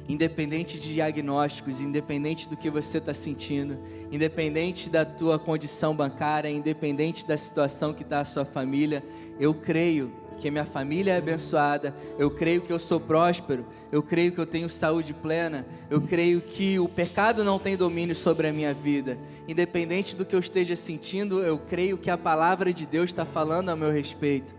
independente 0.07 0.79
de 0.79 0.93
diagnósticos, 0.93 1.79
independente 1.81 2.47
do 2.47 2.57
que 2.57 2.69
você 2.69 2.97
está 2.97 3.13
sentindo, 3.13 3.77
independente 4.11 4.89
da 4.89 5.05
tua 5.05 5.39
condição 5.39 5.95
bancária, 5.95 6.49
independente 6.49 7.27
da 7.27 7.37
situação 7.37 7.93
que 7.93 8.03
está 8.03 8.19
a 8.19 8.25
sua 8.25 8.45
família, 8.45 9.03
eu 9.39 9.53
creio 9.53 10.11
que 10.39 10.51
minha 10.51 10.65
família 10.65 11.13
é 11.13 11.17
abençoada, 11.17 11.95
eu 12.17 12.29
creio 12.29 12.61
que 12.61 12.73
eu 12.73 12.79
sou 12.79 12.99
próspero, 12.99 13.65
eu 13.91 14.03
creio 14.03 14.31
que 14.31 14.39
eu 14.39 14.45
tenho 14.45 14.69
saúde 14.69 15.13
plena, 15.13 15.65
eu 15.89 16.01
creio 16.01 16.41
que 16.41 16.79
o 16.79 16.89
pecado 16.89 17.43
não 17.43 17.57
tem 17.57 17.77
domínio 17.77 18.15
sobre 18.15 18.47
a 18.47 18.53
minha 18.53 18.73
vida. 18.73 19.17
Independente 19.47 20.15
do 20.15 20.25
que 20.25 20.35
eu 20.35 20.39
esteja 20.39 20.75
sentindo, 20.75 21.41
eu 21.41 21.57
creio 21.57 21.97
que 21.97 22.09
a 22.09 22.17
palavra 22.17 22.73
de 22.73 22.85
Deus 22.85 23.09
está 23.09 23.25
falando 23.25 23.69
a 23.69 23.75
meu 23.75 23.91
respeito. 23.91 24.53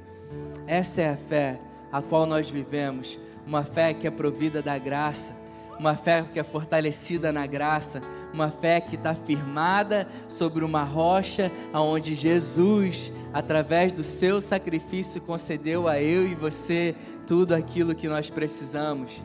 Essa 0.66 1.02
é 1.02 1.08
a 1.10 1.16
fé 1.16 1.60
a 1.94 2.02
qual 2.02 2.26
nós 2.26 2.50
vivemos, 2.50 3.20
uma 3.46 3.62
fé 3.62 3.94
que 3.94 4.04
é 4.04 4.10
provida 4.10 4.60
da 4.60 4.76
graça, 4.76 5.32
uma 5.78 5.94
fé 5.94 6.24
que 6.32 6.40
é 6.40 6.42
fortalecida 6.42 7.32
na 7.32 7.46
graça, 7.46 8.02
uma 8.32 8.50
fé 8.50 8.80
que 8.80 8.96
está 8.96 9.14
firmada 9.14 10.08
sobre 10.28 10.64
uma 10.64 10.82
rocha, 10.82 11.52
aonde 11.72 12.16
Jesus, 12.16 13.12
através 13.32 13.92
do 13.92 14.02
seu 14.02 14.40
sacrifício, 14.40 15.20
concedeu 15.20 15.86
a 15.86 16.02
eu 16.02 16.26
e 16.26 16.34
você 16.34 16.96
tudo 17.28 17.54
aquilo 17.54 17.94
que 17.94 18.08
nós 18.08 18.28
precisamos. 18.28 19.22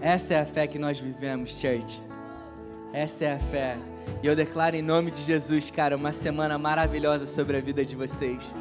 Essa 0.00 0.32
é 0.32 0.40
a 0.40 0.46
fé 0.46 0.66
que 0.66 0.78
nós 0.78 0.98
vivemos, 0.98 1.50
church. 1.50 2.00
Essa 2.94 3.26
é 3.26 3.34
a 3.34 3.38
fé. 3.38 3.76
E 4.22 4.26
eu 4.26 4.34
declaro 4.34 4.74
em 4.74 4.80
nome 4.80 5.10
de 5.10 5.20
Jesus, 5.20 5.70
cara, 5.70 5.98
uma 5.98 6.14
semana 6.14 6.56
maravilhosa 6.56 7.26
sobre 7.26 7.58
a 7.58 7.60
vida 7.60 7.84
de 7.84 7.94
vocês. 7.94 8.54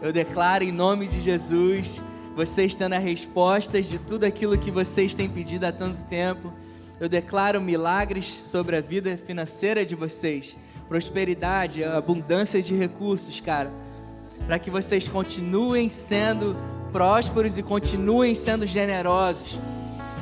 Eu 0.00 0.12
declaro 0.12 0.62
em 0.62 0.70
nome 0.70 1.08
de 1.08 1.20
Jesus, 1.20 2.00
vocês 2.36 2.76
tendo 2.76 2.92
as 2.92 3.02
respostas 3.02 3.86
de 3.86 3.98
tudo 3.98 4.22
aquilo 4.22 4.56
que 4.56 4.70
vocês 4.70 5.12
têm 5.12 5.28
pedido 5.28 5.64
há 5.64 5.72
tanto 5.72 6.04
tempo. 6.04 6.52
Eu 7.00 7.08
declaro 7.08 7.60
milagres 7.60 8.26
sobre 8.28 8.76
a 8.76 8.80
vida 8.80 9.16
financeira 9.16 9.84
de 9.84 9.96
vocês, 9.96 10.56
prosperidade, 10.88 11.82
abundância 11.82 12.62
de 12.62 12.76
recursos, 12.76 13.40
cara, 13.40 13.72
para 14.46 14.56
que 14.60 14.70
vocês 14.70 15.08
continuem 15.08 15.90
sendo 15.90 16.56
prósperos 16.92 17.58
e 17.58 17.62
continuem 17.64 18.36
sendo 18.36 18.68
generosos. 18.68 19.58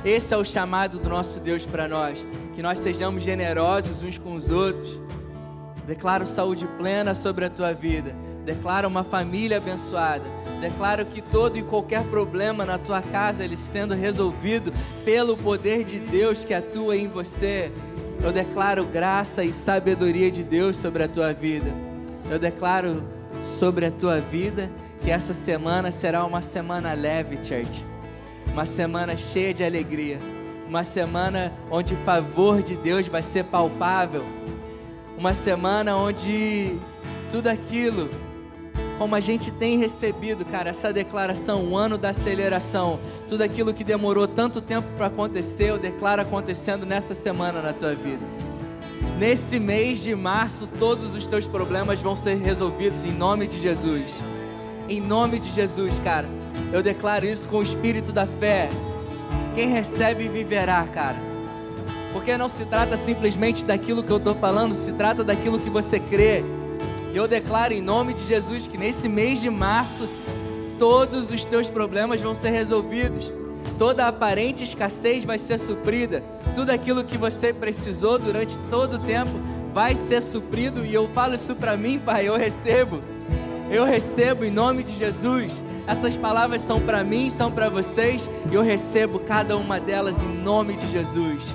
Esse 0.03 0.33
é 0.33 0.39
o 0.39 0.45
chamado 0.45 0.99
do 0.99 1.11
nosso 1.11 1.39
Deus 1.39 1.67
para 1.67 1.87
nós, 1.87 2.25
que 2.55 2.63
nós 2.63 2.79
sejamos 2.79 3.23
generosos 3.23 4.03
uns 4.03 4.17
com 4.17 4.37
os 4.37 4.49
outros. 4.49 4.99
Declaro 5.87 6.27
saúde 6.27 6.67
plena 6.79 7.13
sobre 7.13 7.45
a 7.45 7.51
tua 7.51 7.75
vida 7.75 8.17
Declaro 8.47 8.87
uma 8.87 9.03
família 9.03 9.57
abençoada. 9.57 10.25
Declaro 10.61 11.05
que 11.05 11.21
todo 11.21 11.59
e 11.59 11.65
qualquer 11.65 12.05
problema 12.05 12.65
na 12.65 12.79
tua 12.79 13.03
casa 13.03 13.45
ele 13.45 13.57
sendo 13.57 13.93
resolvido 13.93 14.73
pelo 15.05 15.37
poder 15.37 15.83
de 15.83 15.99
Deus 15.99 16.45
que 16.45 16.55
atua 16.55 16.97
em 16.97 17.09
você. 17.09 17.73
Eu 18.23 18.33
declaro 18.33 18.85
graça 18.85 19.43
e 19.43 19.53
sabedoria 19.53 20.31
de 20.31 20.45
Deus 20.45 20.77
sobre 20.77 21.03
a 21.03 21.09
tua 21.09 21.35
vida. 21.35 21.75
Eu 22.31 22.39
declaro 22.39 23.03
sobre 23.45 23.85
a 23.85 23.91
tua 23.91 24.21
vida 24.21 24.71
que 25.03 25.11
essa 25.11 25.35
semana 25.35 25.91
será 25.91 26.25
uma 26.25 26.41
semana 26.41 26.93
leve, 26.93 27.39
church. 27.39 27.85
Uma 28.53 28.65
semana 28.65 29.17
cheia 29.17 29.53
de 29.53 29.65
alegria. 29.65 30.21
Uma 30.69 30.85
semana 30.85 31.53
onde 31.69 31.95
o 31.95 31.99
favor 31.99 32.63
de 32.63 32.77
Deus 32.77 33.09
vai 33.09 33.25
ser 33.25 33.45
palpável. 33.45 34.25
Uma 35.19 35.35
semana 35.35 35.97
onde 35.97 36.79
tudo 37.29 37.49
aquilo 37.49 38.09
como 38.99 39.15
a 39.15 39.21
gente 39.21 39.51
tem 39.51 39.79
recebido, 39.79 40.45
cara, 40.45 40.71
essa 40.71 40.93
declaração, 40.93 41.65
o 41.65 41.77
ano 41.77 41.99
da 41.99 42.11
aceleração, 42.11 42.99
tudo 43.29 43.43
aquilo 43.43 43.75
que 43.75 43.85
demorou 43.85 44.27
tanto 44.27 44.61
tempo 44.61 44.89
para 44.97 45.07
acontecer, 45.07 45.71
eu 45.71 45.79
declaro 45.79 46.23
acontecendo 46.23 46.87
nessa 46.87 47.15
semana 47.15 47.61
na 47.61 47.73
tua 47.73 47.95
vida. 47.95 48.25
Nesse 49.19 49.59
mês 49.59 50.03
de 50.03 50.15
março, 50.15 50.67
todos 50.79 51.15
os 51.15 51.27
teus 51.27 51.47
problemas 51.47 52.01
vão 52.01 52.17
ser 52.17 52.37
resolvidos 52.37 53.05
em 53.05 53.13
nome 53.13 53.47
de 53.47 53.59
Jesus. 53.59 54.23
Em 54.89 55.01
nome 55.01 55.39
de 55.39 55.51
Jesus, 55.51 55.99
cara. 55.99 56.29
Eu 56.73 56.83
declaro 56.83 57.27
isso 57.27 57.49
com 57.49 57.59
o 57.59 57.63
espírito 57.63 58.13
da 58.13 58.27
fé. 58.27 58.71
Quem 59.55 59.69
recebe 59.69 60.29
viverá, 60.29 60.85
cara. 60.85 61.17
Porque 62.13 62.37
não 62.37 62.49
se 62.49 62.65
trata 62.65 62.97
simplesmente 62.97 63.65
daquilo 63.65 64.03
que 64.03 64.11
eu 64.11 64.17
estou 64.17 64.35
falando, 64.35 64.75
se 64.75 64.93
trata 64.93 65.23
daquilo 65.23 65.59
que 65.59 65.69
você 65.69 66.01
crê 66.01 66.43
Eu 67.17 67.27
declaro 67.27 67.73
em 67.73 67.81
nome 67.81 68.13
de 68.13 68.27
Jesus 68.27 68.67
que 68.67 68.77
nesse 68.77 69.09
mês 69.09 69.41
de 69.41 69.49
março 69.49 70.07
todos 70.79 71.31
os 71.31 71.47
teus 71.47 71.71
problemas 71.71 72.21
vão 72.21 72.35
ser 72.35 72.51
resolvidos. 72.51 73.33
Toda 73.79 74.07
aparente 74.07 74.63
escassez 74.63 75.25
vai 75.25 75.39
ser 75.39 75.59
suprida. 75.59 76.23
Tudo 76.55 76.69
aquilo 76.69 77.03
que 77.05 77.17
você 77.17 77.55
precisou 77.55 78.19
durante 78.19 78.59
todo 78.69 78.97
o 78.97 78.99
tempo 78.99 79.33
vai 79.73 79.97
ser 79.97 80.21
suprido 80.21 80.85
e 80.85 80.93
eu 80.93 81.09
falo 81.15 81.35
isso 81.35 81.55
para 81.55 81.75
mim, 81.75 81.99
Pai, 81.99 82.29
eu 82.29 82.37
recebo. 82.37 83.03
Eu 83.71 83.87
recebo 83.87 84.45
em 84.45 84.51
nome 84.51 84.83
de 84.83 84.95
Jesus. 84.95 85.63
Essas 85.87 86.19
palavras 86.19 86.61
são 86.61 86.83
para 86.83 87.03
mim, 87.03 87.31
são 87.31 87.51
para 87.51 87.71
vocês, 87.71 88.29
e 88.53 88.55
eu 88.55 88.63
recebo 88.63 89.21
cada 89.21 89.57
uma 89.57 89.81
delas 89.81 90.23
em 90.23 90.29
nome 90.29 90.75
de 90.75 90.91
Jesus. 90.91 91.47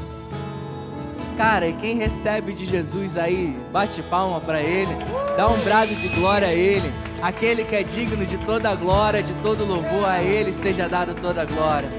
Cara, 1.42 1.68
e 1.68 1.74
quem 1.74 1.98
recebe 1.98 2.54
de 2.54 2.68
Jesus 2.68 3.18
aí, 3.18 3.58
bate 3.74 4.04
palma 4.04 4.40
para 4.40 4.62
ele, 4.62 4.96
dá 5.36 5.50
um 5.50 5.58
brado 5.62 5.96
de 5.96 6.08
glória 6.10 6.48
a 6.48 6.54
ele. 6.54 6.94
Aquele 7.20 7.64
que 7.64 7.76
é 7.76 7.82
digno 7.82 8.28
de 8.28 8.38
toda 8.38 8.70
a 8.70 8.76
glória, 8.76 9.24
de 9.24 9.34
todo 9.38 9.66
louvor 9.66 10.08
a 10.08 10.22
ele, 10.22 10.54
seja 10.54 10.88
dado 10.88 11.16
toda 11.16 11.42
a 11.42 11.46
glória. 11.46 11.90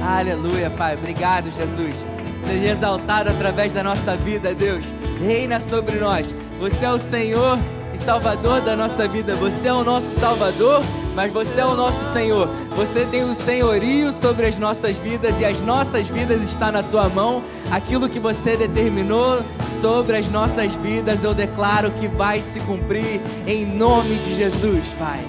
Aleluia, 0.00 0.70
Pai. 0.70 0.94
Obrigado, 0.94 1.50
Jesus. 1.50 2.06
Seja 2.46 2.66
exaltado 2.70 3.30
através 3.30 3.72
da 3.72 3.82
nossa 3.82 4.14
vida, 4.14 4.54
Deus. 4.54 4.86
Reina 5.20 5.60
sobre 5.60 5.96
nós. 5.96 6.32
Você 6.60 6.84
é 6.84 6.92
o 6.92 6.98
Senhor 7.00 7.58
e 7.92 7.98
Salvador 7.98 8.60
da 8.60 8.76
nossa 8.76 9.08
vida. 9.08 9.34
Você 9.34 9.66
é 9.66 9.72
o 9.72 9.82
nosso 9.82 10.20
Salvador, 10.20 10.84
mas 11.14 11.32
você 11.32 11.60
é 11.60 11.66
o 11.66 11.74
nosso 11.74 12.12
Senhor. 12.12 12.48
Você 12.76 13.04
tem 13.06 13.24
o 13.24 13.34
senhorio 13.34 14.12
sobre 14.12 14.46
as 14.46 14.58
nossas 14.58 14.98
vidas 14.98 15.40
e 15.40 15.44
as 15.44 15.60
nossas 15.60 16.08
vidas 16.08 16.42
está 16.42 16.70
na 16.70 16.82
tua 16.82 17.08
mão. 17.08 17.42
Aquilo 17.70 18.08
que 18.08 18.18
você 18.18 18.56
determinou 18.56 19.42
sobre 19.80 20.16
as 20.16 20.28
nossas 20.28 20.74
vidas, 20.74 21.24
eu 21.24 21.34
declaro 21.34 21.90
que 21.92 22.08
vai 22.08 22.40
se 22.40 22.60
cumprir 22.60 23.20
em 23.46 23.64
nome 23.64 24.16
de 24.16 24.34
Jesus, 24.34 24.92
Pai. 24.98 25.24